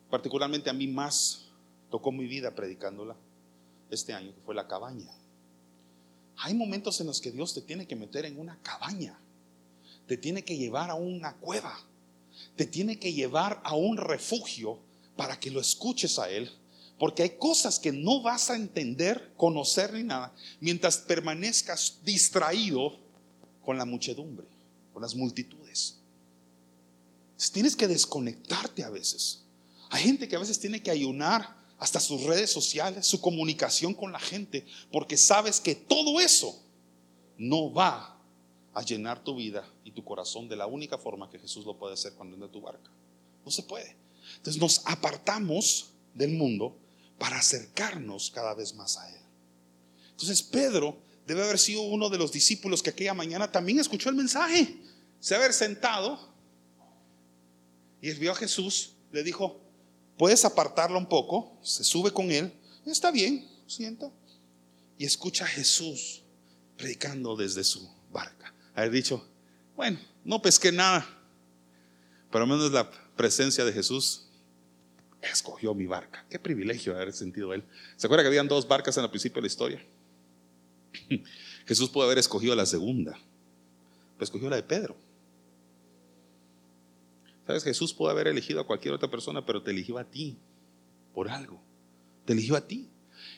particularmente 0.10 0.70
a 0.70 0.74
mí 0.74 0.88
más 0.88 1.46
tocó 1.91 2.12
mi 2.12 2.26
vida 2.26 2.56
predicándola 2.56 3.16
este 3.91 4.14
año, 4.14 4.34
que 4.34 4.41
fue 4.41 4.56
la 4.56 4.68
cabaña. 4.68 5.12
Hay 6.38 6.56
momentos 6.56 7.00
en 7.02 7.08
los 7.08 7.22
que 7.22 7.32
Dios 7.32 7.54
te 7.54 7.62
tiene 7.62 7.86
que 7.86 7.96
meter 7.96 8.26
en 8.26 8.39
una 8.39 8.58
cabaña, 8.64 9.20
te 10.08 10.18
tiene 10.18 10.44
que 10.44 10.58
llevar 10.58 10.89
a 10.89 10.96
una 10.96 11.36
cueva, 11.36 11.80
te 12.56 12.66
tiene 12.66 12.98
que 12.98 13.14
llevar 13.14 13.62
a 13.64 13.76
un 13.76 13.98
refugio 13.98 14.80
para 15.16 15.39
que 15.39 15.52
lo 15.52 15.62
escuches 15.62 16.18
a 16.18 16.32
Él, 16.32 16.50
porque 16.98 17.22
hay 17.22 17.38
cosas 17.38 17.78
que 17.78 17.91
no 17.91 18.24
vas 18.24 18.50
a 18.50 18.56
entender, 18.56 19.34
conocer 19.38 19.94
ni 19.94 20.04
nada, 20.04 20.34
mientras 20.60 20.98
permanezcas 20.98 22.00
distraído 22.04 22.98
con 23.64 23.78
la 23.78 23.86
muchedumbre, 23.86 24.48
con 24.94 25.04
las 25.04 25.14
multitudes. 25.14 25.62
Tienes 27.52 27.76
que 27.76 27.88
desconectarte 27.88 28.84
a 28.84 28.89
veces. 28.89 29.44
Hay 29.89 30.04
gente 30.04 30.28
que 30.28 30.36
a 30.36 30.39
veces 30.39 30.60
tiene 30.60 30.82
que 30.82 30.91
ayunar 30.91 31.56
hasta 31.78 32.00
sus 32.00 32.24
redes 32.24 32.52
sociales, 32.52 33.06
su 33.06 33.20
comunicación 33.20 33.94
con 33.94 34.12
la 34.12 34.20
gente, 34.20 34.66
porque 34.91 35.18
sabes 35.18 35.60
que 35.60 35.76
todo 35.76 36.20
eso 36.20 36.64
no 37.38 37.74
va 37.74 38.18
a 38.74 38.82
llenar 38.82 39.24
tu 39.24 39.36
vida 39.36 39.68
y 39.84 39.91
tu 39.91 40.04
corazón 40.04 40.48
de 40.48 40.56
la 40.56 40.66
única 40.66 40.98
forma 40.98 41.30
que 41.30 41.39
Jesús 41.39 41.66
lo 41.66 41.78
puede 41.78 41.94
hacer 41.94 42.14
cuando 42.14 42.36
anda 42.36 42.48
tu 42.48 42.62
barca. 42.62 42.89
No 43.46 43.52
se 43.52 43.64
puede. 43.64 43.96
Entonces 44.38 44.62
nos 44.62 44.82
apartamos 44.86 45.91
del 46.14 46.32
mundo 46.32 46.78
para 47.18 47.38
acercarnos 47.38 48.32
cada 48.32 48.54
vez 48.54 48.74
más 48.74 48.98
a 48.98 49.10
Él. 49.10 49.22
Entonces 50.12 50.41
Pedro 50.41 50.98
debe 51.28 51.44
haber 51.44 51.60
sido 51.60 51.82
uno 51.82 52.10
de 52.10 52.18
los 52.18 52.32
discípulos 52.32 52.82
que 52.82 52.89
aquella 52.89 53.14
mañana 53.14 53.52
también 53.52 53.80
escuchó 53.80 54.10
el 54.10 54.16
mensaje. 54.16 54.82
Se 55.20 55.36
haber 55.36 55.54
sentado 55.54 56.32
y 58.04 58.12
vio 58.16 58.34
a 58.34 58.36
Jesús, 58.36 58.91
le 59.14 59.24
dijo, 59.24 59.64
Puedes 60.18 60.45
apartarlo 60.45 60.97
un 60.97 61.08
poco, 61.08 61.58
se 61.64 61.84
sube 61.84 62.12
con 62.12 62.30
él, 62.30 62.54
está 62.86 63.12
bien, 63.12 63.47
sienta, 63.66 64.12
y 64.97 65.06
escucha 65.06 65.45
a 65.45 65.47
Jesús 65.47 66.22
predicando 66.78 67.36
desde 67.36 67.64
su 67.64 67.89
barca. 68.12 68.54
Haber 68.76 68.91
dicho, 68.91 69.26
bueno, 69.76 69.99
no 70.24 70.41
pesqué 70.41 70.72
nada, 70.72 71.08
pero 72.30 72.43
al 72.43 72.49
menos 72.49 72.72
la 72.72 72.91
presencia 73.16 73.66
de 73.66 73.74
Jesús 73.74 74.28
escogió 75.22 75.74
mi 75.74 75.88
barca. 75.88 76.26
Qué 76.30 76.38
privilegio 76.38 76.93
haber 76.93 77.14
sentido 77.14 77.54
él. 77.54 77.64
¿Se 77.95 78.06
acuerda 78.06 78.24
que 78.24 78.28
habían 78.28 78.47
dos 78.47 78.68
barcas 78.68 78.97
en 78.97 79.06
el 79.06 79.10
principio 79.10 79.38
de 79.38 79.41
la 79.41 79.47
historia? 79.47 79.86
Jesús 81.66 81.89
pudo 81.89 82.04
haber 82.04 82.18
escogido 82.18 82.54
la 82.54 82.66
segunda, 82.66 83.14
pero 83.14 84.24
escogió 84.26 84.49
la 84.49 84.58
de 84.58 84.64
Pedro. 84.64 84.95
Sabes, 87.46 87.64
Jesús 87.64 87.94
puede 87.94 88.12
haber 88.12 88.28
elegido 88.28 88.62
a 88.62 88.68
cualquier 88.68 88.94
otra 88.94 89.10
persona, 89.10 89.46
pero 89.46 89.62
te 89.62 89.72
eligió 89.72 89.98
a 89.98 90.06
ti 90.06 90.38
por 91.14 91.30
algo. 91.30 91.62
Te 92.26 92.34
eligió 92.34 92.56
a 92.56 92.62
ti. 92.62 92.89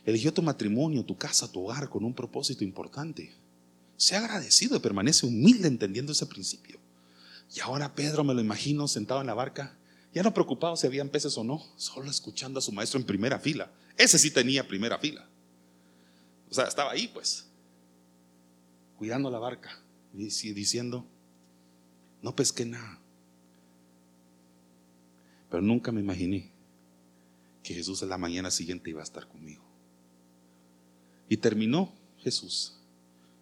Eligió 0.06 0.34
tu 0.34 0.42
matrimonio, 0.42 1.04
tu 1.04 1.18
casa, 1.18 1.52
tu 1.52 1.64
hogar 1.64 1.90
con 1.90 2.04
un 2.04 2.14
propósito 2.14 2.64
importante. 2.64 3.34
Sea 3.98 4.20
agradecido 4.20 4.76
y 4.76 4.80
permanece 4.80 5.26
humilde 5.26 5.68
entendiendo 5.68 6.12
ese 6.12 6.26
principio. 6.28 6.80
Y 7.56 7.60
ahora 7.60 7.96
Pedro 7.96 8.24
me 8.24 8.34
lo 8.34 8.42
imagino 8.42 8.88
sentado 8.88 9.22
en 9.22 9.28
la 9.28 9.34
barca 9.34 9.78
Ya 10.14 10.24
no 10.24 10.34
preocupado 10.34 10.76
si 10.78 10.88
habían 10.88 11.10
peces 11.10 11.38
o 11.38 11.44
no, 11.44 11.62
solo 11.76 12.10
escuchando 12.10 12.60
a 12.60 12.62
su 12.62 12.72
maestro 12.72 13.00
en 13.00 13.06
primera 13.06 13.38
fila. 13.38 13.72
Ese 13.98 14.18
sí 14.18 14.32
tenía 14.32 14.68
primera 14.68 14.98
fila. 14.98 15.28
O 16.50 16.54
sea, 16.54 16.66
estaba 16.66 16.92
ahí 16.92 17.10
pues, 17.10 17.48
cuidando 18.98 19.30
la 19.30 19.40
barca, 19.40 19.78
y 20.14 20.54
diciendo, 20.54 21.06
no 22.22 22.34
pesqué 22.34 22.66
nada. 22.66 23.02
Pero 25.56 25.66
nunca 25.66 25.94
me 25.94 26.02
imaginé 26.02 26.52
que 27.64 27.74
Jesús 27.74 28.04
en 28.04 28.10
la 28.10 28.18
mañana 28.18 28.52
siguiente 28.52 28.90
iba 28.90 29.00
a 29.00 29.06
estar 29.06 29.26
conmigo. 29.26 29.64
Y 31.30 31.38
terminó 31.38 31.94
Jesús. 32.18 32.78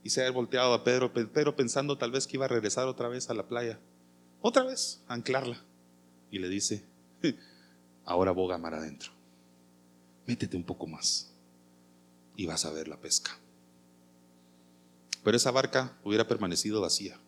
Y 0.03 0.11
se 0.11 0.23
ha 0.23 0.29
volteado 0.29 0.75
a 0.75 0.83
Pedro, 0.83 1.11
Pedro 1.11 1.55
pensando 1.55 1.97
tal 1.97 2.11
vez 2.11 2.27
que 2.27 2.37
iba 2.37 2.45
a 2.45 2.49
regresar 2.49 2.87
otra 2.87 3.07
vez 3.07 3.31
a 3.31 3.33
la 3.33 3.47
playa. 3.47 3.79
Otra 4.43 4.61
vez, 4.61 5.01
a 5.07 5.15
anclarla. 5.15 5.59
Y 6.29 6.37
le 6.37 6.49
dice, 6.49 6.85
ahora 8.05 8.29
boga 8.29 8.59
mar 8.59 8.75
adentro. 8.75 9.11
Métete 10.27 10.55
un 10.55 10.65
poco 10.65 10.85
más. 10.85 11.33
Y 12.37 12.45
vas 12.45 12.63
a 12.65 12.71
ver 12.71 12.87
la 12.87 13.01
pesca. 13.01 13.39
Pero 15.23 15.35
esa 15.35 15.49
barca 15.49 15.97
hubiera 16.03 16.27
permanecido 16.27 16.79
vacía 16.79 17.19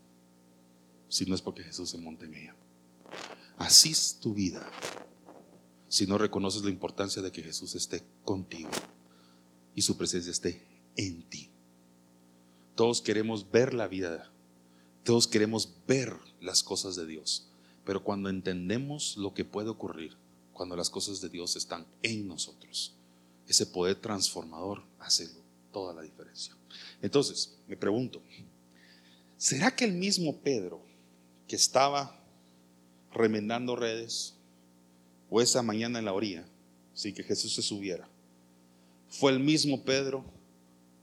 si 1.09 1.25
no 1.25 1.33
es 1.33 1.41
porque 1.41 1.63
Jesús 1.63 1.89
se 1.89 1.97
monta 1.97 2.25
en 2.25 2.35
ella. 2.35 2.55
Así 3.57 3.91
es 3.91 4.19
tu 4.19 4.33
vida 4.33 4.69
si 5.87 6.05
no 6.07 6.17
reconoces 6.17 6.63
la 6.63 6.69
importancia 6.69 7.21
de 7.21 7.31
que 7.31 7.41
Jesús 7.41 7.75
esté 7.75 8.03
contigo 8.23 8.69
y 9.75 9.81
su 9.81 9.95
presencia 9.97 10.31
esté 10.31 10.65
en 10.97 11.23
ti. 11.29 11.49
Todos 12.75 13.01
queremos 13.01 13.49
ver 13.49 13.73
la 13.73 13.87
vida, 13.87 14.29
todos 15.03 15.27
queremos 15.27 15.73
ver 15.87 16.13
las 16.41 16.63
cosas 16.63 16.97
de 16.97 17.05
Dios, 17.05 17.47
pero 17.85 18.03
cuando 18.03 18.29
entendemos 18.29 19.15
lo 19.15 19.33
que 19.33 19.45
puede 19.45 19.69
ocurrir, 19.69 20.17
cuando 20.51 20.75
las 20.75 20.89
cosas 20.89 21.21
de 21.21 21.29
Dios 21.29 21.55
están 21.55 21.85
en 22.01 22.27
nosotros, 22.27 22.93
ese 23.47 23.65
poder 23.65 23.95
transformador 23.95 24.83
hace 24.99 25.29
toda 25.71 25.93
la 25.93 26.01
diferencia. 26.01 26.55
Entonces, 27.01 27.57
me 27.67 27.77
pregunto, 27.77 28.21
¿será 29.37 29.73
que 29.73 29.85
el 29.85 29.93
mismo 29.93 30.41
Pedro 30.41 30.81
que 31.47 31.55
estaba 31.55 32.24
remendando 33.15 33.75
redes, 33.75 34.35
o 35.29 35.41
esa 35.41 35.63
mañana 35.63 35.99
en 35.99 36.05
la 36.05 36.13
orilla, 36.13 36.45
sin 36.93 37.15
que 37.15 37.23
Jesús 37.23 37.55
se 37.55 37.61
subiera, 37.61 38.07
fue 39.07 39.31
el 39.31 39.39
mismo 39.39 39.83
Pedro 39.83 40.25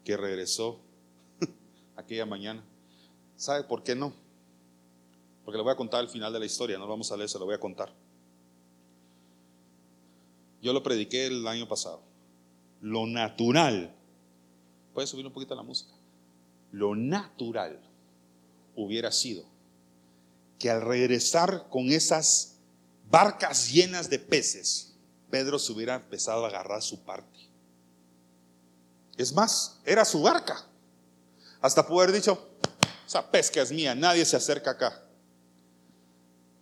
que 0.05 0.17
regresó 0.17 0.79
aquella 1.97 2.27
mañana. 2.27 2.63
¿Sabe 3.37 3.65
por 3.65 3.83
qué 3.83 3.95
no? 3.95 4.13
Porque 5.45 5.57
le 5.57 5.65
voy 5.65 5.73
a 5.73 5.77
contar 5.77 6.01
al 6.01 6.09
final 6.09 6.33
de 6.33 6.39
la 6.39 6.45
historia, 6.45 6.79
no 6.79 6.85
lo 6.85 6.91
vamos 6.91 7.11
a 7.11 7.17
leer, 7.17 7.29
se 7.29 7.39
lo 7.39 7.47
voy 7.47 7.55
a 7.55 7.61
contar. 7.61 7.93
Yo 10.61 10.73
lo 10.73 10.83
prediqué 10.83 11.27
el 11.27 11.47
año 11.49 11.67
pasado. 11.67 12.03
Lo 12.81 13.07
natural, 13.07 13.95
puede 14.93 15.07
subir 15.07 15.27
un 15.27 15.33
poquito 15.33 15.55
la 15.55 15.63
música, 15.63 15.93
lo 16.71 16.95
natural 16.95 17.81
hubiera 18.77 19.11
sido 19.11 19.52
que 20.63 20.71
al 20.71 20.81
regresar 20.81 21.67
con 21.69 21.91
esas 21.91 22.55
barcas 23.11 23.73
llenas 23.73 24.09
de 24.09 24.21
peces, 24.21 24.93
Pedro 25.29 25.59
se 25.59 25.73
hubiera 25.73 25.97
empezado 25.97 26.45
a 26.45 26.49
agarrar 26.49 26.83
su 26.83 27.01
parte. 27.01 27.51
Es 29.17 29.33
más, 29.33 29.81
era 29.85 30.05
su 30.05 30.23
barca. 30.23 30.65
Hasta 31.61 31.81
haber 31.81 32.13
dicho, 32.13 32.49
esa 33.05 33.29
pesca 33.29 33.61
es 33.61 33.73
mía, 33.73 33.97
nadie 33.97 34.25
se 34.25 34.37
acerca 34.37 34.71
acá. 34.71 35.03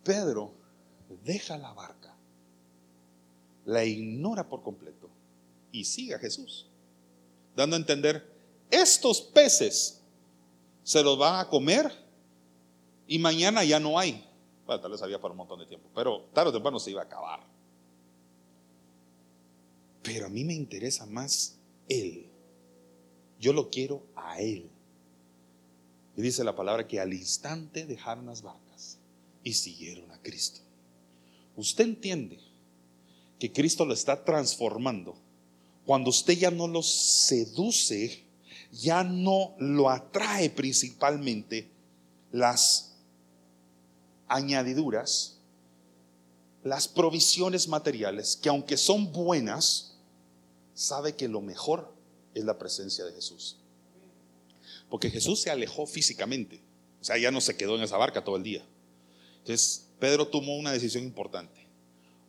Pedro 0.03 0.51
deja 1.23 1.55
la 1.59 1.71
barca, 1.71 2.15
la 3.65 3.85
ignora 3.85 4.49
por 4.49 4.63
completo 4.63 5.11
y 5.71 5.85
sigue 5.85 6.15
a 6.15 6.19
Jesús, 6.19 6.67
dando 7.55 7.75
a 7.75 7.79
entender, 7.79 8.27
estos 8.71 9.21
peces 9.21 10.01
se 10.83 11.03
los 11.03 11.19
van 11.19 11.39
a 11.39 11.47
comer 11.47 12.01
y 13.11 13.19
mañana 13.19 13.65
ya 13.65 13.77
no 13.77 13.99
hay. 13.99 14.25
Bueno, 14.65 14.81
tal 14.81 14.91
vez 14.91 15.01
había 15.01 15.19
para 15.19 15.33
un 15.33 15.39
montón 15.39 15.59
de 15.59 15.65
tiempo, 15.65 15.89
pero 15.93 16.29
tarde 16.33 16.49
o 16.49 16.53
temprano 16.53 16.79
se 16.79 16.91
iba 16.91 17.01
a 17.01 17.03
acabar. 17.03 17.41
Pero 20.01 20.27
a 20.27 20.29
mí 20.29 20.45
me 20.45 20.53
interesa 20.53 21.05
más 21.05 21.57
Él. 21.89 22.29
Yo 23.37 23.51
lo 23.51 23.69
quiero 23.69 24.01
a 24.15 24.39
Él. 24.39 24.69
Y 26.15 26.21
dice 26.21 26.45
la 26.45 26.55
palabra 26.55 26.87
que 26.87 27.01
al 27.01 27.11
instante 27.11 27.85
dejaron 27.85 28.27
las 28.27 28.43
barcas 28.43 28.97
y 29.43 29.55
siguieron 29.55 30.09
a 30.11 30.21
Cristo. 30.21 30.61
Usted 31.57 31.83
entiende 31.83 32.39
que 33.39 33.51
Cristo 33.51 33.83
lo 33.83 33.93
está 33.93 34.23
transformando 34.23 35.17
cuando 35.85 36.11
usted 36.11 36.37
ya 36.37 36.49
no 36.49 36.65
lo 36.65 36.81
seduce, 36.81 38.23
ya 38.71 39.03
no 39.03 39.53
lo 39.59 39.89
atrae 39.89 40.49
principalmente 40.49 41.69
las 42.31 42.90
añadiduras, 44.31 45.37
las 46.63 46.87
provisiones 46.87 47.67
materiales, 47.67 48.37
que 48.41 48.47
aunque 48.49 48.77
son 48.77 49.11
buenas, 49.11 49.97
sabe 50.73 51.15
que 51.15 51.27
lo 51.27 51.41
mejor 51.41 51.93
es 52.33 52.45
la 52.45 52.57
presencia 52.57 53.03
de 53.03 53.13
Jesús. 53.13 53.57
Porque 54.89 55.09
Jesús 55.09 55.41
se 55.41 55.51
alejó 55.51 55.85
físicamente, 55.85 56.63
o 57.01 57.03
sea, 57.03 57.17
ya 57.17 57.29
no 57.29 57.41
se 57.41 57.57
quedó 57.57 57.75
en 57.75 57.83
esa 57.83 57.97
barca 57.97 58.23
todo 58.23 58.37
el 58.37 58.43
día. 58.43 58.65
Entonces, 59.39 59.87
Pedro 59.99 60.27
tomó 60.27 60.55
una 60.57 60.71
decisión 60.71 61.03
importante. 61.03 61.67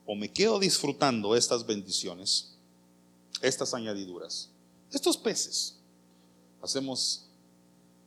O 0.05 0.17
me 0.17 0.33
quedo 0.33 0.59
disfrutando 0.59 1.37
estas 1.37 1.65
bendiciones, 1.65 2.57
estas 3.43 3.75
añadiduras, 3.75 4.51
estos 4.91 5.17
peces. 5.17 5.79
Hacemos 6.61 7.29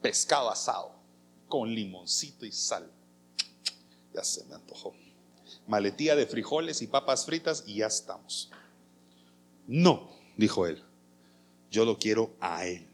pescado 0.02 0.50
asado 0.50 0.96
con 1.48 1.74
limoncito 1.74 2.46
y 2.46 2.52
sal. 2.52 2.92
Ya 4.16 4.24
se 4.24 4.46
me 4.46 4.56
antojó. 4.56 4.94
Maletía 5.68 6.16
de 6.16 6.26
frijoles 6.26 6.82
y 6.82 6.88
papas 6.88 7.26
fritas 7.26 7.64
y 7.68 7.78
ya 7.78 7.88
estamos. 7.88 8.50
No, 9.68 10.10
dijo 10.38 10.68
él. 10.68 10.82
Yo 11.70 11.86
lo 11.86 11.98
quiero 11.98 12.36
a 12.40 12.66
él. 12.66 12.88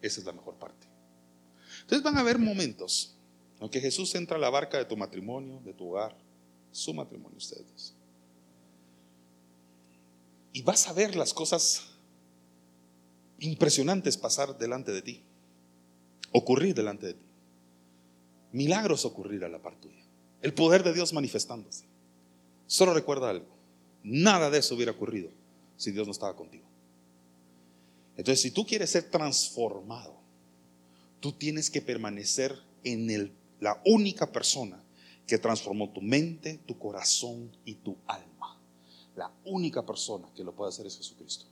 Esa 0.00 0.20
es 0.20 0.26
la 0.26 0.32
mejor 0.32 0.54
parte. 0.54 0.86
Entonces 1.82 2.02
van 2.02 2.16
a 2.16 2.20
haber 2.20 2.38
momentos 2.38 3.14
en 3.60 3.68
que 3.68 3.80
Jesús 3.80 4.14
entra 4.14 4.36
a 4.36 4.40
la 4.40 4.50
barca 4.50 4.78
de 4.78 4.84
tu 4.84 4.96
matrimonio, 4.96 5.60
de 5.64 5.72
tu 5.72 5.90
hogar, 5.90 6.16
su 6.70 6.94
matrimonio, 6.94 7.36
ustedes. 7.36 7.94
Y 10.52 10.62
vas 10.62 10.88
a 10.88 10.92
ver 10.92 11.16
las 11.16 11.34
cosas 11.34 11.86
impresionantes 13.38 14.16
pasar 14.16 14.56
delante 14.56 14.92
de 14.92 15.02
ti, 15.02 15.22
ocurrir 16.32 16.74
delante 16.74 17.08
de 17.08 17.14
ti. 17.14 17.26
Milagros 18.52 19.04
ocurrir 19.04 19.44
a 19.44 19.48
la 19.48 19.60
par 19.60 19.76
tuya. 19.76 20.05
El 20.46 20.54
poder 20.54 20.84
de 20.84 20.92
Dios 20.92 21.12
manifestándose. 21.12 21.86
Solo 22.68 22.94
recuerda 22.94 23.30
algo. 23.30 23.48
Nada 24.04 24.48
de 24.48 24.58
eso 24.58 24.76
hubiera 24.76 24.92
ocurrido 24.92 25.28
si 25.76 25.90
Dios 25.90 26.06
no 26.06 26.12
estaba 26.12 26.36
contigo. 26.36 26.62
Entonces, 28.16 28.42
si 28.42 28.52
tú 28.52 28.64
quieres 28.64 28.90
ser 28.90 29.10
transformado, 29.10 30.14
tú 31.18 31.32
tienes 31.32 31.68
que 31.68 31.82
permanecer 31.82 32.56
en 32.84 33.10
el, 33.10 33.32
la 33.58 33.82
única 33.84 34.30
persona 34.30 34.80
que 35.26 35.36
transformó 35.36 35.90
tu 35.90 36.00
mente, 36.00 36.60
tu 36.64 36.78
corazón 36.78 37.50
y 37.64 37.74
tu 37.74 37.96
alma. 38.06 38.56
La 39.16 39.32
única 39.46 39.84
persona 39.84 40.28
que 40.36 40.44
lo 40.44 40.54
puede 40.54 40.68
hacer 40.68 40.86
es 40.86 40.96
Jesucristo. 40.96 41.46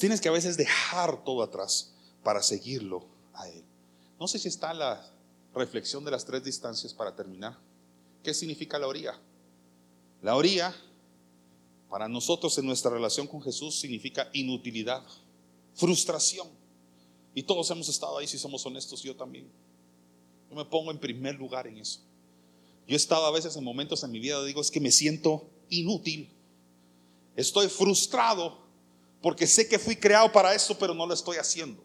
Tienes 0.00 0.22
que 0.22 0.30
a 0.30 0.32
veces 0.32 0.56
dejar 0.56 1.22
todo 1.24 1.42
atrás 1.42 1.92
para 2.22 2.42
seguirlo 2.42 3.04
a 3.34 3.46
Él. 3.50 3.64
No 4.18 4.28
sé 4.28 4.38
si 4.38 4.48
está 4.48 4.72
la 4.72 5.13
reflexión 5.54 6.04
de 6.04 6.10
las 6.10 6.24
tres 6.24 6.44
distancias 6.44 6.92
para 6.92 7.14
terminar. 7.14 7.58
¿Qué 8.22 8.34
significa 8.34 8.78
la 8.78 8.88
orilla? 8.88 9.18
La 10.22 10.36
orilla, 10.36 10.74
para 11.88 12.08
nosotros 12.08 12.56
en 12.58 12.66
nuestra 12.66 12.90
relación 12.90 13.26
con 13.26 13.42
Jesús, 13.42 13.78
significa 13.78 14.28
inutilidad, 14.32 15.04
frustración. 15.74 16.48
Y 17.34 17.42
todos 17.42 17.70
hemos 17.70 17.88
estado 17.88 18.18
ahí, 18.18 18.26
si 18.26 18.38
somos 18.38 18.64
honestos, 18.64 19.02
yo 19.02 19.14
también. 19.14 19.50
Yo 20.48 20.56
me 20.56 20.64
pongo 20.64 20.90
en 20.90 20.98
primer 20.98 21.34
lugar 21.34 21.66
en 21.66 21.78
eso. 21.78 22.00
Yo 22.86 22.94
he 22.94 22.96
estado 22.96 23.26
a 23.26 23.30
veces 23.30 23.56
en 23.56 23.64
momentos 23.64 24.02
en 24.04 24.10
mi 24.10 24.18
vida, 24.18 24.42
digo, 24.44 24.60
es 24.60 24.70
que 24.70 24.80
me 24.80 24.90
siento 24.90 25.48
inútil. 25.68 26.30
Estoy 27.36 27.68
frustrado 27.68 28.58
porque 29.22 29.46
sé 29.46 29.68
que 29.68 29.78
fui 29.78 29.96
creado 29.96 30.30
para 30.30 30.54
eso, 30.54 30.78
pero 30.78 30.94
no 30.94 31.06
lo 31.06 31.14
estoy 31.14 31.38
haciendo. 31.38 31.82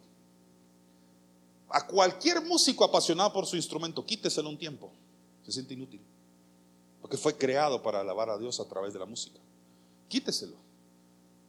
A 1.70 1.86
cualquier 1.86 2.40
músico 2.42 2.84
apasionado 2.84 3.32
por 3.32 3.46
su 3.46 3.56
instrumento, 3.56 4.04
quíteselo 4.04 4.48
un 4.48 4.58
tiempo. 4.58 4.92
Se 5.44 5.52
siente 5.52 5.74
inútil. 5.74 6.00
Porque 7.00 7.16
fue 7.16 7.36
creado 7.36 7.82
para 7.82 8.00
alabar 8.00 8.28
a 8.28 8.38
Dios 8.38 8.60
a 8.60 8.68
través 8.68 8.92
de 8.92 8.98
la 8.98 9.06
música. 9.06 9.38
Quíteselo. 10.08 10.56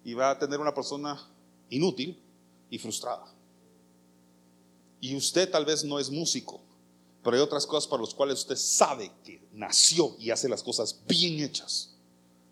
Y 0.04 0.14
va 0.14 0.32
a 0.32 0.40
tener 0.40 0.60
una 0.60 0.74
persona 0.74 1.20
inútil 1.70 2.20
y 2.70 2.78
frustrada. 2.78 3.26
Y 5.00 5.16
usted 5.16 5.50
tal 5.50 5.66
vez 5.66 5.84
no 5.84 6.00
es 6.00 6.10
músico, 6.10 6.62
Pero 7.24 7.36
hay 7.36 7.42
otras 7.44 7.68
cosas 7.68 7.88
para 7.88 8.02
las 8.02 8.16
cuales 8.16 8.40
usted 8.40 8.56
sabe 8.56 9.12
que 9.24 9.48
nació 9.54 10.16
y 10.18 10.32
hace 10.32 10.50
las 10.50 10.64
cosas 10.64 11.02
bien 11.08 11.44
hechas. 11.44 11.94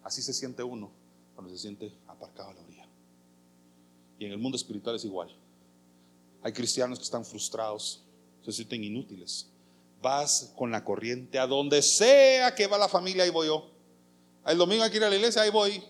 Así 0.04 0.22
se 0.22 0.32
siente 0.32 0.62
uno 0.62 0.92
cuando 1.34 1.52
se 1.52 1.60
siente 1.60 1.92
aparcado 2.08 2.50
a 2.50 2.54
la 2.54 2.62
orilla. 2.62 2.88
Y 4.20 4.26
en 4.26 4.32
el 4.32 4.38
mundo 4.38 4.56
espiritual 4.58 4.96
es 4.96 5.06
igual. 5.06 5.36
Hay 6.42 6.54
cristianos 6.54 7.00
que 7.00 7.04
están 7.04 7.26
frustrados, 7.26 8.04
se 8.44 8.52
sienten 8.52 8.84
inútiles. 8.84 9.48
Vas 10.02 10.54
con 10.56 10.72
la 10.72 10.84
corriente 10.84 11.38
a 11.40 11.48
donde 11.48 11.82
sea 11.82 12.56
que 12.56 12.68
va 12.68 12.78
la 12.78 12.88
familia, 12.88 13.24
ahí 13.24 13.30
voy 13.30 13.48
yo. 13.48 13.70
El 14.46 14.58
domingo 14.58 14.84
hay 14.84 14.92
que 14.92 14.98
ir 14.98 15.04
a 15.04 15.10
la 15.10 15.16
iglesia, 15.16 15.42
ahí 15.42 15.50
voy. 15.50 15.84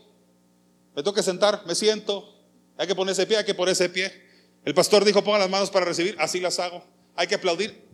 Me 0.96 1.04
tengo 1.04 1.14
que 1.14 1.24
sentar, 1.24 1.64
me 1.66 1.76
siento. 1.76 2.36
Hay 2.78 2.88
que 2.88 2.96
ponerse 2.96 3.26
pie, 3.28 3.38
hay 3.38 3.46
que 3.46 3.54
ponerse 3.54 3.90
pie. 3.90 4.12
El 4.66 4.74
pastor 4.74 5.06
dijo, 5.06 5.24
pongan 5.24 5.42
las 5.42 5.50
manos 5.50 5.70
para 5.70 5.86
recibir, 5.86 6.16
así 6.20 6.40
las 6.40 6.60
hago. 6.60 6.84
Hay 7.16 7.28
que 7.28 7.36
aplaudir. 7.36 7.88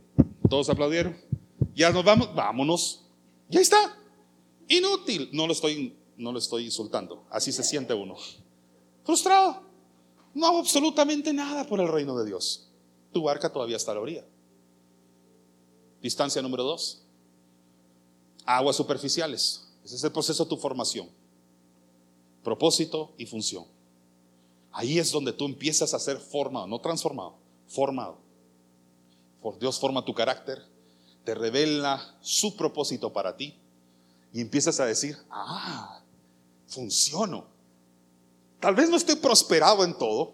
Todos 0.50 0.70
aplaudieron. 0.70 1.18
Ya 1.76 1.90
nos 1.92 2.06
vamos, 2.06 2.34
vámonos. 2.34 3.06
Ya 3.50 3.60
está. 3.60 3.98
Inútil. 4.68 5.30
No 5.34 5.48
lo 5.48 5.54
estoy, 5.54 5.96
no 6.18 6.32
lo 6.32 6.40
estoy 6.40 6.66
insultando. 6.66 7.26
Así 7.30 7.52
se 7.52 7.64
siente 7.64 7.94
uno. 7.94 8.16
Frustrado. 9.04 9.64
No 10.36 10.46
hago 10.46 10.60
absolutamente 10.60 11.34
nada 11.34 11.66
por 11.66 11.80
el 11.80 11.88
reino 11.88 12.16
de 12.18 12.26
Dios. 12.26 12.70
Tu 13.12 13.24
barca 13.24 13.52
todavía 13.52 13.78
está 13.78 13.92
a 13.92 13.96
la 13.96 14.02
orilla. 14.02 14.26
Distancia 16.02 16.42
número 16.42 16.64
dos. 16.64 17.02
Aguas 18.46 18.76
superficiales. 18.76 19.68
Ese 19.84 19.96
es 19.96 20.04
el 20.04 20.12
proceso 20.12 20.44
de 20.44 20.50
tu 20.50 20.58
formación. 20.58 21.10
Propósito 22.44 23.14
y 23.18 23.26
función. 23.26 23.66
Ahí 24.72 25.00
es 25.00 25.10
donde 25.12 25.32
tú 25.32 25.46
empiezas 25.46 25.94
a 25.94 26.00
ser 26.00 26.20
formado, 26.20 26.68
no 26.68 26.80
transformado, 26.80 27.38
formado. 27.68 28.18
Dios 29.60 29.80
forma 29.80 30.04
tu 30.04 30.14
carácter, 30.14 30.66
te 31.24 31.36
revela 31.36 32.18
su 32.22 32.56
propósito 32.58 33.14
para 33.14 33.38
ti 33.38 33.58
y 34.34 34.42
empiezas 34.42 34.80
a 34.80 34.86
decir, 34.86 35.18
ah, 35.30 36.02
funciono. 36.68 37.55
Tal 38.66 38.74
vez 38.74 38.90
no 38.90 38.98
estoy 38.98 39.18
prosperado 39.18 39.84
en 39.84 39.96
todo, 39.96 40.34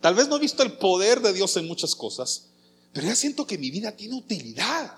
tal 0.00 0.14
vez 0.14 0.28
no 0.28 0.36
he 0.36 0.38
visto 0.38 0.62
el 0.62 0.74
poder 0.74 1.20
de 1.20 1.32
Dios 1.32 1.56
en 1.56 1.66
muchas 1.66 1.96
cosas, 1.96 2.50
pero 2.92 3.08
ya 3.08 3.16
siento 3.16 3.48
que 3.48 3.58
mi 3.58 3.68
vida 3.68 3.90
tiene 3.90 4.14
utilidad. 4.14 4.94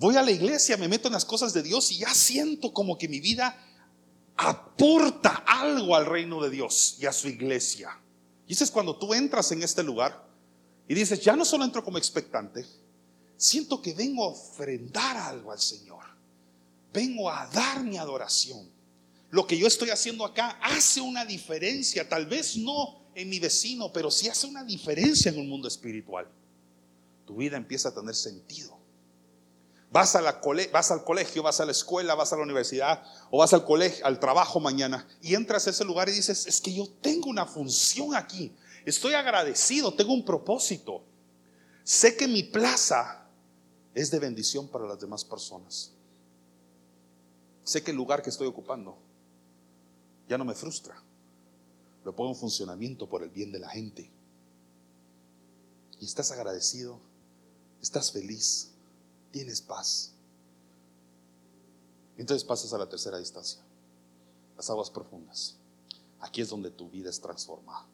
Voy 0.00 0.16
a 0.16 0.22
la 0.22 0.32
iglesia, 0.32 0.76
me 0.76 0.88
meto 0.88 1.06
en 1.06 1.12
las 1.12 1.24
cosas 1.24 1.52
de 1.52 1.62
Dios 1.62 1.92
y 1.92 1.98
ya 1.98 2.12
siento 2.12 2.72
como 2.72 2.98
que 2.98 3.06
mi 3.06 3.20
vida 3.20 3.56
aporta 4.36 5.44
algo 5.46 5.94
al 5.94 6.06
reino 6.06 6.42
de 6.42 6.50
Dios 6.50 6.96
y 6.98 7.06
a 7.06 7.12
su 7.12 7.28
iglesia. 7.28 7.96
Y 8.48 8.54
ese 8.54 8.64
es 8.64 8.72
cuando 8.72 8.98
tú 8.98 9.14
entras 9.14 9.52
en 9.52 9.62
este 9.62 9.84
lugar 9.84 10.26
y 10.88 10.94
dices, 10.94 11.20
ya 11.20 11.36
no 11.36 11.44
solo 11.44 11.64
entro 11.64 11.84
como 11.84 11.98
expectante, 11.98 12.66
siento 13.36 13.80
que 13.80 13.94
vengo 13.94 14.24
a 14.24 14.30
ofrendar 14.30 15.16
algo 15.16 15.52
al 15.52 15.60
Señor. 15.60 16.02
Vengo 16.92 17.30
a 17.30 17.46
dar 17.46 17.84
mi 17.84 17.96
adoración. 17.96 18.76
Lo 19.30 19.46
que 19.46 19.58
yo 19.58 19.66
estoy 19.66 19.90
haciendo 19.90 20.24
acá 20.24 20.58
hace 20.62 21.00
una 21.00 21.24
diferencia, 21.24 22.08
tal 22.08 22.26
vez 22.26 22.56
no 22.56 23.02
en 23.14 23.28
mi 23.28 23.38
vecino, 23.38 23.92
pero 23.92 24.10
sí 24.10 24.28
hace 24.28 24.46
una 24.46 24.64
diferencia 24.64 25.30
en 25.30 25.38
un 25.38 25.48
mundo 25.48 25.68
espiritual. 25.68 26.30
Tu 27.26 27.36
vida 27.36 27.56
empieza 27.56 27.90
a 27.90 27.94
tener 27.94 28.14
sentido. 28.14 28.78
Vas, 29.90 30.14
al 30.16 30.40
colegio, 30.40 31.42
vas 31.42 31.60
a 31.60 31.64
la 31.64 31.72
escuela, 31.72 32.14
vas 32.14 32.32
a 32.32 32.36
la 32.36 32.42
universidad 32.42 33.02
o 33.30 33.38
vas 33.38 33.52
al 33.54 33.64
colegio, 33.64 34.04
al 34.04 34.20
trabajo 34.20 34.60
mañana 34.60 35.08
y 35.22 35.34
entras 35.34 35.66
a 35.66 35.70
ese 35.70 35.84
lugar 35.84 36.08
y 36.08 36.12
dices, 36.12 36.46
es 36.46 36.60
que 36.60 36.74
yo 36.74 36.86
tengo 37.00 37.28
una 37.28 37.46
función 37.46 38.14
aquí, 38.14 38.54
estoy 38.84 39.14
agradecido, 39.14 39.94
tengo 39.94 40.12
un 40.12 40.24
propósito. 40.24 41.04
Sé 41.84 42.16
que 42.16 42.28
mi 42.28 42.42
plaza 42.42 43.26
es 43.94 44.10
de 44.10 44.18
bendición 44.18 44.68
para 44.68 44.86
las 44.86 45.00
demás 45.00 45.24
personas. 45.24 45.92
Sé 47.64 47.82
que 47.82 47.90
el 47.90 47.96
lugar 47.96 48.22
que 48.22 48.30
estoy 48.30 48.46
ocupando 48.46 49.07
ya 50.28 50.38
no 50.38 50.44
me 50.44 50.54
frustra, 50.54 51.02
lo 52.04 52.14
pongo 52.14 52.30
en 52.30 52.36
funcionamiento 52.36 53.08
por 53.08 53.22
el 53.22 53.30
bien 53.30 53.52
de 53.52 53.58
la 53.58 53.68
gente. 53.68 54.10
Y 56.00 56.04
estás 56.04 56.30
agradecido, 56.30 57.00
estás 57.80 58.12
feliz 58.12 58.72
tienes 59.30 59.60
paz. 59.60 60.12
Entonces 62.16 62.44
pasas 62.44 62.72
a 62.72 62.78
la 62.78 62.88
tercera 62.88 63.18
distancia, 63.18 63.60
las 64.56 64.68
aguas 64.70 64.90
profundas. 64.90 65.56
Aquí 66.20 66.40
es 66.40 66.48
donde 66.48 66.70
tu 66.70 66.90
vida 66.90 67.10
es 67.10 67.20
transformada. 67.20 67.86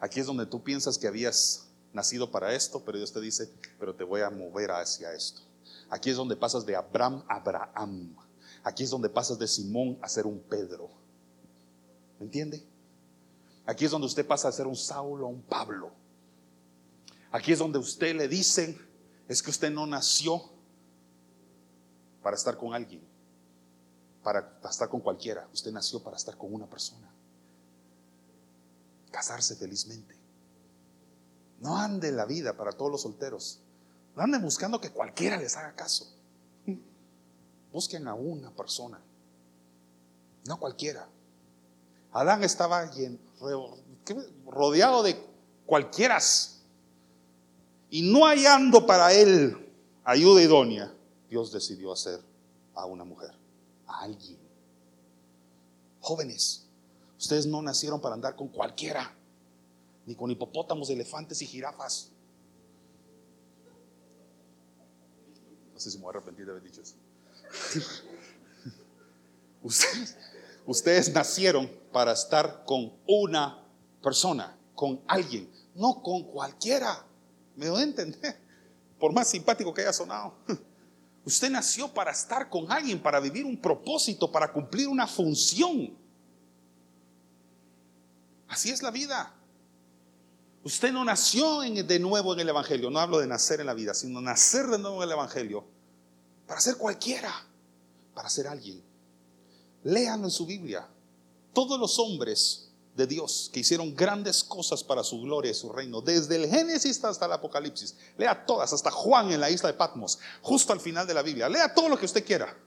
Aquí 0.00 0.20
es 0.20 0.26
donde 0.26 0.46
tú 0.46 0.62
piensas 0.62 0.98
que 0.98 1.06
habías 1.06 1.68
nacido 1.92 2.30
para 2.30 2.54
esto, 2.54 2.82
pero 2.84 2.98
Dios 2.98 3.12
te 3.12 3.20
dice, 3.20 3.50
pero 3.78 3.94
te 3.94 4.04
voy 4.04 4.22
a 4.22 4.30
mover 4.30 4.72
hacia 4.72 5.12
esto. 5.14 5.42
Aquí 5.88 6.10
es 6.10 6.16
donde 6.16 6.36
pasas 6.36 6.66
de 6.66 6.74
Abraham 6.74 7.24
a 7.28 7.36
Abraham. 7.36 8.16
Aquí 8.64 8.82
es 8.82 8.90
donde 8.90 9.08
pasas 9.08 9.38
de 9.38 9.46
Simón 9.46 9.98
a 10.02 10.08
ser 10.08 10.26
un 10.26 10.40
Pedro. 10.40 10.90
¿Me 12.18 12.26
entiende? 12.26 12.64
Aquí 13.66 13.84
es 13.84 13.90
donde 13.90 14.06
usted 14.06 14.26
pasa 14.26 14.48
a 14.48 14.52
ser 14.52 14.66
un 14.66 14.76
Saulo 14.76 15.26
un 15.26 15.42
Pablo. 15.42 15.90
Aquí 17.32 17.52
es 17.52 17.58
donde 17.58 17.78
usted 17.78 18.14
le 18.14 18.28
dicen, 18.28 18.78
es 19.28 19.42
que 19.42 19.50
usted 19.50 19.70
no 19.70 19.86
nació 19.86 20.40
para 22.22 22.36
estar 22.36 22.56
con 22.56 22.74
alguien, 22.74 23.02
para, 24.22 24.58
estar 24.70 24.88
con 24.88 25.00
cualquiera. 25.00 25.48
Usted 25.52 25.72
nació 25.72 26.02
para 26.02 26.16
estar 26.16 26.36
con 26.36 26.54
una 26.54 26.66
persona. 26.66 27.12
Casarse 29.10 29.56
felizmente. 29.56 30.16
No 31.60 31.76
ande 31.76 32.12
la 32.12 32.24
vida 32.24 32.56
para 32.56 32.72
todos 32.72 32.90
los 32.90 33.02
solteros. 33.02 33.60
No 34.14 34.40
buscando 34.40 34.80
que 34.80 34.90
cualquiera 34.90 35.36
les 35.36 35.56
haga 35.56 35.74
caso. 35.74 36.16
Busquen 37.72 38.08
a 38.08 38.14
una 38.14 38.50
persona, 38.54 38.98
no 40.46 40.58
cualquiera. 40.58 41.06
Adán 42.16 42.42
estaba 42.44 42.90
rodeado 44.46 45.02
de 45.02 45.22
cualquieras 45.66 46.62
y 47.90 48.10
no 48.10 48.24
hallando 48.24 48.86
para 48.86 49.12
él 49.12 49.70
ayuda 50.02 50.40
idónea, 50.40 50.94
Dios 51.28 51.52
decidió 51.52 51.92
hacer 51.92 52.18
a 52.74 52.86
una 52.86 53.04
mujer, 53.04 53.32
a 53.86 54.00
alguien. 54.00 54.38
Jóvenes, 56.00 56.66
ustedes 57.18 57.44
no 57.44 57.60
nacieron 57.60 58.00
para 58.00 58.14
andar 58.14 58.34
con 58.34 58.48
cualquiera, 58.48 59.14
ni 60.06 60.14
con 60.14 60.30
hipopótamos, 60.30 60.88
elefantes 60.88 61.42
y 61.42 61.46
jirafas. 61.46 62.12
No 65.74 65.78
sé 65.78 65.90
si 65.90 65.98
me 65.98 66.04
voy 66.04 66.14
a 66.14 66.16
arrepentir 66.16 66.46
de 66.46 66.52
haber 66.52 66.62
dicho 66.62 66.80
eso. 66.80 66.94
Ustedes, 69.62 70.16
ustedes 70.66 71.12
nacieron 71.12 71.70
para 71.92 72.12
estar 72.12 72.64
con 72.64 72.92
una 73.06 73.64
persona, 74.02 74.56
con 74.74 75.00
alguien, 75.06 75.50
no 75.74 76.02
con 76.02 76.24
cualquiera. 76.24 77.04
¿Me 77.54 77.66
doy 77.66 77.80
a 77.80 77.84
entender? 77.84 78.40
Por 78.98 79.12
más 79.12 79.28
simpático 79.28 79.72
que 79.72 79.82
haya 79.82 79.92
sonado. 79.92 80.34
Usted 81.24 81.50
nació 81.50 81.92
para 81.92 82.12
estar 82.12 82.48
con 82.48 82.70
alguien, 82.70 83.00
para 83.02 83.18
vivir 83.18 83.44
un 83.44 83.60
propósito, 83.60 84.30
para 84.30 84.52
cumplir 84.52 84.86
una 84.86 85.06
función. 85.06 85.96
Así 88.48 88.70
es 88.70 88.82
la 88.82 88.90
vida. 88.90 89.34
Usted 90.62 90.92
no 90.92 91.04
nació 91.04 91.60
de 91.60 91.98
nuevo 91.98 92.32
en 92.34 92.40
el 92.40 92.48
Evangelio, 92.48 92.90
no 92.90 92.98
hablo 92.98 93.18
de 93.18 93.26
nacer 93.26 93.60
en 93.60 93.66
la 93.66 93.74
vida, 93.74 93.94
sino 93.94 94.20
nacer 94.20 94.66
de 94.66 94.78
nuevo 94.78 94.98
en 94.98 95.08
el 95.08 95.12
Evangelio 95.12 95.64
para 96.46 96.60
ser 96.60 96.76
cualquiera, 96.76 97.32
para 98.14 98.28
ser 98.28 98.46
alguien. 98.46 98.82
Léanlo 99.86 100.26
en 100.26 100.32
su 100.32 100.46
Biblia. 100.46 100.88
Todos 101.52 101.78
los 101.78 101.96
hombres 102.00 102.72
de 102.96 103.06
Dios 103.06 103.48
que 103.52 103.60
hicieron 103.60 103.94
grandes 103.94 104.42
cosas 104.42 104.82
para 104.82 105.04
su 105.04 105.20
gloria 105.20 105.52
y 105.52 105.54
su 105.54 105.70
reino, 105.70 106.00
desde 106.00 106.34
el 106.34 106.50
Génesis 106.50 107.02
hasta 107.04 107.26
el 107.26 107.32
Apocalipsis. 107.32 107.94
Lea 108.18 108.44
todas, 108.46 108.72
hasta 108.72 108.90
Juan 108.90 109.30
en 109.30 109.40
la 109.40 109.48
isla 109.48 109.68
de 109.68 109.78
Patmos, 109.78 110.18
justo 110.42 110.72
al 110.72 110.80
final 110.80 111.06
de 111.06 111.14
la 111.14 111.22
Biblia. 111.22 111.48
Lea 111.48 111.72
todo 111.72 111.88
lo 111.88 111.96
que 111.96 112.06
usted 112.06 112.24
quiera. 112.24 112.58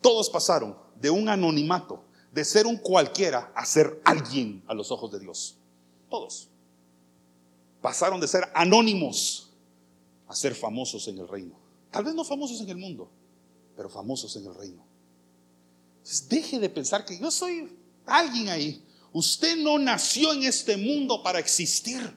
Todos 0.00 0.30
pasaron 0.30 0.78
de 1.00 1.10
un 1.10 1.28
anonimato, 1.28 2.04
de 2.30 2.44
ser 2.44 2.68
un 2.68 2.76
cualquiera, 2.76 3.52
a 3.56 3.66
ser 3.66 4.00
alguien 4.04 4.62
a 4.68 4.74
los 4.74 4.92
ojos 4.92 5.10
de 5.10 5.18
Dios. 5.18 5.56
Todos. 6.08 6.48
Pasaron 7.82 8.20
de 8.20 8.28
ser 8.28 8.44
anónimos 8.54 9.50
a 10.28 10.36
ser 10.36 10.54
famosos 10.54 11.08
en 11.08 11.18
el 11.18 11.26
reino. 11.26 11.58
Tal 11.90 12.04
vez 12.04 12.14
no 12.14 12.22
famosos 12.22 12.60
en 12.60 12.68
el 12.68 12.76
mundo, 12.76 13.10
pero 13.74 13.88
famosos 13.88 14.36
en 14.36 14.46
el 14.46 14.54
reino. 14.54 14.89
Deje 16.28 16.58
de 16.58 16.68
pensar 16.68 17.04
que 17.04 17.18
yo 17.18 17.30
soy 17.30 17.68
Alguien 18.10 18.48
ahí. 18.48 18.84
Usted 19.12 19.56
no 19.56 19.78
nació 19.78 20.32
en 20.32 20.44
este 20.44 20.76
mundo 20.76 21.22
para 21.22 21.38
existir. 21.38 22.16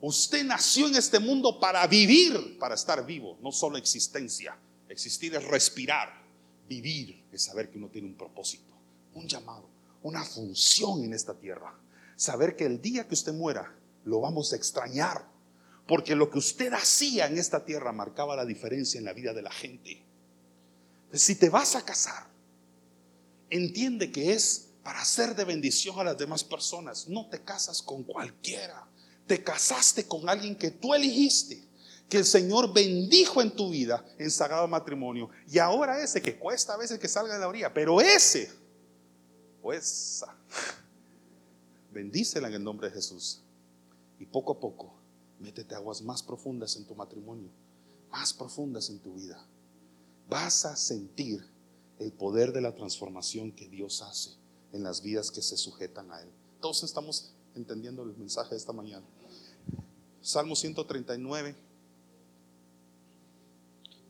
Usted 0.00 0.44
nació 0.44 0.86
en 0.86 0.96
este 0.96 1.18
mundo 1.18 1.58
para 1.58 1.86
vivir, 1.86 2.58
para 2.58 2.74
estar 2.74 3.04
vivo, 3.04 3.38
no 3.42 3.50
solo 3.50 3.78
existencia. 3.78 4.56
Existir 4.88 5.34
es 5.34 5.44
respirar. 5.44 6.26
Vivir 6.68 7.24
es 7.32 7.42
saber 7.42 7.70
que 7.70 7.78
uno 7.78 7.88
tiene 7.88 8.08
un 8.08 8.14
propósito, 8.14 8.74
un 9.14 9.26
llamado, 9.26 9.68
una 10.02 10.22
función 10.24 11.02
en 11.04 11.14
esta 11.14 11.34
tierra. 11.34 11.74
Saber 12.16 12.54
que 12.56 12.66
el 12.66 12.80
día 12.80 13.08
que 13.08 13.14
usted 13.14 13.32
muera, 13.32 13.74
lo 14.04 14.20
vamos 14.20 14.52
a 14.52 14.56
extrañar. 14.56 15.26
porque 15.86 16.14
lo 16.14 16.28
que 16.28 16.38
usted 16.38 16.70
hacía 16.74 17.28
en 17.28 17.38
esta 17.38 17.64
tierra 17.64 17.92
marcaba 17.92 18.36
la 18.36 18.44
diferencia 18.44 18.98
en 18.98 19.06
la 19.06 19.14
vida 19.14 19.32
de 19.32 19.40
la 19.40 19.50
gente. 19.50 20.02
Si 21.14 21.36
te 21.36 21.48
vas 21.48 21.76
a 21.76 21.82
casar, 21.82 22.28
entiende 23.50 24.10
que 24.10 24.32
es 24.32 24.68
para 24.82 25.04
ser 25.04 25.36
de 25.36 25.44
bendición 25.44 25.98
a 25.98 26.04
las 26.04 26.18
demás 26.18 26.44
personas. 26.44 27.08
No 27.08 27.28
te 27.28 27.42
casas 27.42 27.82
con 27.82 28.04
cualquiera. 28.04 28.88
Te 29.26 29.42
casaste 29.42 30.06
con 30.06 30.28
alguien 30.28 30.56
que 30.56 30.70
tú 30.70 30.94
elegiste, 30.94 31.62
que 32.08 32.16
el 32.16 32.24
Señor 32.24 32.72
bendijo 32.72 33.42
en 33.42 33.50
tu 33.54 33.68
vida 33.70 34.02
en 34.18 34.30
sagrado 34.30 34.66
matrimonio. 34.66 35.28
Y 35.46 35.58
ahora 35.58 36.02
ese 36.02 36.22
que 36.22 36.38
cuesta 36.38 36.72
a 36.72 36.78
veces 36.78 36.98
que 36.98 37.08
salga 37.08 37.34
de 37.34 37.40
la 37.40 37.48
orilla, 37.48 37.74
pero 37.74 38.00
ese, 38.00 38.50
pues, 39.60 40.24
bendícela 41.92 42.48
en 42.48 42.54
el 42.54 42.64
nombre 42.64 42.88
de 42.88 42.94
Jesús. 42.94 43.42
Y 44.18 44.24
poco 44.24 44.52
a 44.52 44.60
poco, 44.60 44.94
métete 45.38 45.74
aguas 45.74 46.00
más 46.00 46.22
profundas 46.22 46.76
en 46.76 46.86
tu 46.86 46.94
matrimonio, 46.94 47.50
más 48.10 48.32
profundas 48.32 48.88
en 48.88 49.00
tu 49.00 49.12
vida. 49.12 49.46
Vas 50.28 50.64
a 50.64 50.76
sentir 50.76 51.46
el 51.98 52.12
poder 52.12 52.52
de 52.52 52.60
la 52.60 52.74
transformación 52.74 53.52
que 53.52 53.68
Dios 53.68 54.02
hace 54.02 54.30
en 54.72 54.82
las 54.82 55.02
vidas 55.02 55.30
que 55.30 55.42
se 55.42 55.56
sujetan 55.56 56.10
a 56.12 56.20
Él. 56.20 56.28
Todos 56.60 56.82
estamos 56.84 57.32
entendiendo 57.54 58.02
el 58.02 58.16
mensaje 58.16 58.50
de 58.50 58.56
esta 58.56 58.72
mañana. 58.72 59.04
Salmo 60.20 60.54
139 60.54 61.56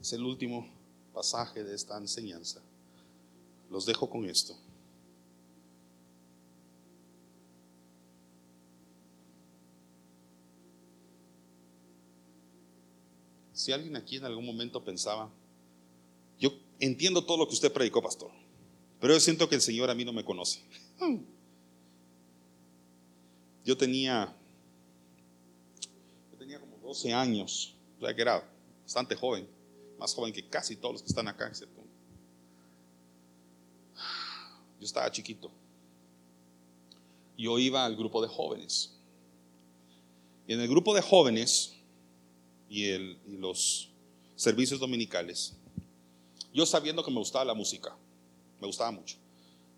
es 0.01 0.13
el 0.13 0.25
último 0.25 0.69
pasaje 1.13 1.65
de 1.65 1.75
esta 1.75 1.97
enseñanza. 1.99 2.61
Los 3.71 3.87
dejo 3.87 4.09
con 4.09 4.25
esto. 4.25 4.57
Si 13.53 13.73
alguien 13.73 13.97
aquí 13.97 14.17
en 14.17 14.25
algún 14.25 14.47
momento 14.47 14.85
pensaba, 14.85 15.31
entiendo 16.79 17.25
todo 17.25 17.39
lo 17.39 17.49
que 17.49 17.55
usted 17.55 17.73
predicó, 17.73 18.03
pastor, 18.03 18.31
pero 19.01 19.15
yo 19.15 19.21
siento 19.21 19.49
que 19.49 19.55
el 19.55 19.61
Señor 19.61 19.91
a 19.91 19.95
mí 19.95 20.05
no 20.05 20.13
me 20.13 20.25
conoce. 20.25 20.61
Yo 23.65 23.77
tenía, 23.77 24.35
yo 26.33 26.39
tenía 26.39 26.59
como 26.59 26.79
12 26.79 27.13
años, 27.13 27.75
o 27.99 28.01
sea 28.01 28.17
que 28.17 28.23
era 28.23 28.43
bastante 28.83 29.15
joven, 29.15 29.47
más 29.99 30.15
joven 30.15 30.33
que 30.33 30.49
casi 30.49 30.75
todos 30.75 30.95
los 30.95 31.03
que 31.03 31.09
están 31.09 31.29
acá, 31.29 31.49
excepto. 31.49 31.83
Yo 34.81 34.87
estaba 34.87 35.11
chiquito. 35.11 35.51
Yo 37.37 37.59
iba 37.59 37.85
al 37.85 37.95
grupo 37.95 38.23
de 38.23 38.29
jóvenes. 38.29 38.95
Y 40.47 40.55
en 40.55 40.61
el 40.61 40.69
grupo 40.69 40.95
de 40.95 41.03
jóvenes 41.03 41.75
y, 42.71 42.85
el, 42.87 43.19
y 43.27 43.37
los 43.37 43.91
servicios 44.35 44.81
dominicales, 44.81 45.58
yo 46.53 46.67
sabiendo 46.67 47.05
que 47.05 47.11
me 47.11 47.19
gustaba 47.19 47.45
la 47.45 47.55
música, 47.55 47.97
me 48.61 48.67
gustaba 48.67 48.91
mucho, 48.91 49.17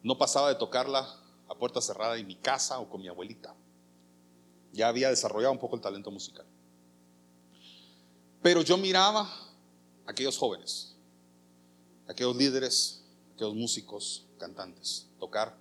no 0.03 0.17
pasaba 0.17 0.49
de 0.49 0.55
tocarla 0.55 1.07
a 1.49 1.55
puerta 1.55 1.81
cerrada 1.81 2.17
en 2.17 2.27
mi 2.27 2.37
casa 2.37 2.79
o 2.79 2.89
con 2.89 3.01
mi 3.01 3.09
abuelita. 3.09 3.55
Ya 4.73 4.89
había 4.89 5.11
desarrollado 5.11 5.53
un 5.53 5.59
poco 5.59 5.75
el 5.75 5.83
talento 5.83 6.11
musical. 6.11 6.47
Pero 8.41 8.63
yo 8.63 8.79
miraba 8.79 9.23
a 10.07 10.11
aquellos 10.11 10.39
jóvenes, 10.39 10.97
aquellos 12.07 12.37
líderes, 12.37 13.05
aquellos 13.35 13.55
músicos, 13.55 14.27
cantantes, 14.39 15.09
tocar. 15.19 15.57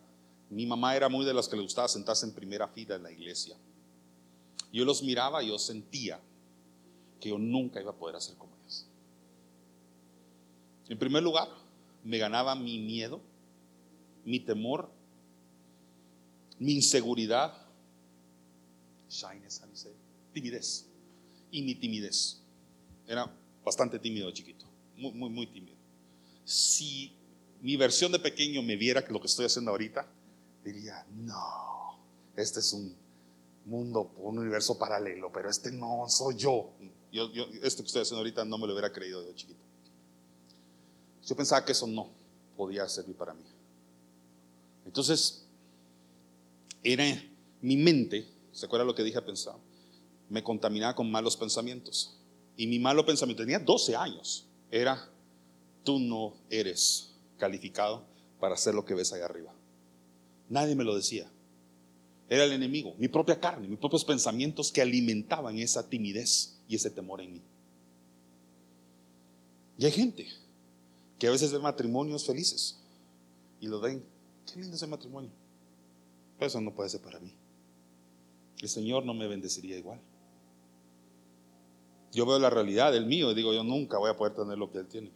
Mi 0.49 0.65
mamá 0.65 0.95
era 0.95 1.09
muy 1.09 1.25
de 1.25 1.33
las 1.33 1.47
que 1.47 1.55
le 1.55 1.63
gustaba 1.63 1.87
sentarse 1.87 2.25
en 2.25 2.33
primera 2.33 2.67
fila 2.67 2.95
en 2.95 3.03
la 3.03 3.11
iglesia. 3.11 3.57
Yo 4.71 4.85
los 4.85 5.01
miraba 5.03 5.43
y 5.43 5.47
yo 5.47 5.57
sentía 5.57 6.21
que 7.19 7.29
yo 7.29 7.37
nunca 7.37 7.81
iba 7.81 7.91
a 7.91 7.95
poder 7.95 8.15
hacer 8.15 8.37
como. 8.37 8.48
En 10.89 10.97
primer 10.97 11.21
lugar, 11.21 11.47
me 12.03 12.17
ganaba 12.17 12.55
mi 12.55 12.79
miedo, 12.79 13.21
mi 14.25 14.39
temor, 14.39 14.89
mi 16.57 16.73
inseguridad, 16.73 17.53
shyness, 19.07 19.61
timidez 20.33 20.87
y 21.51 21.61
mi 21.61 21.75
timidez. 21.75 22.41
Era 23.07 23.31
bastante 23.63 23.99
tímido 23.99 24.31
chiquito, 24.31 24.65
muy, 24.97 25.11
muy, 25.11 25.29
muy 25.29 25.47
tímido. 25.47 25.77
Si 26.43 27.13
mi 27.61 27.77
versión 27.77 28.11
de 28.11 28.19
pequeño 28.19 28.63
me 28.63 28.75
viera 28.75 29.05
que 29.05 29.13
lo 29.13 29.21
que 29.21 29.27
estoy 29.27 29.45
haciendo 29.45 29.71
ahorita, 29.71 30.07
diría, 30.63 31.05
no, 31.11 31.99
este 32.35 32.61
es 32.61 32.73
un 32.73 32.95
mundo, 33.65 34.11
un 34.17 34.39
universo 34.39 34.77
paralelo, 34.77 35.31
pero 35.31 35.49
este 35.49 35.71
no 35.71 36.05
soy 36.09 36.35
yo. 36.35 36.71
Yo, 37.11 37.31
yo, 37.31 37.45
esto 37.63 37.83
que 37.83 37.87
estoy 37.87 38.01
haciendo 38.01 38.19
ahorita 38.19 38.43
no 38.45 38.57
me 38.57 38.65
lo 38.65 38.73
hubiera 38.73 38.91
creído 38.91 39.23
de 39.23 39.35
chiquito. 39.35 39.68
Yo 41.29 41.35
pensaba 41.35 41.63
que 41.63 41.73
eso 41.73 41.85
no 41.85 42.09
podía 42.57 42.89
servir 42.89 43.15
para 43.15 43.35
mí. 43.35 43.43
Entonces, 44.83 45.45
era 46.83 47.05
mi 47.61 47.77
mente, 47.77 48.27
¿se 48.51 48.65
acuerda 48.65 48.83
lo 48.83 48.95
que 48.95 49.03
dije? 49.03 49.19
Me 50.27 50.41
contaminaba 50.43 50.95
con 50.95 51.11
malos 51.11 51.37
pensamientos. 51.37 52.17
Y 52.57 52.65
mi 52.65 52.79
malo 52.79 53.05
pensamiento, 53.05 53.43
tenía 53.43 53.59
12 53.59 53.95
años, 53.95 54.47
era, 54.71 55.07
tú 55.83 55.99
no 55.99 56.35
eres 56.49 57.11
calificado 57.37 58.07
para 58.39 58.55
hacer 58.55 58.73
lo 58.73 58.83
que 58.83 58.95
ves 58.95 59.13
ahí 59.13 59.21
arriba. 59.21 59.53
Nadie 60.49 60.73
me 60.73 60.83
lo 60.83 60.95
decía. 60.95 61.29
Era 62.27 62.43
el 62.43 62.53
enemigo, 62.53 62.95
mi 62.97 63.07
propia 63.07 63.39
carne, 63.39 63.67
mis 63.67 63.77
propios 63.77 64.03
pensamientos 64.03 64.71
que 64.71 64.81
alimentaban 64.81 65.59
esa 65.59 65.87
timidez 65.87 66.59
y 66.67 66.75
ese 66.75 66.89
temor 66.89 67.21
en 67.21 67.33
mí. 67.33 67.41
Y 69.77 69.85
hay 69.85 69.91
gente 69.91 70.27
que 71.19 71.27
a 71.27 71.31
veces 71.31 71.51
ven 71.51 71.61
matrimonios 71.61 72.25
felices 72.25 72.79
y 73.59 73.67
lo 73.67 73.79
ven, 73.79 74.03
qué 74.45 74.59
lindo 74.59 74.75
ese 74.75 74.87
matrimonio. 74.87 75.29
Pero 76.37 76.47
eso 76.47 76.61
no 76.61 76.73
puede 76.73 76.89
ser 76.89 77.01
para 77.01 77.19
mí. 77.19 77.33
El 78.61 78.69
Señor 78.69 79.05
no 79.05 79.13
me 79.13 79.27
bendeciría 79.27 79.77
igual. 79.77 79.99
Yo 82.11 82.25
veo 82.25 82.39
la 82.39 82.49
realidad 82.49 82.91
del 82.91 83.05
mío 83.05 83.31
y 83.31 83.35
digo, 83.35 83.53
yo 83.53 83.63
nunca 83.63 83.97
voy 83.97 84.09
a 84.09 84.17
poder 84.17 84.33
tener 84.33 84.57
lo 84.57 84.71
que 84.71 84.79
Él 84.79 84.87
tiene. 84.87 85.11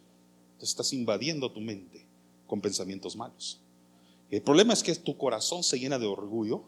Entonces 0.52 0.70
estás 0.70 0.94
invadiendo 0.94 1.52
tu 1.52 1.62
mente 1.62 2.06
con 2.46 2.62
pensamientos 2.62 3.16
malos. 3.16 3.60
el 4.30 4.42
problema 4.42 4.74
es 4.74 4.84
que 4.84 4.94
tu 4.96 5.18
corazón 5.18 5.64
se 5.64 5.80
llena 5.80 5.98
de 5.98 6.06
orgullo 6.06 6.66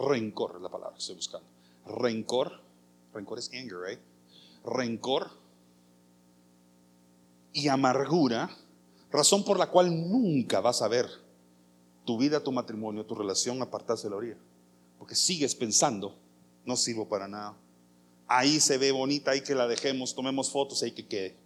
Rencor 0.00 0.56
es 0.56 0.62
la 0.62 0.70
palabra 0.70 0.94
que 0.94 1.00
estoy 1.00 1.16
buscando. 1.16 1.46
Rencor. 1.86 2.60
Rencor 3.12 3.38
es 3.38 3.52
anger, 3.52 3.76
right? 3.86 4.00
Rencor 4.64 5.30
y 7.52 7.68
amargura, 7.68 8.50
razón 9.10 9.44
por 9.44 9.58
la 9.58 9.70
cual 9.70 9.90
nunca 10.08 10.60
vas 10.60 10.82
a 10.82 10.88
ver 10.88 11.08
tu 12.04 12.18
vida, 12.18 12.42
tu 12.42 12.52
matrimonio, 12.52 13.04
tu 13.04 13.14
relación 13.14 13.60
apartarse 13.62 14.04
de 14.04 14.10
la 14.10 14.16
orilla. 14.16 14.38
Porque 14.98 15.14
sigues 15.14 15.54
pensando, 15.54 16.14
no 16.64 16.76
sirvo 16.76 17.08
para 17.08 17.28
nada. 17.28 17.56
Ahí 18.26 18.60
se 18.60 18.78
ve 18.78 18.92
bonita, 18.92 19.32
ahí 19.32 19.42
que 19.42 19.54
la 19.54 19.66
dejemos, 19.66 20.14
tomemos 20.14 20.50
fotos, 20.50 20.82
ahí 20.82 20.92
que 20.92 21.06
quede. 21.06 21.36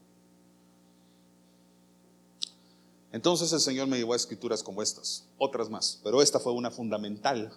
Entonces 3.12 3.52
el 3.52 3.61
Señor 3.61 3.86
me 3.86 3.96
llevó 3.96 4.12
a 4.12 4.16
escrituras 4.16 4.62
como 4.62 4.82
estas, 4.82 5.24
otras 5.38 5.70
más, 5.70 6.00
pero 6.02 6.20
esta 6.20 6.40
fue 6.40 6.52
una 6.52 6.72
fundamental 6.72 7.52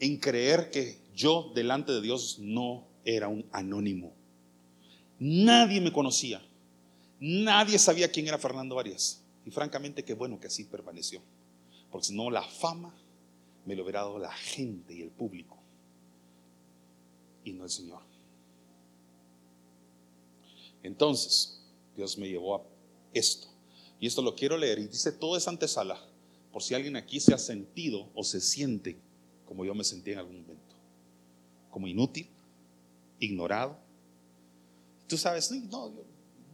en 0.00 0.18
creer 0.18 0.70
que 0.70 1.00
yo 1.14 1.52
delante 1.54 1.92
de 1.92 2.00
Dios 2.00 2.38
no 2.40 2.84
era 3.04 3.28
un 3.28 3.46
anónimo. 3.52 4.12
Nadie 5.20 5.80
me 5.80 5.92
conocía. 5.92 6.42
Nadie 7.20 7.78
sabía 7.78 8.10
quién 8.10 8.28
era 8.28 8.38
Fernando 8.38 8.78
Arias. 8.78 9.22
Y 9.44 9.50
francamente, 9.50 10.04
qué 10.04 10.14
bueno 10.14 10.38
que 10.38 10.46
así 10.46 10.64
permaneció. 10.64 11.20
Porque 11.90 12.08
si 12.08 12.14
no, 12.14 12.30
la 12.30 12.42
fama 12.42 12.94
me 13.64 13.74
lo 13.74 13.82
hubiera 13.82 14.00
dado 14.00 14.18
la 14.18 14.32
gente 14.32 14.94
y 14.94 15.02
el 15.02 15.10
público. 15.10 15.56
Y 17.44 17.52
no 17.52 17.64
el 17.64 17.70
Señor. 17.70 18.02
Entonces, 20.82 21.62
Dios 21.96 22.16
me 22.18 22.28
llevó 22.28 22.56
a 22.56 22.62
esto. 23.14 23.48
Y 24.00 24.06
esto 24.06 24.22
lo 24.22 24.34
quiero 24.34 24.56
leer. 24.56 24.78
Y 24.78 24.86
dice 24.88 25.12
todo 25.12 25.36
esa 25.36 25.50
antesala. 25.50 26.00
Por 26.52 26.62
si 26.62 26.74
alguien 26.74 26.96
aquí 26.96 27.20
se 27.20 27.34
ha 27.34 27.38
sentido 27.38 28.10
o 28.14 28.22
se 28.22 28.40
siente 28.40 28.98
como 29.48 29.64
yo 29.64 29.74
me 29.74 29.82
sentí 29.82 30.12
en 30.12 30.18
algún 30.18 30.42
momento, 30.42 30.74
como 31.70 31.88
inútil, 31.88 32.28
ignorado. 33.18 33.78
Tú 35.06 35.16
sabes, 35.16 35.50
no, 35.50 35.90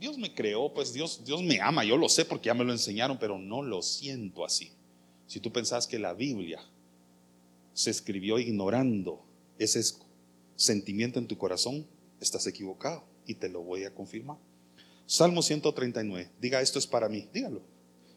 Dios 0.05 0.19
me 0.19 0.35
creó, 0.35 0.71
pues 0.75 0.93
Dios, 0.93 1.23
Dios 1.25 1.43
me 1.43 1.63
ama, 1.63 1.83
yo 1.83 1.97
lo 1.97 2.11
sé 2.11 2.27
porque 2.27 2.49
ya 2.49 2.55
me 2.55 2.63
lo 2.63 2.73
enseñaron, 2.73 3.19
pero 3.19 3.39
no 3.39 3.63
lo 3.63 3.81
siento 3.81 4.45
así. 4.45 4.71
Si 5.27 5.41
tú 5.41 5.51
pensás 5.51 5.87
que 5.87 5.99
la 5.99 6.13
Biblia 6.13 6.61
se 7.73 7.89
escribió 7.89 8.39
ignorando 8.39 9.25
ese 9.59 9.83
sentimiento 10.57 11.19
en 11.19 11.27
tu 11.27 11.39
corazón, 11.39 11.87
estás 12.21 12.47
equivocado 12.47 13.03
y 13.27 13.37
te 13.37 13.49
lo 13.49 13.63
voy 13.63 13.85
a 13.85 13.95
confirmar. 13.95 14.37
Salmo 15.07 15.41
139, 15.41 16.33
diga 16.39 16.61
esto 16.61 16.79
es 16.79 16.87
para 16.87 17.09
mí, 17.09 17.27
dígalo, 17.33 17.63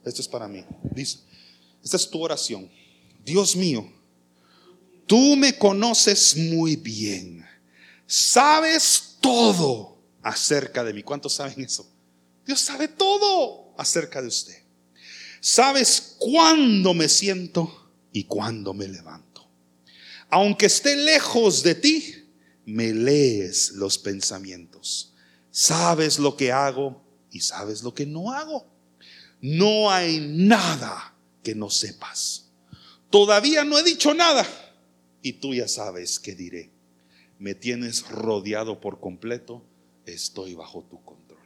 esto 0.04 0.22
es 0.22 0.28
para 0.28 0.50
mí. 0.50 0.66
Dice, 0.94 1.20
esta 1.82 1.96
es 1.96 2.10
tu 2.10 2.22
oración. 2.22 2.70
Dios 3.24 3.56
mío, 3.56 3.90
Tú 5.06 5.38
me 5.38 5.58
conoces 5.58 6.36
muy 6.36 6.76
bien. 6.76 7.46
sabes 8.06 9.16
todo 9.22 9.97
acerca 10.28 10.84
de 10.84 10.94
mí. 10.94 11.04
¿Cuántos 11.04 11.36
saben 11.36 11.62
eso? 11.62 11.90
Dios 12.46 12.60
sabe 12.60 12.90
todo 12.90 13.74
acerca 13.78 14.22
de 14.22 14.28
usted. 14.28 14.58
Sabes 15.40 16.16
cuándo 16.20 16.94
me 16.94 17.08
siento 17.08 17.92
y 18.12 18.26
cuándo 18.26 18.74
me 18.74 18.88
levanto. 18.88 19.48
Aunque 20.30 20.66
esté 20.66 20.96
lejos 20.96 21.64
de 21.64 21.76
ti, 21.76 22.30
me 22.66 22.94
lees 22.94 23.72
los 23.72 23.98
pensamientos. 23.98 25.14
Sabes 25.50 26.20
lo 26.20 26.36
que 26.36 26.52
hago 26.52 27.02
y 27.32 27.40
sabes 27.40 27.82
lo 27.82 27.94
que 27.94 28.06
no 28.06 28.34
hago. 28.34 28.68
No 29.40 29.90
hay 29.90 30.20
nada 30.20 31.16
que 31.42 31.56
no 31.56 31.70
sepas. 31.70 32.50
Todavía 33.10 33.64
no 33.64 33.80
he 33.80 33.84
dicho 33.84 34.14
nada 34.14 34.46
y 35.22 35.34
tú 35.34 35.54
ya 35.54 35.70
sabes 35.70 36.20
qué 36.20 36.36
diré. 36.36 36.72
Me 37.40 37.56
tienes 37.56 38.10
rodeado 38.10 38.82
por 38.82 39.00
completo, 39.00 39.64
estoy 40.14 40.56
bajo 40.56 40.84
tu 40.84 41.02
control. 41.04 41.38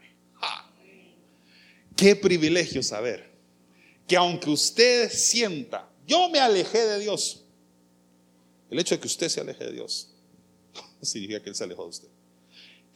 Qué 1.96 2.16
privilegio 2.16 2.82
saber 2.82 3.30
que 4.08 4.16
aunque 4.16 4.50
usted 4.50 5.10
sienta, 5.12 5.90
yo 6.08 6.30
me 6.30 6.40
alejé 6.40 6.80
de 6.86 7.00
Dios, 7.00 7.46
el 8.70 8.80
hecho 8.80 8.96
de 8.96 9.02
que 9.02 9.08
usted 9.08 9.30
se 9.30 9.42
aleje 9.42 9.66
de 9.66 9.74
Dios 9.74 10.10
significa 11.02 11.42
que 11.42 11.50
Él 11.50 11.56
se 11.56 11.64
alejó 11.64 11.84
de 11.84 11.90
usted. 11.90 12.08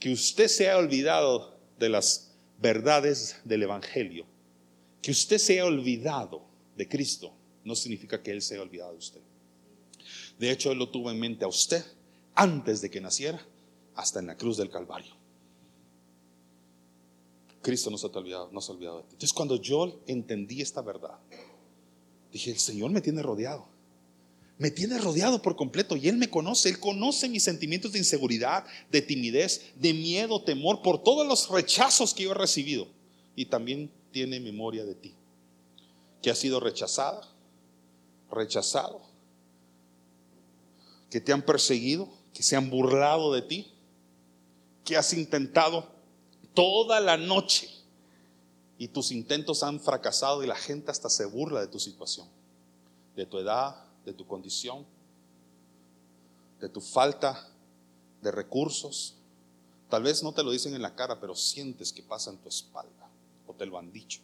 Que 0.00 0.12
usted 0.12 0.48
se 0.48 0.68
haya 0.68 0.78
olvidado 0.78 1.56
de 1.78 1.88
las 1.88 2.32
verdades 2.58 3.36
del 3.44 3.62
Evangelio, 3.62 4.26
que 5.02 5.10
usted 5.10 5.38
se 5.38 5.54
haya 5.54 5.66
olvidado 5.66 6.44
de 6.76 6.88
Cristo, 6.88 7.32
no 7.64 7.74
significa 7.74 8.22
que 8.22 8.30
Él 8.30 8.42
se 8.42 8.54
haya 8.54 8.62
olvidado 8.62 8.92
de 8.92 8.98
usted. 8.98 9.20
De 10.38 10.50
hecho, 10.50 10.72
Él 10.72 10.78
lo 10.78 10.90
tuvo 10.90 11.10
en 11.10 11.18
mente 11.18 11.44
a 11.44 11.48
usted 11.48 11.84
antes 12.34 12.80
de 12.80 12.90
que 12.90 13.00
naciera, 13.00 13.40
hasta 13.94 14.20
en 14.20 14.26
la 14.26 14.36
cruz 14.36 14.58
del 14.58 14.68
Calvario. 14.68 15.15
Cristo 17.66 17.90
no 17.90 17.98
se 17.98 18.06
ha 18.06 18.10
olvidado, 18.10 18.48
no 18.52 18.60
se 18.60 18.70
ha 18.70 18.76
olvidado 18.76 18.98
de 18.98 19.02
ti. 19.02 19.08
Entonces, 19.14 19.32
cuando 19.32 19.60
yo 19.60 20.00
entendí 20.06 20.62
esta 20.62 20.82
verdad, 20.82 21.18
dije, 22.30 22.52
el 22.52 22.60
Señor 22.60 22.92
me 22.92 23.00
tiene 23.00 23.22
rodeado. 23.22 23.66
Me 24.56 24.70
tiene 24.70 24.96
rodeado 24.98 25.42
por 25.42 25.56
completo 25.56 25.96
y 25.96 26.08
Él 26.08 26.16
me 26.16 26.30
conoce. 26.30 26.68
Él 26.68 26.78
conoce 26.78 27.28
mis 27.28 27.42
sentimientos 27.42 27.90
de 27.90 27.98
inseguridad, 27.98 28.64
de 28.92 29.02
timidez, 29.02 29.72
de 29.74 29.92
miedo, 29.94 30.44
temor, 30.44 30.80
por 30.80 31.02
todos 31.02 31.26
los 31.26 31.48
rechazos 31.50 32.14
que 32.14 32.22
yo 32.22 32.30
he 32.30 32.34
recibido. 32.34 32.86
Y 33.34 33.46
también 33.46 33.90
tiene 34.12 34.38
memoria 34.38 34.84
de 34.84 34.94
ti, 34.94 35.16
que 36.22 36.30
has 36.30 36.38
sido 36.38 36.60
rechazada, 36.60 37.28
rechazado, 38.30 39.02
que 41.10 41.20
te 41.20 41.32
han 41.32 41.42
perseguido, 41.42 42.08
que 42.32 42.44
se 42.44 42.54
han 42.54 42.70
burlado 42.70 43.32
de 43.32 43.42
ti, 43.42 43.72
que 44.84 44.96
has 44.96 45.12
intentado 45.12 45.95
toda 46.56 47.00
la 47.00 47.16
noche 47.16 47.70
y 48.78 48.88
tus 48.88 49.12
intentos 49.12 49.62
han 49.62 49.78
fracasado 49.78 50.42
y 50.42 50.46
la 50.46 50.56
gente 50.56 50.90
hasta 50.90 51.10
se 51.10 51.26
burla 51.26 51.60
de 51.60 51.68
tu 51.68 51.78
situación, 51.78 52.26
de 53.14 53.26
tu 53.26 53.38
edad, 53.38 53.84
de 54.04 54.14
tu 54.14 54.26
condición, 54.26 54.86
de 56.58 56.68
tu 56.68 56.80
falta 56.80 57.48
de 58.22 58.32
recursos. 58.32 59.14
Tal 59.90 60.02
vez 60.02 60.22
no 60.22 60.32
te 60.32 60.42
lo 60.42 60.50
dicen 60.50 60.74
en 60.74 60.82
la 60.82 60.94
cara, 60.94 61.20
pero 61.20 61.36
sientes 61.36 61.92
que 61.92 62.02
pasa 62.02 62.30
en 62.30 62.38
tu 62.38 62.48
espalda 62.48 63.10
o 63.46 63.52
te 63.52 63.66
lo 63.66 63.78
han 63.78 63.92
dicho. 63.92 64.20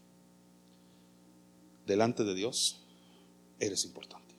Delante 1.86 2.24
de 2.24 2.34
Dios 2.34 2.80
eres 3.60 3.84
importante. 3.84 4.34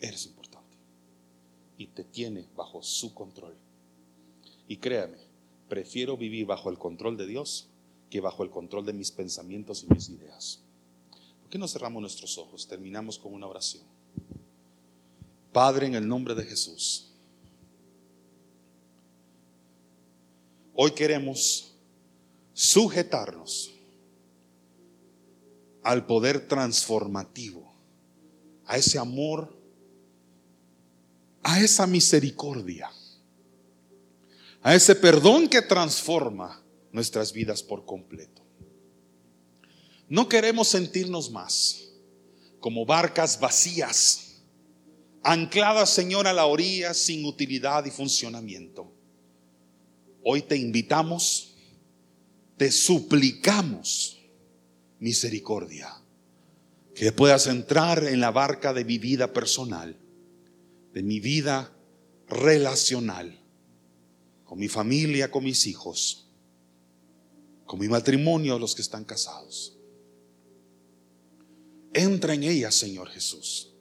Eres 0.00 0.24
importante 0.26 0.76
y 1.78 1.88
te 1.88 2.04
tiene 2.04 2.48
bajo 2.56 2.82
su 2.82 3.12
control. 3.12 3.54
Y 4.68 4.78
créame, 4.78 5.18
prefiero 5.68 6.16
vivir 6.16 6.46
bajo 6.46 6.70
el 6.70 6.78
control 6.78 7.16
de 7.16 7.26
Dios 7.26 7.68
que 8.10 8.20
bajo 8.20 8.42
el 8.42 8.50
control 8.50 8.86
de 8.86 8.92
mis 8.92 9.10
pensamientos 9.10 9.82
y 9.82 9.92
mis 9.92 10.08
ideas. 10.08 10.60
¿Por 11.40 11.50
qué 11.50 11.58
no 11.58 11.68
cerramos 11.68 12.00
nuestros 12.00 12.38
ojos? 12.38 12.66
Terminamos 12.68 13.18
con 13.18 13.32
una 13.32 13.46
oración. 13.46 13.84
Padre, 15.52 15.86
en 15.86 15.94
el 15.94 16.06
nombre 16.06 16.34
de 16.34 16.44
Jesús, 16.44 17.10
hoy 20.74 20.92
queremos 20.92 21.72
sujetarnos 22.52 23.72
al 25.82 26.04
poder 26.06 26.46
transformativo, 26.48 27.72
a 28.66 28.76
ese 28.76 28.98
amor 28.98 29.56
a 31.48 31.60
esa 31.60 31.86
misericordia, 31.86 32.90
a 34.66 34.74
ese 34.74 34.96
perdón 34.96 35.48
que 35.48 35.62
transforma 35.62 36.60
nuestras 36.90 37.32
vidas 37.32 37.62
por 37.62 37.84
completo. 37.84 38.42
No 40.08 40.28
queremos 40.28 40.66
sentirnos 40.66 41.30
más 41.30 41.92
como 42.58 42.84
barcas 42.84 43.38
vacías, 43.38 44.42
ancladas, 45.22 45.90
Señor, 45.90 46.26
a 46.26 46.32
la 46.32 46.46
orilla 46.46 46.94
sin 46.94 47.24
utilidad 47.26 47.84
y 47.84 47.92
funcionamiento. 47.92 48.92
Hoy 50.24 50.42
te 50.42 50.56
invitamos, 50.56 51.54
te 52.56 52.72
suplicamos 52.72 54.18
misericordia, 54.98 55.94
que 56.92 57.12
puedas 57.12 57.46
entrar 57.46 58.02
en 58.02 58.18
la 58.18 58.32
barca 58.32 58.72
de 58.72 58.84
mi 58.84 58.98
vida 58.98 59.32
personal 59.32 59.96
de 60.92 61.02
mi 61.02 61.20
vida 61.20 61.70
relacional, 62.26 63.38
con 64.46 64.58
mi 64.58 64.68
familia, 64.68 65.30
con 65.30 65.44
mis 65.44 65.66
hijos, 65.66 66.28
con 67.66 67.80
mi 67.80 67.88
matrimonio, 67.88 68.58
los 68.58 68.74
que 68.74 68.82
están 68.82 69.04
casados. 69.04 69.76
Entra 71.92 72.34
en 72.34 72.44
ella, 72.44 72.70
Señor 72.70 73.08
Jesús. 73.08 73.72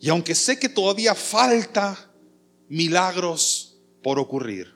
Y 0.00 0.08
aunque 0.08 0.34
sé 0.34 0.58
que 0.58 0.68
todavía 0.68 1.14
falta 1.14 2.10
milagros 2.68 3.76
por 4.02 4.18
ocurrir, 4.18 4.72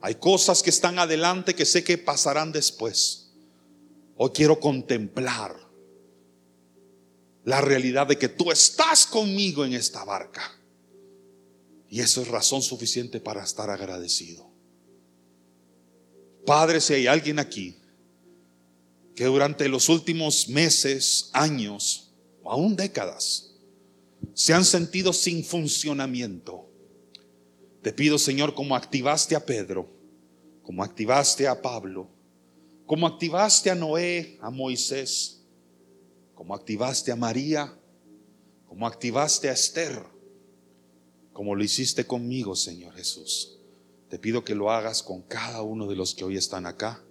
hay 0.00 0.14
cosas 0.14 0.62
que 0.62 0.70
están 0.70 0.98
adelante 0.98 1.54
que 1.54 1.64
sé 1.64 1.84
que 1.84 1.98
pasarán 1.98 2.52
después. 2.52 3.30
Hoy 4.16 4.30
quiero 4.30 4.58
contemplar 4.58 5.56
la 7.44 7.60
realidad 7.60 8.06
de 8.06 8.16
que 8.16 8.28
tú 8.28 8.50
estás 8.50 9.06
conmigo 9.06 9.64
en 9.64 9.74
esta 9.74 10.04
barca. 10.04 10.58
Y 11.88 12.00
eso 12.00 12.20
es 12.22 12.28
razón 12.28 12.62
suficiente 12.62 13.20
para 13.20 13.42
estar 13.42 13.70
agradecido. 13.70 14.50
Padre, 16.44 16.80
si 16.80 16.94
hay 16.94 17.06
alguien 17.06 17.38
aquí 17.38 17.76
que 19.14 19.24
durante 19.24 19.68
los 19.68 19.88
últimos 19.88 20.48
meses, 20.48 21.30
años 21.32 22.14
o 22.42 22.50
aún 22.50 22.76
décadas 22.76 23.54
se 24.34 24.54
han 24.54 24.64
sentido 24.64 25.12
sin 25.12 25.44
funcionamiento, 25.44 26.70
te 27.82 27.92
pido, 27.92 28.18
Señor, 28.18 28.54
como 28.54 28.76
activaste 28.76 29.34
a 29.34 29.44
Pedro, 29.44 29.90
como 30.62 30.82
activaste 30.82 31.48
a 31.48 31.60
Pablo, 31.60 32.10
como 32.86 33.06
activaste 33.06 33.70
a 33.70 33.74
Noé, 33.74 34.38
a 34.40 34.50
Moisés, 34.50 35.42
como 36.34 36.54
activaste 36.54 37.12
a 37.12 37.16
María, 37.16 37.78
como 38.66 38.86
activaste 38.86 39.48
a 39.48 39.52
Esther, 39.52 40.17
como 41.38 41.54
lo 41.54 41.62
hiciste 41.62 42.04
conmigo, 42.04 42.56
Señor 42.56 42.94
Jesús. 42.94 43.60
Te 44.10 44.18
pido 44.18 44.44
que 44.44 44.56
lo 44.56 44.72
hagas 44.72 45.04
con 45.04 45.22
cada 45.22 45.62
uno 45.62 45.86
de 45.86 45.94
los 45.94 46.12
que 46.12 46.24
hoy 46.24 46.36
están 46.36 46.66
acá, 46.66 47.04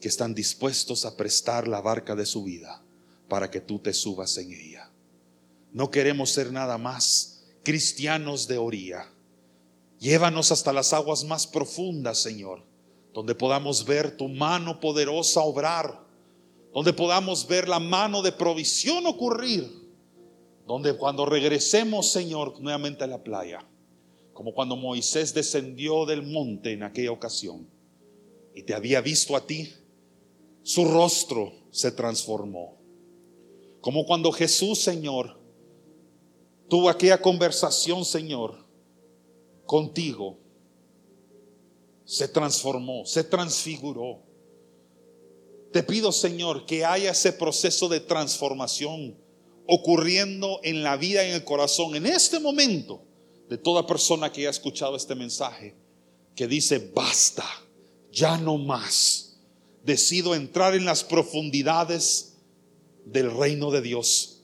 que 0.00 0.06
están 0.06 0.32
dispuestos 0.32 1.04
a 1.04 1.16
prestar 1.16 1.66
la 1.66 1.80
barca 1.80 2.14
de 2.14 2.24
su 2.24 2.44
vida 2.44 2.84
para 3.28 3.50
que 3.50 3.60
tú 3.60 3.80
te 3.80 3.92
subas 3.92 4.36
en 4.36 4.52
ella. 4.52 4.92
No 5.72 5.90
queremos 5.90 6.30
ser 6.30 6.52
nada 6.52 6.78
más 6.78 7.42
cristianos 7.64 8.46
de 8.46 8.58
orilla. 8.58 9.10
Llévanos 9.98 10.52
hasta 10.52 10.72
las 10.72 10.92
aguas 10.92 11.24
más 11.24 11.48
profundas, 11.48 12.22
Señor, 12.22 12.62
donde 13.12 13.34
podamos 13.34 13.84
ver 13.84 14.16
tu 14.16 14.28
mano 14.28 14.78
poderosa 14.78 15.40
obrar 15.40 16.06
donde 16.76 16.92
podamos 16.92 17.48
ver 17.48 17.70
la 17.70 17.80
mano 17.80 18.20
de 18.20 18.32
provisión 18.32 19.06
ocurrir, 19.06 19.85
donde 20.66 20.96
cuando 20.96 21.24
regresemos, 21.24 22.10
Señor, 22.10 22.60
nuevamente 22.60 23.04
a 23.04 23.06
la 23.06 23.22
playa, 23.22 23.64
como 24.32 24.52
cuando 24.52 24.76
Moisés 24.76 25.32
descendió 25.32 26.04
del 26.04 26.22
monte 26.22 26.72
en 26.72 26.82
aquella 26.82 27.12
ocasión 27.12 27.68
y 28.52 28.62
te 28.62 28.74
había 28.74 29.00
visto 29.00 29.36
a 29.36 29.46
ti, 29.46 29.72
su 30.62 30.84
rostro 30.84 31.52
se 31.70 31.92
transformó. 31.92 32.76
Como 33.80 34.04
cuando 34.04 34.32
Jesús, 34.32 34.80
Señor, 34.80 35.38
tuvo 36.68 36.90
aquella 36.90 37.22
conversación, 37.22 38.04
Señor, 38.04 38.66
contigo, 39.64 40.38
se 42.04 42.26
transformó, 42.26 43.06
se 43.06 43.22
transfiguró. 43.22 44.22
Te 45.72 45.84
pido, 45.84 46.10
Señor, 46.10 46.66
que 46.66 46.84
haya 46.84 47.12
ese 47.12 47.32
proceso 47.32 47.88
de 47.88 48.00
transformación 48.00 49.25
ocurriendo 49.66 50.60
en 50.62 50.82
la 50.82 50.96
vida 50.96 51.24
en 51.24 51.34
el 51.34 51.44
corazón 51.44 51.96
en 51.96 52.06
este 52.06 52.38
momento 52.38 53.02
de 53.48 53.58
toda 53.58 53.86
persona 53.86 54.32
que 54.32 54.42
haya 54.42 54.50
escuchado 54.50 54.96
este 54.96 55.14
mensaje, 55.14 55.74
que 56.34 56.46
dice, 56.46 56.90
basta, 56.94 57.44
ya 58.12 58.36
no 58.38 58.58
más. 58.58 59.38
Decido 59.84 60.34
entrar 60.34 60.74
en 60.74 60.84
las 60.84 61.04
profundidades 61.04 62.34
del 63.04 63.30
reino 63.30 63.70
de 63.70 63.82
Dios, 63.82 64.42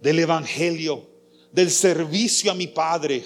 del 0.00 0.18
Evangelio, 0.18 1.08
del 1.52 1.70
servicio 1.70 2.50
a 2.50 2.54
mi 2.54 2.66
Padre. 2.66 3.22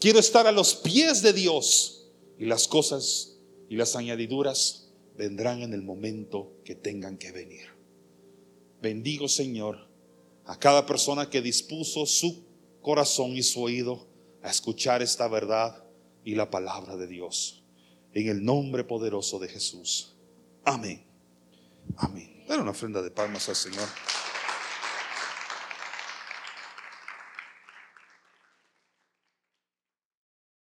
Quiero 0.00 0.18
estar 0.18 0.46
a 0.46 0.52
los 0.52 0.74
pies 0.74 1.22
de 1.22 1.32
Dios 1.32 2.06
y 2.38 2.46
las 2.46 2.66
cosas 2.66 3.36
y 3.68 3.76
las 3.76 3.94
añadiduras 3.94 4.88
vendrán 5.16 5.62
en 5.62 5.74
el 5.74 5.82
momento 5.82 6.52
que 6.64 6.74
tengan 6.74 7.18
que 7.18 7.32
venir. 7.32 7.66
Bendigo, 8.80 9.28
Señor, 9.28 9.87
a 10.48 10.58
cada 10.58 10.86
persona 10.86 11.28
que 11.28 11.42
dispuso 11.42 12.06
su 12.06 12.42
corazón 12.80 13.36
y 13.36 13.42
su 13.42 13.62
oído 13.62 14.08
a 14.42 14.48
escuchar 14.48 15.02
esta 15.02 15.28
verdad 15.28 15.84
y 16.24 16.34
la 16.34 16.50
palabra 16.50 16.96
de 16.96 17.06
Dios. 17.06 17.62
En 18.14 18.28
el 18.28 18.42
nombre 18.42 18.82
poderoso 18.82 19.38
de 19.38 19.48
Jesús. 19.48 20.16
Amén. 20.64 21.06
Amén. 21.98 22.44
Dar 22.48 22.60
una 22.60 22.70
ofrenda 22.70 23.02
de 23.02 23.10
palmas 23.10 23.46
al 23.50 23.56
Señor. 23.56 23.86